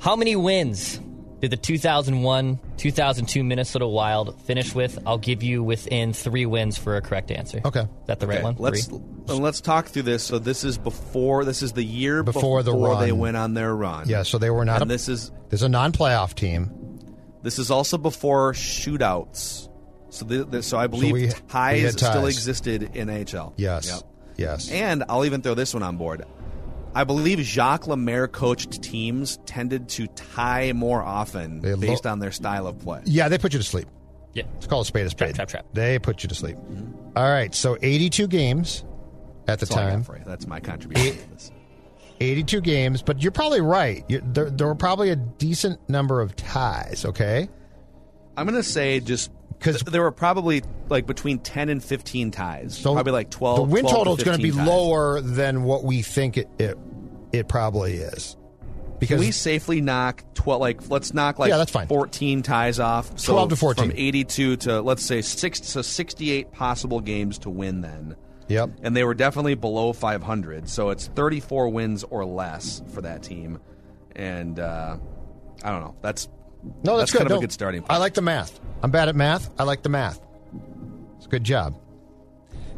How 0.00 0.14
many 0.16 0.36
wins 0.36 1.00
did 1.42 1.50
the 1.50 1.56
2001 1.56 2.58
2002 2.76 3.42
Minnesota 3.44 3.86
Wild 3.86 4.40
finish 4.42 4.74
with? 4.74 4.98
I'll 5.06 5.18
give 5.18 5.42
you 5.42 5.62
within 5.62 6.12
three 6.12 6.46
wins 6.46 6.78
for 6.78 6.96
a 6.96 7.00
correct 7.02 7.30
answer. 7.32 7.60
Okay. 7.64 7.80
Is 7.80 7.88
that 8.06 8.20
the 8.20 8.26
right 8.28 8.42
one? 8.42 8.54
Let's 8.58 8.86
Three? 8.86 8.98
and 9.28 9.38
let's 9.40 9.60
talk 9.60 9.88
through 9.88 10.02
this. 10.02 10.22
So 10.22 10.38
this 10.38 10.62
is 10.62 10.78
before 10.78 11.44
this 11.44 11.62
is 11.62 11.72
the 11.72 11.82
year 11.82 12.22
Before 12.22 12.62
the 12.62 12.72
run. 12.72 13.00
they 13.02 13.12
went 13.12 13.36
on 13.36 13.54
their 13.54 13.74
run. 13.74 14.08
Yeah, 14.08 14.22
so 14.22 14.38
they 14.38 14.50
were 14.50 14.64
not. 14.64 14.80
and 14.82 14.90
A, 14.90 14.94
this 14.94 15.08
is 15.08 15.30
there's 15.50 15.62
a 15.64 15.68
non-playoff 15.68 16.34
team. 16.34 16.70
this 17.42 17.58
is 17.58 17.70
also 17.72 17.98
before 17.98 18.52
shootouts. 18.52 19.68
So 20.10 20.24
the, 20.24 20.44
the, 20.44 20.62
so 20.62 20.78
I 20.78 20.86
believe 20.86 21.12
we- 21.12 21.26
we 21.26 21.32
ties, 21.48 21.82
had 21.82 21.98
still 21.98 22.26
existed 22.26 22.94
in 22.96 23.10
AHL. 23.10 23.54
Yes. 23.56 23.88
Yep. 23.88 24.02
Yes. 24.36 24.70
And 24.70 25.04
I'll 25.08 25.24
even 25.24 25.42
throw 25.42 25.54
this 25.54 25.74
one 25.74 25.82
on 25.82 25.96
board. 25.96 26.24
I 26.94 27.04
believe 27.04 27.40
Jacques 27.40 27.86
Lemaire 27.86 28.28
coached 28.28 28.82
teams 28.82 29.38
tended 29.46 29.88
to 29.90 30.06
tie 30.08 30.72
more 30.72 31.02
often 31.02 31.60
They 31.60 31.74
lo- 31.74 31.80
based 31.80 32.06
on 32.06 32.18
their 32.18 32.32
style 32.32 32.66
of 32.66 32.78
play. 32.80 33.00
yeah, 33.04 33.28
they 33.28 33.38
put 33.38 33.52
you 33.52 33.58
to 33.58 33.64
sleep. 33.64 33.88
Yeah. 34.34 34.44
It's 34.56 34.66
called 34.66 34.84
a 34.84 34.86
spade 34.86 35.06
a 35.06 35.10
spade. 35.10 35.34
trap, 35.34 35.48
trap. 35.48 35.66
They 35.72 35.98
put 35.98 36.22
you 36.22 36.28
to 36.28 36.34
sleep. 36.34 36.56
Mm-hmm. 36.56 37.16
All 37.16 37.24
right, 37.30 37.54
so 37.54 37.76
82 37.80 38.26
games 38.28 38.84
at 39.48 39.58
the 39.58 39.66
That's 39.66 39.70
all 39.72 39.78
I 39.78 39.96
got 39.96 40.06
time. 40.06 40.22
That's 40.26 40.46
my 40.46 40.60
contribution 40.60 41.16
to 41.18 41.30
this. 41.30 41.50
82 42.20 42.60
games, 42.60 43.02
but 43.02 43.20
you're 43.22 43.32
probably 43.32 43.60
right. 43.60 44.04
you 44.08 44.22
there, 44.24 44.48
there 44.50 44.66
were 44.66 44.74
probably 44.74 45.10
a 45.10 45.16
decent 45.16 45.86
number 45.90 46.20
of 46.20 46.36
ties, 46.36 47.04
okay? 47.04 47.48
I'm 48.36 48.46
going 48.46 48.56
to 48.58 48.66
say 48.66 49.00
just 49.00 49.30
'Cause- 49.62 49.82
th- 49.82 49.92
there 49.92 50.02
were 50.02 50.10
probably 50.12 50.62
like 50.88 51.06
between 51.06 51.38
10 51.38 51.68
and 51.68 51.82
15 51.82 52.30
ties. 52.30 52.76
So 52.76 52.92
probably 52.94 53.12
like 53.12 53.30
12. 53.30 53.56
The 53.56 53.62
win 53.74 53.82
12 53.84 53.96
total 53.96 54.16
is 54.16 54.24
going 54.24 54.36
to 54.36 54.42
be 54.42 54.50
ties. 54.50 54.66
lower 54.66 55.20
than 55.20 55.62
what 55.64 55.84
we 55.84 56.02
think 56.02 56.36
it 56.36 56.48
it, 56.58 56.76
it 57.32 57.48
probably 57.48 57.94
is. 57.94 58.36
Can 58.60 59.08
Because 59.08 59.20
we 59.20 59.30
safely 59.32 59.80
knock 59.80 60.22
12 60.34 60.60
like 60.60 60.88
let's 60.90 61.12
knock 61.12 61.38
like 61.38 61.48
Yeah, 61.50 61.56
that's 61.58 61.72
fine. 61.72 61.88
14 61.88 62.42
ties 62.42 62.78
off. 62.78 63.18
So 63.18 63.32
12 63.32 63.48
to 63.50 63.56
14. 63.56 63.90
from 63.90 63.98
82 63.98 64.56
to 64.58 64.80
let's 64.82 65.02
say 65.02 65.22
6 65.22 65.64
so 65.66 65.82
68 65.82 66.52
possible 66.52 67.00
games 67.00 67.38
to 67.38 67.50
win 67.50 67.80
then. 67.80 68.14
Yep. 68.48 68.70
And 68.82 68.94
they 68.94 69.02
were 69.04 69.14
definitely 69.14 69.54
below 69.54 69.92
500. 69.92 70.68
So 70.68 70.90
it's 70.90 71.06
34 71.08 71.68
wins 71.70 72.04
or 72.04 72.24
less 72.24 72.82
for 72.92 73.00
that 73.02 73.22
team. 73.22 73.58
And 74.14 74.58
uh, 74.60 74.98
I 75.64 75.70
don't 75.70 75.80
know. 75.80 75.94
That's 76.02 76.28
No, 76.84 76.96
that's, 76.96 77.10
That's 77.10 77.12
good. 77.12 77.18
kind 77.18 77.30
of 77.32 77.36
a 77.38 77.40
good 77.40 77.52
starting 77.52 77.80
point. 77.82 77.90
I 77.92 77.96
like 77.98 78.14
the 78.14 78.22
math. 78.22 78.60
I'm 78.82 78.90
bad 78.90 79.08
at 79.08 79.16
math. 79.16 79.50
I 79.58 79.64
like 79.64 79.82
the 79.82 79.88
math. 79.88 80.20
It's 81.16 81.26
a 81.26 81.28
good 81.28 81.44
job. 81.44 81.76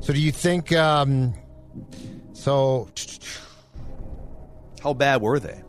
So, 0.01 0.13
do 0.13 0.21
you 0.21 0.33
think? 0.33 0.73
Um, 0.73 1.35
so, 2.33 2.89
how 4.83 4.93
bad 4.95 5.21
were 5.23 5.39
they? 5.39 5.63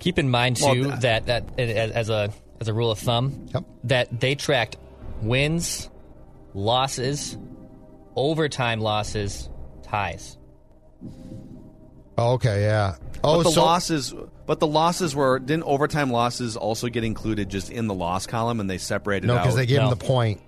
Keep 0.00 0.18
in 0.18 0.28
mind 0.30 0.56
too 0.56 0.84
th- 0.90 1.00
that 1.00 1.26
that 1.26 1.58
as 1.58 1.90
as 1.92 2.10
a 2.10 2.32
as 2.60 2.68
a 2.68 2.74
rule 2.74 2.90
of 2.90 2.98
thumb 2.98 3.46
Yep. 3.54 3.64
that 3.84 4.20
they 4.20 4.34
tracked 4.34 4.76
wins, 5.22 5.88
losses, 6.52 7.36
overtime 8.16 8.80
losses, 8.80 9.48
ties. 9.82 10.36
Oh, 12.18 12.32
okay, 12.34 12.62
yeah. 12.62 12.96
Oh, 13.22 13.38
But 13.38 13.42
the 13.44 13.50
so 13.52 13.64
losses 13.64 14.14
but 14.46 14.60
the 14.60 14.66
losses 14.66 15.16
were 15.16 15.38
didn't 15.38 15.62
overtime 15.64 16.10
losses 16.10 16.56
also 16.56 16.88
get 16.88 17.04
included 17.04 17.48
just 17.48 17.70
in 17.70 17.86
the 17.86 17.94
loss 17.94 18.26
column 18.26 18.60
and 18.60 18.68
they 18.68 18.76
separated 18.78 19.26
no, 19.26 19.36
because 19.38 19.56
they 19.56 19.64
gave 19.66 19.78
No. 19.78 19.84
him 19.84 19.90
the 19.98 20.04
point. 20.04 20.40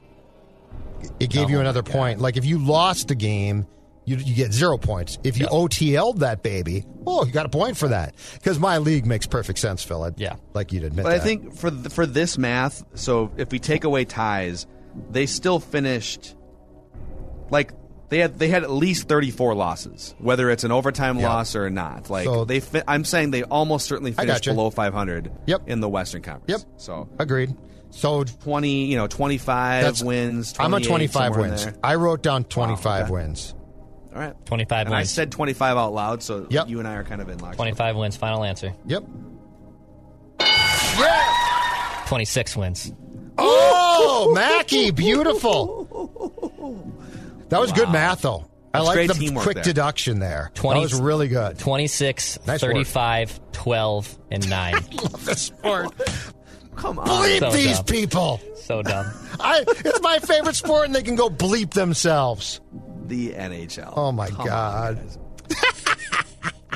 It 1.21 1.31
gave 1.31 1.47
Oh, 1.47 1.49
you 1.49 1.61
another 1.61 1.83
point. 1.83 2.21
Like 2.21 2.37
if 2.37 2.45
you 2.45 2.59
lost 2.59 3.11
a 3.11 3.15
game, 3.15 3.67
you 4.05 4.17
you 4.17 4.35
get 4.35 4.53
zero 4.53 4.77
points. 4.77 5.19
If 5.25 5.39
you 5.39 5.45
Yeah. 5.51 5.57
OTL'd 5.59 6.19
that 6.21 6.43
baby, 6.43 6.85
oh, 7.07 7.25
you 7.25 7.33
got 7.33 7.47
a 7.47 7.49
point 7.49 7.77
for 7.79 7.89
that. 7.89 8.15
Because 8.35 8.59
my 8.59 8.79
league 8.79 9.07
makes 9.07 9.27
perfect 9.27 9.59
sense, 9.59 9.83
Phil. 9.83 10.03
I'd 10.03 10.21
Yeah. 10.21 10.37
like 10.55 10.73
you'd 10.73 10.85
admit 10.85 11.05
But 11.05 11.11
that. 11.11 11.21
I 11.21 11.25
think 11.25 11.55
for 11.55 11.71
th- 11.71 11.89
for 11.93 12.05
this 12.07 12.37
math, 12.37 12.85
so 12.95 13.31
if 13.39 13.51
we 13.51 13.59
take 13.59 13.85
away 13.85 14.05
ties, 14.05 14.67
they 15.11 15.25
still 15.27 15.61
finished 15.61 16.35
like 17.51 17.73
they 18.09 18.19
had 18.19 18.39
they 18.39 18.49
had 18.49 18.63
at 18.63 18.71
least 18.71 19.09
34 19.09 19.55
losses, 19.55 20.15
whether 20.19 20.51
it's 20.51 20.65
an 20.65 20.73
overtime 20.73 21.19
Yeah. 21.19 21.29
loss 21.29 21.57
or 21.57 21.71
not. 21.71 22.09
Like 22.11 22.25
So- 22.25 22.45
they 22.45 22.61
fi- 22.61 22.83
I'm 22.87 23.05
saying 23.05 23.31
they 23.33 23.43
almost 23.43 23.87
certainly 23.87 24.13
finished 24.13 24.45
gotcha. 24.45 24.51
below 24.51 24.71
500 24.71 25.31
Yep. 25.47 25.63
in 25.67 25.81
the 25.81 25.89
Western 25.89 26.23
Conference. 26.23 26.63
Yep. 26.65 26.71
So 26.79 27.09
agreed. 27.19 27.55
So 27.91 28.25
20, 28.25 28.85
you 28.87 28.97
know, 28.97 29.07
25 29.07 30.03
wins. 30.03 30.55
I'm 30.59 30.75
on 30.75 30.83
28, 30.83 31.13
25 31.13 31.37
wins. 31.37 31.69
I 31.83 31.95
wrote 31.95 32.23
down 32.23 32.45
25 32.45 33.05
okay. 33.05 33.13
wins. 33.13 33.55
All 34.15 34.21
right. 34.21 34.35
25 34.47 34.87
And 34.87 34.95
I 34.97 35.03
said 35.05 35.31
25 35.31 35.77
out 35.77 35.93
loud, 35.93 36.23
so 36.23 36.47
Yep. 36.51 36.69
you 36.69 36.79
and 36.79 36.89
I 36.89 36.95
are 36.95 37.05
kind 37.05 37.21
of 37.21 37.29
in 37.29 37.39
lockstep. 37.39 37.57
25 37.57 37.97
wins. 37.97 38.17
Final 38.17 38.45
answer. 38.45 38.73
Yep. 38.87 39.05
Yeah. 40.99 42.05
26 42.07 42.57
wins. 42.57 42.93
Oh, 43.39 44.33
Mackey, 44.35 44.91
beautiful. 44.91 45.87
That 47.49 47.61
was 47.61 47.73
good 47.73 47.91
math, 47.91 48.23
though. 48.23 48.51
I 48.75 48.81
like 48.81 49.09
the 49.09 49.31
quick 49.41 49.55
there. 49.55 49.65
deduction 49.65 50.19
there. 50.19 50.51
20 50.55 50.81
that 50.81 50.83
was 50.83 51.01
really 51.01 51.29
good. 51.29 51.59
26, 51.59 52.41
Nice 52.47 52.63
work. 52.63 52.73
35, 52.73 53.41
12, 53.53 54.19
and 54.31 54.51
9. 54.51 54.73
Love 54.75 55.25
this 55.25 55.43
sport. 55.43 55.95
Come 56.75 56.99
on. 56.99 57.07
Bleep 57.07 57.39
so 57.41 57.51
these 57.53 57.77
dumb. 57.77 57.85
people. 57.87 58.41
so 58.57 58.83
dumb. 58.83 59.07
I, 59.41 59.65
it's 59.67 60.01
my 60.03 60.19
favorite 60.19 60.57
sport, 60.57 60.87
and 60.87 60.95
they 60.95 61.03
can 61.03 61.17
go 61.17 61.31
bleep 61.31 61.71
themselves. 61.73 62.61
The 63.07 63.31
NHL. 63.31 63.95
Oh, 63.97 64.13
my 64.13 64.29
Come 64.29 64.47
God. 64.47 64.97
guys. 64.97 65.19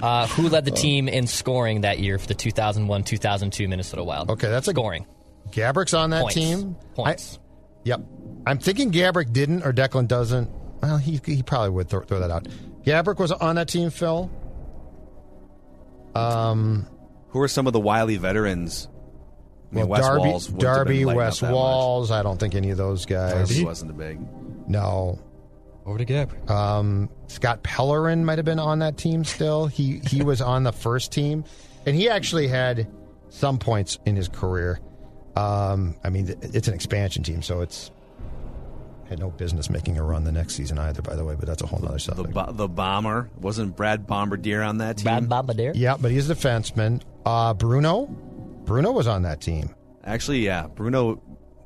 Uh, 0.02 0.26
who 0.28 0.48
led 0.48 0.64
the 0.64 0.70
team 0.70 1.08
in 1.08 1.26
scoring 1.26 1.82
that 1.82 1.98
year 1.98 2.18
for 2.18 2.26
the 2.26 2.34
2001-2002 2.34 3.68
Minnesota 3.68 4.02
Wild? 4.02 4.30
Okay, 4.30 4.48
that's 4.48 4.66
a 4.66 4.70
scoring. 4.70 5.04
Gaborik's 5.50 5.92
on 5.92 6.08
that 6.08 6.22
Points. 6.22 6.34
team. 6.34 6.74
Points. 6.94 7.38
I- 7.38 7.80
yep. 7.84 8.00
I'm 8.46 8.58
thinking 8.58 8.92
Gaborik 8.92 9.30
didn't 9.34 9.62
or 9.62 9.74
Declan 9.74 10.08
doesn't. 10.08 10.48
Well, 10.83 10.99
he 10.99 11.20
he 11.24 11.43
probably 11.43 11.70
would 11.70 11.89
throw, 11.89 12.01
throw 12.03 12.20
that 12.20 12.31
out. 12.31 12.49
Gaborik 12.85 13.18
was 13.18 13.33
on 13.33 13.57
that 13.57 13.68
team, 13.68 13.91
Phil. 13.91 14.31
Um, 16.14 16.87
Who 17.28 17.41
are 17.41 17.49
some 17.49 17.66
of 17.66 17.72
the 17.72 17.81
wily 17.81 18.16
veterans? 18.16 18.89
I 19.70 19.74
mean, 19.74 19.89
well, 19.89 19.89
Wes 19.89 20.01
Darby, 20.01 20.28
Walz 20.31 20.47
Darby, 20.49 20.99
been 20.99 21.07
lighting 21.07 21.18
Wes 21.18 21.35
up 21.35 21.41
that 21.41 21.47
much. 21.53 21.55
Walz. 21.55 22.11
I 22.11 22.22
don't 22.22 22.39
think 22.39 22.55
any 22.55 22.70
of 22.70 22.78
those 22.78 23.07
guys. 23.07 23.49
Darby 23.49 23.64
wasn't 23.64 23.91
a 23.91 23.95
big. 23.95 24.18
No. 24.68 25.18
Over 25.87 25.99
to 25.99 26.05
Gaborik. 26.05 26.51
Um, 26.51 27.09
Scott 27.28 27.62
Pellerin 27.62 28.24
might 28.24 28.39
have 28.39 28.45
been 28.45 28.59
on 28.59 28.81
that 28.81 28.97
team 28.97 29.24
still. 29.24 29.66
He 29.66 30.01
he 30.07 30.22
was 30.24 30.41
on 30.41 30.64
the 30.64 30.72
first 30.72 31.12
team, 31.12 31.45
and 31.87 31.95
he 31.95 32.09
actually 32.09 32.49
had 32.49 32.89
some 33.28 33.59
points 33.59 33.99
in 34.05 34.16
his 34.16 34.28
career. 34.28 34.81
Um, 35.37 35.97
I 36.03 36.11
mean, 36.11 36.35
it's 36.43 36.68
an 36.68 36.74
expansion 36.74 37.22
team, 37.22 37.41
so 37.43 37.61
it's 37.61 37.91
had 39.11 39.18
no 39.18 39.28
business 39.30 39.68
making 39.68 39.98
a 39.98 40.02
run 40.02 40.24
the 40.24 40.32
next 40.32 40.54
season 40.54 40.78
either. 40.78 41.02
By 41.02 41.16
the 41.16 41.24
way, 41.24 41.34
but 41.34 41.46
that's 41.46 41.62
a 41.62 41.66
whole 41.66 41.80
other 41.84 41.94
The, 41.94 41.98
subject. 42.00 42.32
bo- 42.32 42.52
the 42.52 42.68
bomber 42.68 43.28
wasn't 43.40 43.76
Brad 43.76 44.06
Bombardier 44.06 44.62
on 44.62 44.78
that 44.78 44.96
team. 44.98 45.04
Brad 45.04 45.28
Bombardier. 45.28 45.72
yeah, 45.74 45.96
but 46.00 46.11
he's 46.11 46.30
a 46.30 46.34
defenseman. 46.34 47.02
Uh, 47.26 47.52
Bruno, 47.52 48.06
Bruno 48.64 48.92
was 48.92 49.06
on 49.06 49.22
that 49.22 49.40
team. 49.40 49.74
Actually, 50.04 50.38
yeah, 50.40 50.66
Bruno. 50.68 51.20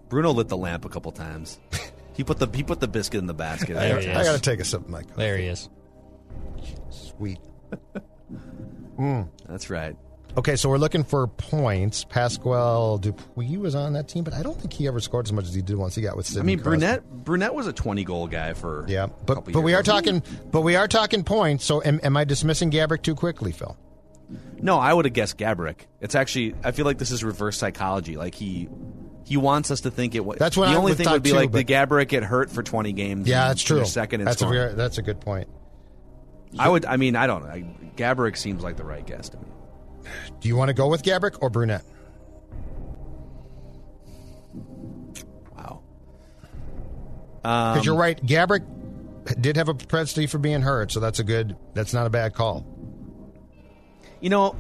Bruno 0.09 0.33
lit 0.33 0.49
the 0.49 0.57
lamp 0.57 0.85
a 0.85 0.89
couple 0.89 1.13
times. 1.13 1.59
He 2.15 2.25
put 2.25 2.39
the 2.39 2.49
he 2.55 2.63
put 2.63 2.81
the 2.81 2.89
biscuit 2.89 3.19
in 3.19 3.27
the 3.27 3.35
basket. 3.35 3.75
There 3.77 4.01
he 4.01 4.09
I 4.11 4.23
got 4.25 4.35
to 4.37 4.41
take 4.41 4.61
a 4.61 4.65
sip 4.65 4.81
of 4.83 4.89
my 4.89 5.03
coffee. 5.03 5.15
There 5.17 5.37
he 5.37 5.47
is. 5.47 5.69
Sweet. 6.91 7.39
That's 9.49 9.71
right. 9.71 9.97
Okay, 10.37 10.57
so 10.57 10.69
we're 10.69 10.79
looking 10.79 11.05
for 11.05 11.29
points. 11.29 12.03
Pascal 12.05 12.99
Dupuis 12.99 13.57
was 13.57 13.75
on 13.77 13.93
that 13.93 14.09
team, 14.09 14.25
but 14.25 14.35
I 14.35 14.43
don't 14.43 14.59
think 14.61 14.73
he 14.73 14.89
ever 14.89 14.99
scored 14.99 15.27
as 15.27 15.33
much 15.33 15.45
as 15.45 15.55
he 15.55 15.63
did 15.63 15.77
once 15.77 15.95
he 15.95 16.03
got 16.03 16.17
with 16.17 16.27
Sidney 16.27 16.41
I 16.41 16.45
mean, 16.45 16.59
Crosby. 16.59 16.71
Brunette 16.79 17.25
Brunette 17.25 17.55
was 17.55 17.67
a 17.69 17.73
twenty 17.73 18.03
goal 18.03 18.27
guy 18.27 18.53
for 18.55 18.85
Yeah, 18.89 19.05
a 19.05 19.09
but 19.09 19.45
but 19.53 19.61
we 19.61 19.75
are 19.75 19.83
talking 19.85 20.23
but 20.51 20.63
we 20.63 20.75
are 20.75 20.89
talking 20.89 21.23
points. 21.23 21.65
So 21.65 21.83
am, 21.85 22.01
am 22.03 22.17
I 22.17 22.25
dismissing 22.25 22.71
Gaborik 22.73 23.03
too 23.03 23.15
quickly, 23.15 23.53
Phil? 23.53 23.77
No, 24.61 24.79
I 24.79 24.93
would 24.93 25.05
have 25.05 25.15
guessed 25.15 25.39
Gaborik. 25.39 25.81
It's 26.01 26.15
actually 26.17 26.55
I 26.65 26.73
feel 26.73 26.85
like 26.85 26.99
this 26.99 27.13
is 27.13 27.23
reverse 27.23 27.57
psychology. 27.57 28.17
Like 28.17 28.35
he 28.35 28.69
he 29.25 29.37
wants 29.37 29.71
us 29.71 29.83
to 29.83 29.91
think 29.93 30.17
it. 30.17 30.25
wa- 30.25 30.35
That's 30.37 30.57
what 30.57 30.67
the 30.67 30.73
I 30.75 30.77
only 30.77 30.95
thing 30.95 31.09
would 31.11 31.23
be 31.23 31.31
too, 31.31 31.37
like 31.37 31.53
the 31.53 31.65
Gaborik 31.65 32.09
get 32.09 32.25
hurt 32.25 32.51
for 32.51 32.63
twenty 32.65 32.93
games. 32.93 33.29
Yeah, 33.29 33.49
that's 33.49 33.63
true. 33.63 33.85
Second 33.85 34.25
that's 34.25 34.43
a 34.43 34.73
that's 34.75 34.99
a 34.99 35.03
good 35.03 35.21
point. 35.21 35.49
I 36.59 36.69
would. 36.69 36.85
I 36.87 36.97
mean, 36.97 37.15
I 37.15 37.27
don't 37.29 37.45
know. 37.45 37.65
Gaborik 37.97 38.37
seems 38.37 38.63
like 38.65 38.77
the 38.77 38.85
right 38.85 39.05
guess 39.07 39.29
to 39.29 39.37
me. 39.39 39.45
Do 40.41 40.49
you 40.49 40.57
want 40.57 40.69
to 40.69 40.75
go 40.75 40.89
with 40.89 41.03
Gaborik 41.03 41.39
or 41.41 41.51
Brunette? 41.51 41.85
Wow. 45.57 45.83
Because 47.43 47.79
Um, 47.79 47.85
you're 47.85 47.97
right, 47.97 48.25
Gaborik 48.25 48.65
did 49.41 49.57
have 49.57 49.69
a 49.69 49.75
propensity 49.75 50.27
for 50.27 50.39
being 50.39 50.61
hurt, 50.63 50.93
so 50.93 51.01
that's 51.01 51.19
a 51.19 51.25
good. 51.25 51.57
That's 51.75 51.93
not 51.95 52.07
a 52.07 52.11
bad 52.11 52.35
call. 52.35 52.67
You 54.21 54.31
know, 54.31 54.57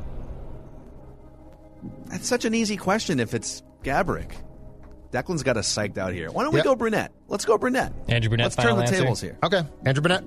that's 2.06 2.26
such 2.26 2.44
an 2.44 2.54
easy 2.54 2.76
question. 2.76 3.20
If 3.20 3.34
it's 3.34 3.62
Gaborik, 3.82 4.32
Declan's 5.12 5.42
got 5.42 5.56
us 5.56 5.72
psyched 5.74 5.98
out 5.98 6.12
here. 6.12 6.30
Why 6.30 6.42
don't 6.44 6.52
we 6.52 6.58
Yep. 6.58 6.64
go 6.64 6.76
Brunette? 6.76 7.12
Let's 7.28 7.44
go 7.44 7.56
Brunette. 7.58 7.92
Andrew 8.08 8.28
Brunette, 8.28 8.46
Let's 8.46 8.56
turn 8.56 8.76
the 8.76 8.82
answer? 8.82 8.96
tables 9.00 9.20
here. 9.20 9.38
Okay, 9.42 9.62
Andrew 9.86 10.02
Brunette. 10.02 10.24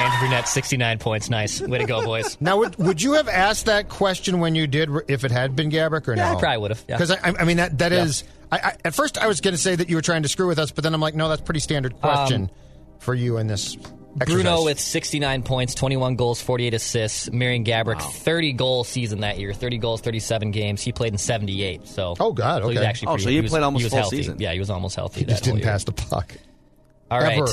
Andrew 0.00 0.18
Brunette, 0.20 0.48
69 0.48 0.98
points. 0.98 1.30
Nice. 1.30 1.60
Way 1.60 1.78
to 1.78 1.84
go, 1.84 2.02
boys. 2.04 2.36
Now, 2.40 2.58
would, 2.58 2.76
would 2.76 3.02
you 3.02 3.12
have 3.14 3.28
asked 3.28 3.66
that 3.66 3.88
question 3.88 4.40
when 4.40 4.54
you 4.54 4.66
did, 4.66 4.88
if 5.08 5.24
it 5.24 5.30
had 5.30 5.54
been 5.56 5.70
Gaborik 5.70 6.08
or 6.08 6.14
Yeah, 6.16 6.32
no? 6.32 6.36
I 6.38 6.40
probably 6.40 6.58
would 6.58 6.70
have, 6.70 6.84
yeah. 6.88 6.96
Because 6.96 7.10
I, 7.10 7.34
I 7.38 7.44
mean 7.44 7.58
that 7.58 7.78
that 7.78 7.92
Yeah. 7.92 8.04
is. 8.04 8.24
I, 8.52 8.56
I, 8.58 8.76
at 8.84 8.94
first, 8.94 9.18
I 9.18 9.26
was 9.28 9.40
going 9.40 9.54
to 9.54 9.60
say 9.60 9.76
that 9.76 9.88
you 9.88 9.96
were 9.96 10.02
trying 10.02 10.22
to 10.24 10.28
screw 10.28 10.46
with 10.48 10.58
us, 10.58 10.70
but 10.72 10.82
then 10.84 10.92
I'm 10.94 11.00
like, 11.00 11.14
no, 11.14 11.28
that's 11.28 11.42
pretty 11.42 11.60
standard 11.60 11.92
um, 11.94 11.98
question 12.00 12.50
for 12.98 13.14
you 13.14 13.36
in 13.38 13.46
this. 13.46 13.76
Exercise. 14.20 14.42
Bruno 14.42 14.64
with 14.64 14.80
69 14.80 15.44
points, 15.44 15.72
21 15.76 16.16
goals, 16.16 16.42
48 16.42 16.74
assists. 16.74 17.30
Marian 17.30 17.64
Gaborik, 17.64 18.02
30 18.02 18.54
goal 18.54 18.82
season 18.82 19.20
that 19.20 19.38
year. 19.38 19.52
30 19.52 19.78
goals, 19.78 20.00
37 20.00 20.50
games. 20.50 20.82
He 20.82 20.90
played 20.90 21.12
in 21.12 21.18
78. 21.18 21.86
So 21.86 22.16
Oh, 22.18 22.32
God, 22.32 22.62
So 22.62 22.70
he's 22.70 22.78
okay. 22.78 22.86
actually 22.88 23.06
Oh, 23.06 23.10
pretty, 23.12 23.24
so 23.24 23.30
he 23.30 23.40
was- 23.40 23.50
played 23.52 23.62
almost 23.62 23.84
was 23.84 23.92
full 23.92 24.00
healthy. 24.00 24.16
season. 24.16 24.36
Yeah, 24.40 24.52
he 24.52 24.58
was 24.58 24.68
almost 24.68 24.96
healthy. 24.96 25.20
he 25.20 25.26
just 25.26 25.44
that 25.44 25.48
whole 25.50 25.54
didn't 25.58 25.64
year. 25.64 25.72
pass 25.72 25.84
the 25.84 25.92
puck. 25.92 26.32
All 27.08 27.20
right. 27.20 27.38
Ever. 27.38 27.46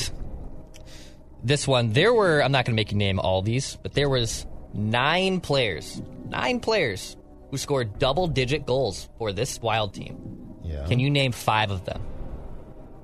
This 1.48 1.66
one, 1.66 1.94
there 1.94 2.14
were, 2.14 2.44
I'm 2.44 2.52
not 2.52 2.66
going 2.66 2.74
to 2.74 2.76
make 2.76 2.92
you 2.92 2.98
name 2.98 3.20
all 3.22 3.42
these, 3.42 3.78
but 3.82 3.94
there 3.94 4.10
was 4.10 4.46
nine 4.74 5.40
players, 5.40 6.02
nine 6.28 6.60
players 6.60 7.16
who 7.52 7.58
scored 7.58 7.98
double-digit 8.00 8.66
goals 8.66 9.08
for 9.18 9.32
this 9.32 9.62
Wild 9.62 9.94
team. 9.94 10.18
Yeah. 10.66 10.86
Can 10.88 11.00
you 11.00 11.10
name 11.10 11.32
five 11.32 11.72
of 11.72 11.86
them? 11.86 12.02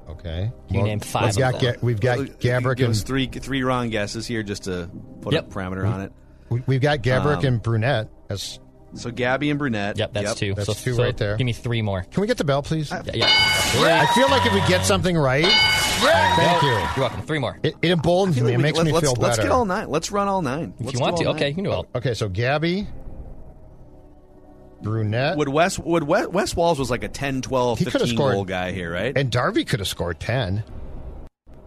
Okay. 0.09 0.51
Can 0.67 0.75
you 0.75 0.83
name 0.83 0.99
five 0.99 1.37
We've 1.37 1.45
of 1.45 1.51
got, 1.53 1.61
them? 1.61 1.73
Ga- 1.75 1.79
we've 1.81 1.99
got 2.01 2.19
Uh, 2.19 2.23
Gaborik 2.23 2.83
and 2.85 2.93
three 2.97 3.27
three 3.27 3.63
wrong 3.63 3.89
guesses 3.89 4.27
here 4.27 4.43
just 4.43 4.65
to 4.65 4.89
put 5.21 5.33
Yep. 5.33 5.47
a 5.47 5.49
parameter 5.53 5.87
on 5.89 6.01
it. 6.01 6.11
we- 6.49 6.63
we've 6.67 6.81
got 6.81 6.99
Gaborik 7.01 7.37
Um, 7.39 7.45
and 7.45 7.63
Brunette. 7.63 8.09
As, 8.29 8.59
So 8.95 9.09
Gabby 9.11 9.49
and 9.49 9.57
Brunette. 9.57 9.97
Yep, 9.97 10.13
that's 10.13 10.35
two. 10.35 10.53
That's 10.53 10.67
so, 10.67 10.73
two 10.73 10.93
so 10.93 11.03
right 11.03 11.17
there. 11.17 11.35
Give 11.35 11.45
me 11.45 11.53
three 11.53 11.81
more. 11.81 12.03
can 12.03 12.21
we 12.21 12.27
get 12.27 12.37
the 12.37 12.43
bell, 12.43 12.61
please? 12.61 12.91
Yeah, 12.91 13.01
yeah. 13.13 13.25
I 13.27 14.05
feel 14.13 14.29
like 14.29 14.45
if 14.45 14.53
we 14.53 14.59
get 14.67 14.85
something 14.85 15.17
right, 15.17 15.45
thank 15.45 16.61
you. 16.61 16.69
You're 16.69 16.91
welcome. 16.97 17.21
Three 17.23 17.39
more. 17.39 17.57
It, 17.63 17.75
it 17.81 17.89
emboldens 17.91 18.39
me. 18.39 18.53
It 18.53 18.59
makes 18.59 18.81
me 18.81 18.91
let's, 18.91 19.05
feel 19.05 19.15
better. 19.15 19.27
let's 19.27 19.39
get 19.39 19.51
all 19.51 19.65
nine. 19.65 19.89
Let's 19.89 20.11
run 20.11 20.27
all 20.27 20.41
nine. 20.43 20.73
If 20.79 20.85
Let's 20.85 20.93
you 20.93 20.99
do 20.99 21.03
want 21.03 21.17
to, 21.17 21.25
all 21.25 21.31
okay, 21.33 21.39
nine. 21.45 21.49
you 21.49 21.55
can 21.55 21.63
do 21.63 21.71
all. 21.71 21.87
Okay, 21.95 22.13
so 22.13 22.29
Gabby, 22.29 22.87
Brunette, 24.81 25.37
Would 25.37 25.49
Wes 25.49 25.79
would 25.79 26.03
Wes, 26.03 26.27
Wes 26.27 26.55
Walz 26.55 26.77
was 26.77 26.91
like 26.91 27.03
a 27.03 27.07
10, 27.09 27.41
12, 27.41 27.79
He 27.79 27.85
could've 27.85 28.01
15 28.01 28.17
scored- 28.17 28.33
goal 28.35 28.45
guy 28.45 28.71
here, 28.73 28.91
right? 28.91 29.17
and 29.17 29.31
Darby 29.31 29.63
could 29.65 29.79
have 29.79 29.87
scored 29.87 30.19
ten. 30.19 30.63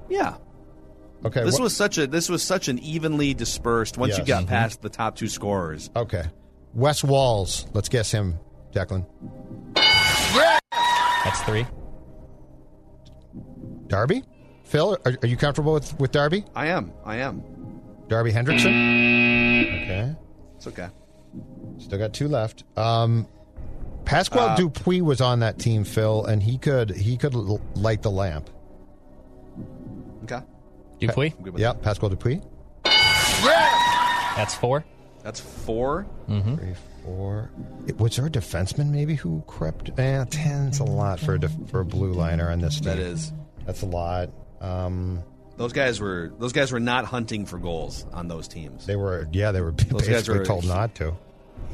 yeah. 0.08 0.36
Okay, 1.24 1.42
This 1.42 1.56
wha- 1.58 1.64
was 1.64 1.74
such 1.74 1.96
a 1.98 2.06
this 2.06 2.28
was 2.28 2.42
such 2.42 2.68
an 2.68 2.78
evenly 2.78 3.32
dispersed 3.34 3.96
once 3.96 4.16
you 4.18 4.24
Yes. 4.26 4.36
Mm-hmm. 4.42 4.44
got 4.46 4.48
past 4.50 4.82
the 4.82 4.90
top 4.90 5.16
two 5.16 5.28
scorers. 5.28 5.90
okay. 5.96 6.24
Wes 6.76 7.02
Walz. 7.02 7.66
Let's 7.72 7.88
guess 7.88 8.10
him, 8.12 8.38
Declan. 8.72 9.06
That's 9.74 11.40
three. 11.42 11.66
Darby, 13.86 14.22
Phil, 14.64 14.98
are, 15.06 15.14
are 15.22 15.26
you 15.26 15.36
comfortable 15.38 15.72
with 15.72 15.98
with 15.98 16.12
Darby? 16.12 16.44
I 16.54 16.66
am. 16.66 16.92
I 17.04 17.16
am. 17.16 17.42
Darby 18.08 18.30
Hendrickson. 18.32 19.82
Okay, 19.84 20.14
It's 20.56 20.66
okay. 20.66 20.88
still 21.78 21.98
got 21.98 22.12
two 22.12 22.28
left. 22.28 22.64
Um, 22.76 23.26
Pascal 24.04 24.50
Uh, 24.50 24.56
Dupuis 24.56 25.00
was 25.02 25.20
on 25.20 25.40
that 25.40 25.58
team, 25.58 25.82
Phil, 25.82 26.24
and 26.26 26.42
he 26.42 26.58
could 26.58 26.90
he 26.94 27.16
could 27.16 27.34
l- 27.34 27.60
light 27.74 28.02
the 28.02 28.10
lamp. 28.10 28.50
Okay. 30.24 30.40
Dupuis. 31.00 31.32
I'm 31.38 31.42
good 31.42 31.52
with 31.54 31.62
Yep, 31.62 31.82
Pascal 31.82 32.10
Dupuis. 32.10 32.40
That's 32.84 34.54
four. 34.54 34.84
That. 35.26 35.34
That's 35.34 35.40
four. 35.40 36.06
Three, 36.28 36.74
four. 37.04 37.50
It- 37.86 37.98
Was 37.98 38.16
there 38.16 38.26
a 38.26 38.30
defenseman 38.30 38.90
maybe 38.90 39.14
who 39.16 39.42
crept? 39.46 39.90
Eh, 39.98 40.24
ten's 40.30 40.78
a 40.80 40.84
lot 40.84 41.18
for 41.20 41.34
a 41.34 41.40
def, 41.40 41.52
for 41.68 41.80
a 41.80 41.84
blue 41.84 42.12
liner 42.12 42.50
on 42.50 42.60
this 42.60 42.76
team. 42.76 42.84
That 42.84 42.98
is. 42.98 43.32
That's 43.64 43.82
a 43.82 43.86
lot. 43.86 44.30
Um, 44.60 45.22
Those 45.56 45.72
guys 45.72 46.00
were 46.00 46.32
those 46.38 46.52
guys 46.52 46.70
were 46.70 46.80
not 46.80 47.04
hunting 47.06 47.44
for 47.46 47.58
goals 47.58 48.06
on 48.12 48.28
those 48.28 48.46
teams. 48.48 48.86
they 48.86 48.94
were, 48.96 49.26
yeah, 49.32 49.50
they 49.52 49.60
were 49.60 49.72
guys 49.72 50.06
basically 50.06 50.38
were- 50.40 50.44
told 50.44 50.64
not 50.66 50.94
to. 50.96 51.14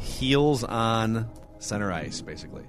Heels 0.00 0.64
on 0.64 1.28
center 1.58 1.92
ice, 1.92 2.20
basically. 2.22 2.64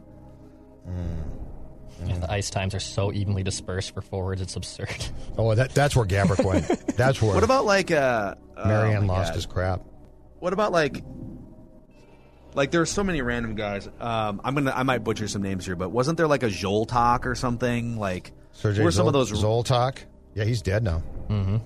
Yeah, 2.05 2.17
the 2.19 2.31
ice 2.31 2.49
times 2.49 2.75
are 2.75 2.79
so 2.81 3.13
evenly 3.13 3.43
dispersed 3.43 3.93
for 3.93 4.01
forwards; 4.01 4.41
it's 4.41 4.55
absurd. 4.57 4.89
Oh, 5.37 5.55
that 5.55 5.71
that's 5.73 5.95
where 5.95 6.05
Gaborik 6.05 6.43
went. 6.43 6.67
That's 6.97 7.21
where 7.21 7.33
What 7.33 7.43
about 7.43 7.65
like 7.65 7.89
uh, 7.91 8.35
oh 8.57 8.67
Marianne 8.67 9.07
my 9.07 9.13
lost 9.15 9.29
God. 9.29 9.35
his 9.35 9.45
crap. 9.45 9.81
What 10.43 10.51
about 10.51 10.73
like 10.73 11.01
like 12.53 12.69
there 12.71 12.81
are 12.81 12.85
so 12.85 13.01
many 13.01 13.21
random 13.21 13.55
guys. 13.55 13.87
Um, 13.99 14.41
I'm 14.43 14.53
gonna 14.55 14.73
I 14.75 14.83
might 14.83 14.97
butcher 15.05 15.29
some 15.29 15.41
names 15.41 15.65
here, 15.65 15.77
but 15.77 15.89
wasn't 15.89 16.17
there 16.17 16.27
like 16.27 16.43
a 16.43 16.47
Zholtok 16.49 17.25
or 17.25 17.33
something? 17.33 17.97
Like 17.97 18.33
Sergei 18.51 18.83
were 18.83 18.91
some 18.91 19.07
of 19.07 19.13
those 19.13 19.31
Zholtok? 19.31 19.99
Yeah, 20.35 20.43
he's 20.43 20.61
dead 20.61 20.83
now 20.83 21.01
Mm-hmm. 21.29 21.57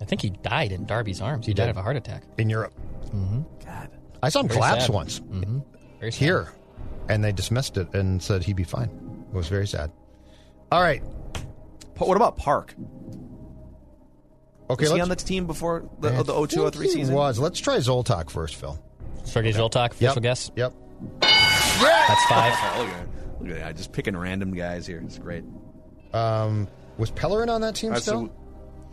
I 0.00 0.04
think 0.04 0.22
he 0.22 0.30
died 0.30 0.70
in 0.70 0.86
Darby's 0.86 1.20
arms. 1.20 1.44
He, 1.44 1.54
died 1.54 1.64
did. 1.64 1.70
of 1.70 1.76
a 1.78 1.82
heart 1.82 1.96
attack. 1.96 2.22
in 2.38 2.48
Europe. 2.48 2.72
Mm-hmm. 3.06 3.40
God. 3.66 3.90
I 4.22 4.28
saw 4.28 4.40
him 4.40 4.46
Very 4.48 4.58
collapse 4.58 4.86
sad. 4.86 4.94
once 4.94 5.20
Very 5.98 6.12
sad. 6.12 6.18
here, 6.24 6.52
and 7.08 7.24
they 7.24 7.32
dismissed 7.32 7.76
it 7.78 7.92
and 7.94 8.22
said 8.22 8.44
he'd 8.44 8.54
be 8.54 8.62
fine. 8.62 8.90
It 9.32 9.34
was 9.34 9.48
very 9.48 9.66
sad. 9.66 9.90
All 10.70 10.80
right, 10.80 11.02
Pa- 11.96 12.04
What 12.06 12.16
about 12.16 12.36
Park? 12.36 12.76
Okay. 14.70 14.84
Was 14.84 14.92
he 14.92 15.00
on 15.00 15.08
the 15.08 15.16
team 15.16 15.46
before 15.46 15.88
the, 16.00 16.10
I 16.12 16.22
the 16.22 16.46
02 16.46 16.46
think 16.62 16.74
03 16.74 16.86
he 16.86 16.92
season? 16.92 17.14
Was 17.14 17.38
let's 17.38 17.58
try 17.60 17.76
Zholtok 17.78 18.30
first, 18.30 18.56
Phil. 18.56 18.78
Sergei 19.24 19.52
Zholtok, 19.52 19.90
official 19.92 20.14
Yep. 20.14 20.22
guess. 20.22 20.50
Yep. 20.56 20.72
That's 21.20 22.24
five. 22.26 22.52
Look 22.78 22.88
at 22.88 23.06
look 23.40 23.50
at 23.50 23.58
that! 23.60 23.76
Just 23.76 23.92
picking 23.92 24.16
random 24.16 24.52
guys 24.54 24.86
here. 24.86 25.00
It's 25.04 25.18
great. 25.18 25.44
Um, 26.12 26.68
was 26.98 27.10
Pellerin 27.10 27.48
on 27.48 27.60
that 27.62 27.74
team 27.74 27.90
All 27.90 27.94
right, 27.94 28.02
still? 28.02 28.26
so- 28.26 28.32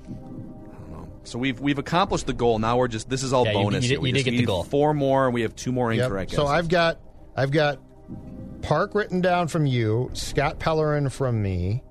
I 0.05 0.09
don't 0.09 0.91
know. 0.91 1.07
So 1.23 1.37
we've 1.39 1.59
we've 1.59 1.77
accomplished 1.79 2.27
the 2.27 2.33
goal. 2.33 2.57
Now 2.59 2.77
we're 2.77 2.87
just 2.87 3.09
this 3.09 3.23
is 3.23 3.33
all 3.33 3.45
Yeah, 3.45 3.51
you- 3.53 3.57
bonus. 3.63 3.83
you 3.83 3.89
here. 3.89 3.97
did- 3.97 4.01
We 4.03 4.09
you 4.09 4.13
did 4.13 4.19
just 4.19 4.25
get 4.25 4.31
the 4.31 4.37
need 4.37 4.45
goal. 4.47 4.63
Four 4.63 4.93
more. 4.93 5.25
and 5.25 5.33
We 5.33 5.41
have 5.41 5.55
two 5.55 5.71
more 5.71 5.91
Yep. 5.93 6.03
incorrect. 6.05 6.31
So 6.31 6.37
guesses. 6.43 6.51
I've 6.51 6.69
got 6.69 6.99
I've 7.35 7.51
got 7.51 7.79
Park 8.61 8.95
written 8.95 9.21
down 9.21 9.47
from 9.49 9.65
you, 9.65 10.09
Scott 10.13 10.59
Pellerin 10.59 11.09
from 11.11 11.41
me. 11.41 11.83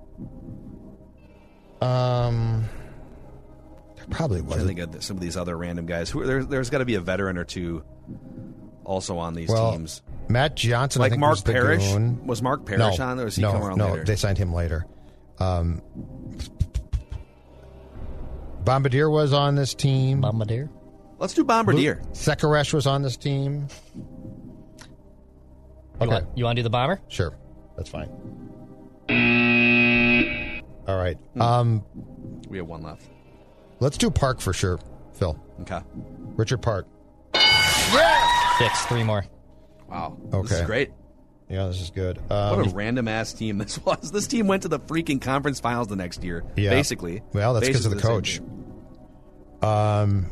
Um, 1.81 2.65
there 4.07 4.17
probably 4.17 4.41
wasn't. 4.41 4.67
think 4.67 4.79
of 4.95 5.03
some 5.03 5.17
of 5.17 5.21
these 5.21 5.37
other 5.37 5.57
random 5.57 5.85
guys. 5.85 6.09
Who 6.09 6.25
there, 6.25 6.43
there's 6.43 6.69
got 6.69 6.79
to 6.79 6.85
be 6.85 6.95
a 6.95 7.01
veteran 7.01 7.37
or 7.37 7.43
two 7.43 7.83
also 8.83 9.17
on 9.17 9.33
these 9.33 9.49
Well, 9.49 9.71
teams. 9.73 10.01
Matt 10.29 10.55
Johnson, 10.55 11.01
I 11.01 11.05
Like 11.05 11.11
think, 11.11 11.19
Mark 11.21 11.31
was 11.31 11.43
the 11.43 11.51
Parrish? 11.53 11.91
goon. 11.91 12.25
Was 12.25 12.41
Mark 12.41 12.65
Parrish 12.65 12.97
no, 12.99 13.05
on, 13.05 13.19
or 13.19 13.25
was 13.25 13.35
he 13.35 13.41
no, 13.41 13.51
come 13.51 13.63
around 13.63 13.77
no, 13.77 13.91
later? 13.91 14.03
they 14.05 14.15
signed 14.15 14.37
him 14.37 14.53
later. 14.53 14.85
Um, 15.39 15.81
Bombardier 18.63 19.09
was 19.09 19.33
on 19.33 19.55
this 19.55 19.73
team. 19.73 20.21
Bombardier. 20.21 20.69
Let's 21.19 21.33
do 21.33 21.43
Bombardier. 21.43 22.01
Sekeras 22.11 22.73
was 22.73 22.85
on 22.87 23.01
this 23.01 23.17
team. 23.17 23.67
You, 23.95 24.05
Okay. 26.01 26.07
want, 26.11 26.27
you 26.37 26.43
want 26.45 26.55
to 26.57 26.59
do 26.59 26.63
the 26.63 26.69
bomber? 26.69 27.01
Sure, 27.07 27.33
that's 27.75 27.89
fine. 27.89 28.09
All 30.87 30.97
right. 30.97 31.17
Hmm. 31.33 31.41
Um, 31.41 31.83
We 32.49 32.57
have 32.57 32.67
one 32.67 32.83
left. 32.83 33.03
Let's 33.79 33.97
do 33.97 34.09
Park 34.09 34.39
for 34.41 34.53
sure, 34.53 34.79
Phil. 35.13 35.37
Okay. 35.61 35.79
Richard 36.35 36.61
Park. 36.61 36.87
Six, 38.57 38.85
three 38.87 39.03
more. 39.03 39.25
Wow. 39.87 40.17
This 40.31 40.51
is 40.51 40.57
Okay. 40.57 40.65
great. 40.65 40.91
Yeah, 41.49 41.67
this 41.67 41.79
is 41.79 41.91
good. 41.91 42.17
What 42.27 42.31
Um, 42.59 42.59
a 42.67 42.69
random 42.73 43.07
ass 43.07 43.31
team 43.33 43.57
this 43.57 43.77
was. 43.85 44.11
This 44.11 44.27
team 44.27 44.47
went 44.47 44.63
to 44.63 44.67
the 44.67 44.79
freaking 44.79 45.21
conference 45.21 45.59
finals 45.59 45.87
the 45.87 45.95
next 45.95 46.23
year. 46.23 46.43
Yeah. 46.55 46.71
Basically. 46.71 47.21
Well, 47.33 47.53
that's 47.53 47.67
because 47.67 47.85
of 47.85 47.91
the 47.91 47.97
Basically 47.97 48.39
coach. 48.41 48.41
um, 49.61 50.25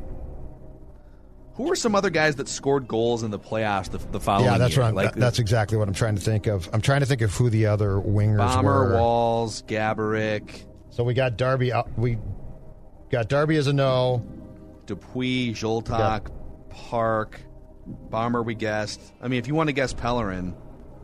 Who 1.53 1.63
were 1.63 1.75
some 1.75 1.95
other 1.95 2.09
guys 2.09 2.35
that 2.35 2.49
scored 2.49 2.87
goals 2.87 3.23
in 3.23 3.31
the 3.31 3.39
playoffs 3.39 3.89
the, 3.91 3.99
the 4.11 4.19
following 4.19 4.51
yeah, 4.51 4.57
that's 4.57 4.75
year? 4.75 4.83
what 4.83 4.89
I'm. 4.89 4.95
Like 4.95 5.15
that's 5.15 5.39
exactly 5.39 5.77
what 5.77 5.87
I'm 5.87 5.93
trying 5.93 6.15
to 6.15 6.21
think 6.21 6.47
of. 6.47 6.67
I'm 6.73 6.81
trying 6.81 6.99
to 7.01 7.05
think 7.05 7.21
of 7.21 7.33
who 7.33 7.49
the 7.49 7.67
other 7.67 7.91
wingers 7.95 8.37
Bomber, 8.39 8.89
were. 8.89 8.95
Walz, 8.99 9.61
Gaborik, 9.61 10.65
So 10.89 11.03
we 11.05 11.13
got 11.13 11.37
Darby. 11.37 11.71
We 11.95 12.17
got 13.15 13.29
Darby 13.29 13.55
as 13.55 13.67
a 13.67 13.73
no. 13.73 14.25
Dupuis, 14.87 15.53
Zholtok, 15.53 16.29
Park, 16.69 17.39
Bomber. 17.85 18.43
We 18.43 18.55
guessed. 18.55 19.01
I 19.21 19.29
mean, 19.29 19.39
if 19.39 19.47
you 19.47 19.55
want 19.55 19.69
to 19.69 19.73
guess 19.73 19.93
Pellerin, 19.93 20.53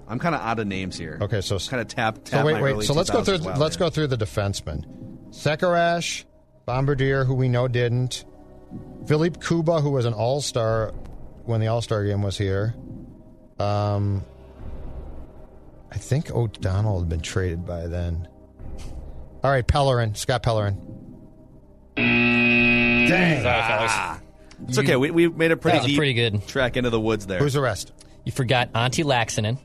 I'm 0.10 0.20
kind 0.20 0.36
of 0.36 0.42
out 0.42 0.60
of 0.60 0.68
names 0.68 0.98
here. 0.98 1.18
Okay, 1.22 1.40
so 1.40 1.58
kind 1.58 1.80
of 1.80 1.88
tap. 1.88 2.16
tap 2.26 2.42
So 2.42 2.46
wait, 2.46 2.54
my 2.54 2.62
wait. 2.62 2.86
So 2.86 2.94
let's 2.94 3.10
go 3.10 3.24
through. 3.24 3.38
let's 3.38 3.80
man. 3.80 3.88
go 3.88 3.90
through 3.90 4.08
the 4.08 4.18
defensemen. 4.18 4.86
Sekeras, 5.30 6.26
Bombardier, 6.66 7.24
who 7.24 7.34
we 7.34 7.48
know 7.48 7.70
didn't. 7.70 8.26
Philippe 9.08 9.40
Kuba, 9.40 9.80
who 9.80 9.92
was 9.92 10.04
an 10.04 10.14
All 10.14 10.42
Star 10.42 10.94
when 11.46 11.62
the 11.62 11.68
All 11.68 11.82
Star 11.82 12.04
game 12.04 12.22
was 12.22 12.38
here. 12.38 12.76
Um, 13.58 14.26
I 15.92 15.98
think 15.98 16.30
O'Donnell 16.30 17.00
had 17.00 17.10
been 17.10 17.22
traded 17.22 17.66
by 17.66 17.88
then. 17.88 18.28
All 19.44 19.50
right, 19.50 19.66
Pellerin, 19.66 20.16
Scott 20.16 20.44
Pellerin. 20.44 20.91
Sorry, 21.98 23.42
fellas. 23.42 24.20
It's 24.68 24.78
okay. 24.78 24.96
We, 24.96 25.12
we 25.12 25.28
made 25.28 25.52
a 25.52 25.58
pretty 25.58 25.78
That 25.78 25.84
was 25.84 25.92
deep 25.92 25.98
pretty 25.98 26.14
good. 26.14 26.48
track 26.48 26.78
into 26.78 26.90
the 26.90 27.00
woods 27.00 27.26
there. 27.28 27.40
Who's 27.40 27.54
the 27.54 27.62
rest? 27.62 27.92
You 28.24 28.32
forgot 28.32 28.72
Antti 28.74 29.04
Laaksonen. 29.04 29.58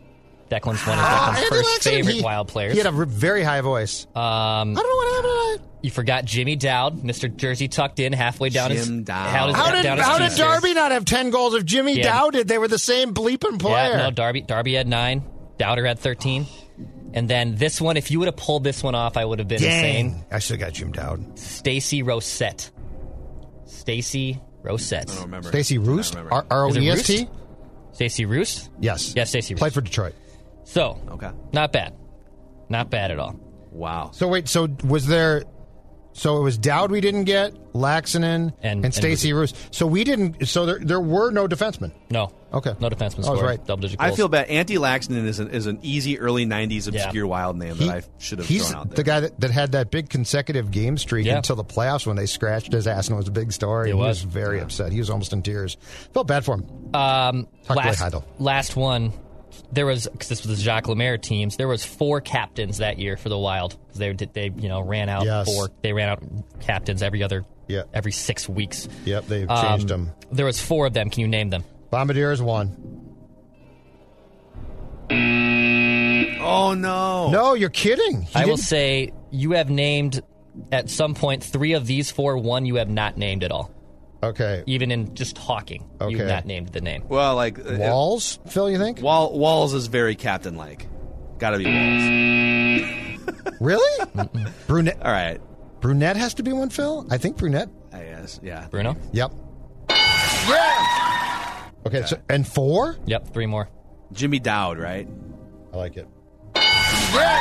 Declan's 0.51 0.87
one 0.87 0.97
of 0.97 1.05
Ah, 1.05 1.35
Declan's 1.37 1.39
Andy 1.39 1.49
first 1.49 1.69
Laxton, 1.81 1.91
favorite 1.91 2.15
he- 2.15 2.23
wild 2.23 2.49
players. 2.49 2.73
He 2.73 2.79
had 2.79 2.87
a 2.87 2.97
r- 2.97 3.05
very 3.05 3.43
high 3.43 3.61
voice. 3.63 4.07
um, 4.15 4.23
I 4.23 4.65
don't 4.65 4.77
know 4.77 4.81
what 4.83 5.09
happened. 5.25 5.61
tonight. 5.61 5.71
you 5.83 5.91
forgot 5.91 6.25
Jimmy 6.25 6.55
Dowd, 6.57 7.03
Mr. 7.03 7.35
Jersey 7.35 7.67
tucked 7.69 7.99
in 7.99 8.13
halfway 8.13 8.49
down 8.49 8.71
his 8.71 8.87
Jim 8.87 9.03
Dowd. 9.03 9.29
How, 9.29 9.53
How 9.53 9.71
did 9.73 9.83
down 9.83 9.97
his 9.99 10.07
how 10.07 10.19
did 10.19 10.31
T-shirt. 10.31 10.39
Darby 10.47 10.75
not 10.75 10.93
have 10.93 11.05
ten 11.05 11.31
goals 11.31 11.55
if 11.55 11.65
Jimmy 11.65 11.97
Yeah. 11.99 12.05
Dow 12.05 12.31
did? 12.31 12.47
They 12.49 12.59
were 12.59 12.69
the 12.69 12.79
same 12.79 13.13
bleeping 13.13 13.59
player. 13.59 13.91
Yeah, 13.91 13.97
no, 13.97 14.11
Darby 14.13 14.43
Darby 14.43 14.75
had 14.75 14.87
nine. 14.87 15.25
Dowder 15.59 15.87
had 15.87 15.99
thirteen. 15.99 16.47
And 17.17 17.29
then 17.29 17.57
this 17.57 17.81
one, 17.81 17.97
if 17.97 18.11
you 18.11 18.19
would 18.21 18.27
have 18.29 18.37
pulled 18.37 18.63
this 18.63 18.83
one 18.83 18.95
off, 18.95 19.17
I 19.17 19.25
would 19.25 19.39
have 19.41 19.49
been 19.49 19.57
insane. 19.65 20.11
Dang, 20.13 20.25
I 20.31 20.39
should 20.39 20.61
have 20.61 20.69
got 20.69 20.75
Jim 20.75 20.93
Dowd. 20.93 21.39
Stacy 21.39 22.03
Rosette. 22.03 22.71
Stacy 23.65 24.41
Rosette. 24.63 25.11
I 25.11 25.15
don't 25.15 25.25
remember. 25.25 25.49
Stacy 25.49 25.79
Roost, 25.79 26.15
I 26.15 26.19
don't 26.21 26.25
remember. 26.27 26.47
R 26.53 26.59
R 26.61 26.67
O 26.67 26.69
Is 26.71 26.77
it 26.77 26.83
E 26.83 26.91
S 26.91 27.07
T. 27.07 27.19
Roost? 27.21 27.29
Stacy 27.93 28.25
Roos? 28.27 28.71
Yes, 28.81 29.15
Yes, 29.17 29.31
Stacy 29.31 29.55
Roos. 29.55 29.59
played 29.61 29.73
for 29.73 29.81
Detroit. 29.81 30.15
So, 30.65 31.01
Okay. 31.11 31.31
not 31.53 31.73
bad. 31.73 31.95
Not 32.69 32.91
bad 32.91 33.11
at 33.11 33.19
all. 33.19 33.35
Wow. 33.73 34.11
So 34.13 34.29
wait, 34.29 34.49
so 34.49 34.69
was 34.85 35.07
there? 35.07 35.45
So 36.19 36.39
it 36.39 36.41
was 36.41 36.57
Dowd 36.57 36.91
we 36.91 37.03
didn't 37.03 37.25
get, 37.25 37.53
Laaksonen, 37.75 38.25
And- 38.25 38.53
and, 38.63 38.85
and 38.87 38.95
Stacy 38.95 39.35
Roos. 39.35 39.53
So 39.71 39.87
we 39.87 40.03
didn't. 40.03 40.47
So 40.49 40.65
there 40.65 40.79
there 40.79 41.01
were 41.01 41.31
no 41.31 41.47
defensemen. 41.47 41.93
No. 42.11 42.33
Okay. 42.55 42.73
No 42.81 42.89
defenseman 42.89 43.19
I 43.19 43.23
scored. 43.23 43.43
right. 43.43 43.67
Double 43.67 43.83
digit 43.83 44.01
I 44.01 44.13
feel 44.13 44.29
bad. 44.29 44.49
Antti 44.49 44.79
Laxton 44.79 45.27
is 45.27 45.41
an, 45.41 45.51
is 45.51 45.67
an 45.67 45.79
easy 45.83 46.19
early 46.19 46.47
'90s 46.47 46.91
Yeah. 46.91 47.03
obscure 47.05 47.27
wild 47.27 47.59
name 47.59 47.75
He- 47.77 47.87
that 47.87 47.97
I 47.97 48.03
should 48.17 48.39
have 48.39 48.49
he's 48.49 48.67
thrown 48.71 48.81
out 48.81 48.89
there. 48.89 48.97
the 48.97 49.03
guy 49.03 49.21
that, 49.21 49.39
that 49.41 49.51
had 49.51 49.73
that 49.73 49.91
big 49.91 50.09
consecutive 50.09 50.71
game 50.71 50.97
streak 50.97 51.27
Yeah. 51.27 51.37
until 51.37 51.57
the 51.57 51.65
playoffs 51.65 52.07
when 52.07 52.17
they 52.17 52.25
scratched 52.27 52.73
his 52.73 52.87
ass 52.87 53.09
and 53.09 53.15
it 53.17 53.19
was 53.19 53.29
a 53.29 53.33
big 53.33 53.53
story. 53.53 53.91
It 53.91 53.93
he 53.93 53.99
was. 53.99 54.25
was 54.25 54.33
very 54.33 54.61
upset. 54.61 54.93
He 54.93 54.99
was 54.99 55.11
almost 55.11 55.35
in 55.35 55.43
tears. 55.43 55.77
Felt 56.15 56.27
bad 56.29 56.47
for 56.47 56.55
him. 56.55 56.65
Um, 56.95 57.47
Talk 57.67 57.77
last, 57.77 58.01
really 58.01 58.25
last 58.39 58.75
one, 58.75 59.13
there 59.73 59.87
was 59.87 60.07
because 60.11 60.29
this 60.29 60.47
was 60.47 60.57
the 60.59 60.63
Jacques 60.63 60.89
Lemaire 60.89 61.19
teams. 61.19 61.57
There 61.57 61.69
was 61.69 61.85
four 61.85 62.21
captains 62.21 62.79
that 62.79 62.99
year 62.99 63.17
for 63.17 63.29
the 63.29 63.39
Wild. 63.39 63.77
'Cause 63.89 63.99
They 63.99 64.13
they 64.13 64.51
you 64.57 64.69
know 64.69 64.81
ran 64.81 65.09
out 65.09 65.25
Yes. 65.25 65.47
four. 65.53 65.71
They 65.83 65.93
ran 65.93 66.09
out 66.09 66.23
captains 66.61 67.03
every 67.03 67.23
other 67.23 67.45
Yeah. 67.69 67.83
every 67.95 68.13
six 68.13 68.49
weeks. 68.49 68.89
Yep, 69.05 69.27
they've 69.27 69.51
Um, 69.51 69.67
changed 69.67 69.89
them. 69.89 70.13
There 70.33 70.47
was 70.47 70.61
four 70.61 70.87
of 70.87 70.93
them. 70.95 71.11
Can 71.11 71.21
you 71.23 71.29
name 71.29 71.51
them? 71.51 71.65
Bombardier 71.91 72.33
is 72.33 72.43
one. 72.43 72.77
oh 76.41 76.75
no! 76.75 77.31
No, 77.31 77.55
you're 77.55 77.71
kidding. 77.71 78.23
He 78.23 78.35
I 78.35 78.45
will 78.45 78.57
didn't- 78.57 78.67
say 78.67 79.13
you 79.31 79.53
have 79.53 79.71
named 79.71 80.23
at 80.73 80.89
some 80.91 81.15
point 81.15 81.43
three 81.45 81.73
of 81.75 81.87
these 81.87 82.11
four. 82.11 82.37
One 82.39 82.67
you 82.67 82.77
have 82.77 82.89
not 82.89 83.17
named 83.17 83.45
at 83.45 83.51
all. 83.53 83.71
Okay. 84.23 84.65
Even 84.67 84.91
in 84.91 85.15
just 85.15 85.37
talking, 85.37 85.89
you've 86.09 86.27
not 86.27 86.47
named 86.47 86.69
the 86.69 86.81
name. 86.81 87.05
Well, 87.09 87.37
like 87.37 87.59
uh, 87.59 87.77
Walz, 87.79 88.39
Phil, 88.49 88.71
you 88.71 88.79
think? 88.79 89.01
Wall, 89.01 89.39
Walz 89.39 89.75
is 89.75 89.87
very 89.89 90.15
captain 90.17 90.57
like. 90.57 90.89
Got 91.39 91.51
to 91.51 91.59
be 91.59 91.67
Walz. 91.67 93.03
Really? 93.61 94.07
Brunette. 94.67 94.99
All 95.03 95.11
right. 95.11 95.41
Brunette 95.81 96.17
has 96.17 96.35
to 96.35 96.43
be 96.43 96.53
one, 96.53 96.69
Phil? 96.71 97.07
I 97.11 97.17
think 97.19 97.37
Brunette. 97.37 97.69
I 97.93 98.01
guess. 98.05 98.39
Yeah. 98.43 98.67
Bruno. 98.71 98.97
Yep. 99.13 99.33
Yeah. 100.49 101.71
Okay, 101.87 102.03
so 102.05 102.19
and 102.29 102.47
four? 102.47 102.97
Yep, 103.07 103.33
three 103.33 103.47
more. 103.47 103.69
Jimmy 104.13 104.39
Dowd, 104.41 104.79
right? 104.79 105.09
I 105.73 105.77
like 105.77 105.97
it. 105.97 106.07
Yeah. 106.57 107.39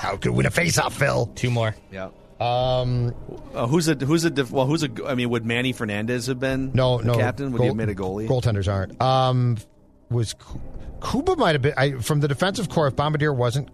How 0.00 0.16
could 0.16 0.32
win 0.32 0.46
a 0.46 0.50
face-off, 0.50 0.94
Phil? 0.96 1.26
Two 1.34 1.50
more. 1.50 1.74
Yeah. 1.90 2.08
Um, 2.40 3.14
Uh, 3.52 3.66
who's 3.66 3.88
a 3.88 3.94
who's 3.94 4.24
a 4.24 4.30
def- 4.30 4.52
well 4.52 4.66
who's 4.66 4.84
a 4.84 4.90
I 5.06 5.14
mean 5.16 5.30
would 5.30 5.44
Manny 5.44 5.72
Fernandez 5.72 6.26
have 6.28 6.38
been 6.38 6.70
no, 6.72 6.98
the 6.98 7.04
no. 7.04 7.14
captain? 7.16 7.50
Would 7.52 7.60
he 7.62 7.66
have 7.66 7.76
made 7.76 7.88
a 7.88 7.94
goalie? 7.94 8.28
Goaltenders 8.28 8.72
aren't. 8.72 9.00
Um, 9.02 9.56
was 10.10 10.34
Ku- 10.34 10.60
Kuba 11.02 11.36
might 11.36 11.52
have 11.56 11.62
been 11.62 11.74
I, 11.76 11.92
from 11.98 12.20
the 12.20 12.28
defensive 12.28 12.68
core. 12.68 12.86
If 12.86 12.96
Bombardier 12.96 13.32
wasn't, 13.32 13.70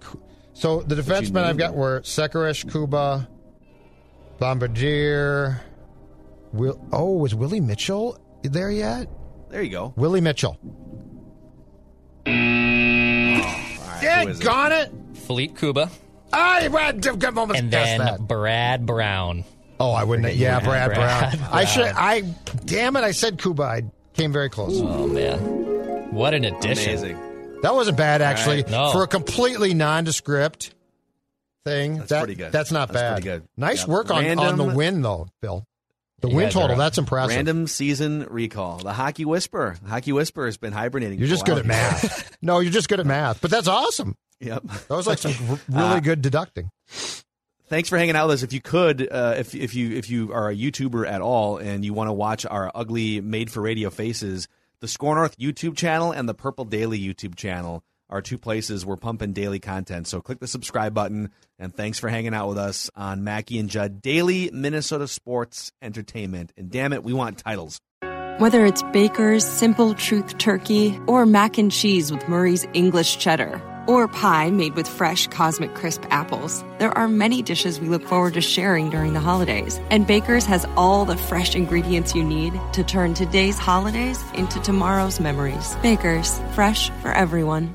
so 0.55 0.81
the 0.81 0.95
defensemen 0.95 1.45
I've 1.45 1.59
got 1.59 1.75
were 1.75 2.01
Sekeras, 2.03 2.71
Kuba, 2.71 3.29
Bombardier. 4.39 5.61
Will 6.53 6.81
oh 6.93 7.13
was 7.19 7.35
Willie 7.35 7.61
Mitchell 7.61 8.19
there 8.43 8.71
yet? 8.71 9.09
There 9.51 9.63
you 9.63 9.71
go. 9.71 9.93
Willie 9.97 10.21
Mitchell. 10.21 10.59
All 12.27 12.33
right, 12.33 14.23
who 14.25 14.31
is 14.31 14.41
it? 14.41 14.45
Gone 14.45 14.73
it. 14.73 14.91
Philippe 15.15 15.55
Kuba, 15.59 15.91
I 16.35 16.69
almost 17.37 17.61
and 17.61 17.71
guessed 17.71 17.87
then 17.87 17.99
that. 17.99 18.21
Brad 18.27 18.87
Brown. 18.87 19.45
Oh, 19.81 19.93
I 19.93 20.05
wouldn't. 20.05 20.35
Yeah, 20.35 20.61
Brad, 20.61 20.95
Brad 20.95 21.39
Brown. 21.39 21.49
I 21.53 21.65
should. 21.65 21.85
I 21.85 22.23
damn 22.65 22.97
it! 22.97 23.03
I 23.05 23.11
said 23.11 23.39
Kuba. 23.39 23.63
I 23.63 23.83
came 24.15 24.33
very 24.33 24.49
close. 24.51 24.81
Oh 24.81 25.07
man, 25.07 25.39
what 26.13 26.35
an 26.35 26.45
addition! 26.45 26.91
Amazing. 26.93 27.61
That 27.63 27.75
wasn't 27.75 27.97
bad 27.97 28.21
actually 28.23 28.57
right. 28.63 28.71
No. 28.71 28.93
for 28.93 29.03
a 29.05 29.07
completely 29.09 29.73
nondescript 29.75 30.75
thing. 31.65 31.97
That's 31.97 32.11
that, 32.11 32.19
pretty 32.21 32.35
good. 32.35 32.53
That's 32.53 32.71
not 32.71 32.89
That's 32.89 33.01
bad. 33.01 33.13
pretty 33.23 33.25
good. 33.41 33.49
Nice 33.57 33.81
Yep. 33.81 33.89
work 33.89 34.11
on, 34.11 34.39
on 34.39 34.57
the 34.59 34.65
win 34.65 35.03
though, 35.03 35.29
Bill. 35.41 35.65
The 36.25 36.31
You 36.31 36.37
win 36.37 36.51
total, 36.51 36.77
that's 36.77 36.99
impressive. 36.99 37.37
Random 37.37 37.67
season 37.67 38.27
recall. 38.31 38.79
The 38.79 38.93
hockey 38.93 39.25
whisper. 39.25 39.77
The 39.83 39.89
hockey 39.89 40.13
whisper 40.13 40.47
has 40.47 40.57
been 40.57 40.73
hibernating. 40.73 41.19
You're 41.19 41.29
just 41.29 41.45
good 41.45 41.59
at 41.59 41.67
math. 41.67 42.37
no, 42.43 42.61
you're 42.61 42.73
just 42.73 42.89
good 42.89 43.01
at 43.01 43.07
math. 43.07 43.41
But 43.41 43.51
that's 43.51 43.69
awesome. 43.69 44.17
Yep. 44.41 44.63
That 44.65 44.91
was 44.91 45.07
like 45.07 45.19
some 45.19 45.33
really 45.69 45.83
Uh, 45.97 46.01
good 46.01 46.23
deducting. 46.23 46.71
Thanks 47.69 47.89
for 47.89 47.97
hanging 47.97 48.15
out 48.17 48.29
with 48.29 48.35
us. 48.35 48.43
If 48.43 48.53
you 48.53 48.61
could, 48.61 49.09
uh, 49.11 49.35
if 49.39 49.55
if 49.55 49.75
you 49.75 49.97
if 49.97 50.11
you 50.11 50.33
are 50.33 50.51
a 50.51 50.55
YouTuber 50.55 51.09
at 51.09 51.23
all 51.23 51.57
and 51.57 51.85
you 51.85 51.95
want 51.95 52.09
to 52.09 52.13
watch 52.13 52.45
our 52.45 52.71
ugly 52.75 53.21
made 53.21 53.51
for 53.51 53.63
radio 53.63 53.89
faces, 53.91 54.49
the 54.81 54.87
SKOR 54.89 55.15
North 55.15 55.39
YouTube 55.39 55.77
channel 55.77 56.13
and 56.13 56.29
the 56.29 56.35
Purple 56.35 56.67
Daily 56.67 56.99
YouTube 57.01 57.37
channel 57.37 57.83
are 58.15 58.23
two 58.23 58.39
places 58.39 58.87
we're 58.87 58.97
pumping 58.97 59.33
daily 59.33 59.59
content. 59.59 60.07
So 60.07 60.21
click 60.21 60.39
the 60.39 60.47
subscribe 60.47 60.95
button, 60.95 61.31
and 61.59 61.75
thanks 61.75 61.99
for 61.99 62.09
hanging 62.09 62.33
out 62.33 62.49
with 62.49 62.59
us 62.59 62.89
on 62.95 63.25
Mackey 63.25 63.59
and 63.59 63.69
Judd 63.69 64.01
Daily 64.01 64.51
Minnesota 64.53 65.09
Sports 65.09 65.73
Entertainment. 65.83 66.53
And 66.57 66.71
damn 66.71 66.93
it, 66.93 67.03
we 67.03 67.13
want 67.13 67.39
titles. 67.39 67.81
Whether 68.39 68.65
it's 68.67 68.83
Baker's 68.93 69.45
Simple 69.45 69.95
Truth 69.95 70.39
Turkey 70.39 70.99
or 71.09 71.27
mac 71.27 71.59
and 71.59 71.73
cheese 71.73 72.13
with 72.13 72.29
Murray's 72.29 72.67
English 72.73 73.19
Cheddar 73.19 73.61
or 73.89 74.09
pie 74.09 74.51
made 74.51 74.75
with 74.77 74.89
fresh 74.89 75.27
Cosmic 75.27 75.75
Crisp 75.75 76.03
apples, 76.11 76.65
there 76.79 76.97
are 76.97 77.09
many 77.09 77.43
dishes 77.43 77.81
we 77.81 77.89
look 77.89 78.05
forward 78.05 78.35
to 78.35 78.41
sharing 78.41 78.91
during 78.91 79.13
the 79.13 79.21
holidays. 79.21 79.81
And 79.91 80.07
Baker's 80.07 80.47
has 80.47 80.65
all 80.77 81.05
the 81.05 81.17
fresh 81.17 81.57
ingredients 81.57 82.15
you 82.15 82.23
need 82.23 82.59
to 82.75 82.85
turn 82.85 83.15
today's 83.15 83.59
holidays 83.59 84.23
into 84.35 84.61
tomorrow's 84.61 85.19
memories. 85.19 85.77
Baker's, 85.83 86.41
fresh 86.55 86.91
for 87.03 87.13
everyone. 87.13 87.75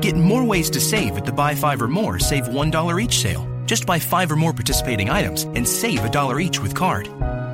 Get 0.00 0.16
more 0.16 0.44
ways 0.44 0.70
to 0.70 0.80
save 0.80 1.16
at 1.16 1.24
the 1.24 1.32
Buy 1.32 1.54
Five 1.54 1.80
or 1.82 1.88
More 1.88 2.18
Save 2.18 2.44
$1 2.44 3.02
each 3.02 3.20
sale. 3.20 3.48
Just 3.66 3.86
buy 3.86 3.98
five 3.98 4.30
or 4.30 4.36
more 4.36 4.52
participating 4.52 5.10
items 5.10 5.44
and 5.44 5.66
save 5.66 6.04
a 6.04 6.10
dollar 6.10 6.40
each 6.40 6.60
with 6.60 6.74
card. 6.74 7.08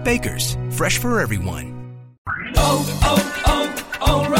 Baker's, 0.04 0.56
fresh 0.70 0.98
for 0.98 1.20
everyone. 1.20 1.94
Oh, 2.56 3.00
oh, 3.02 3.84
oh, 4.00 4.39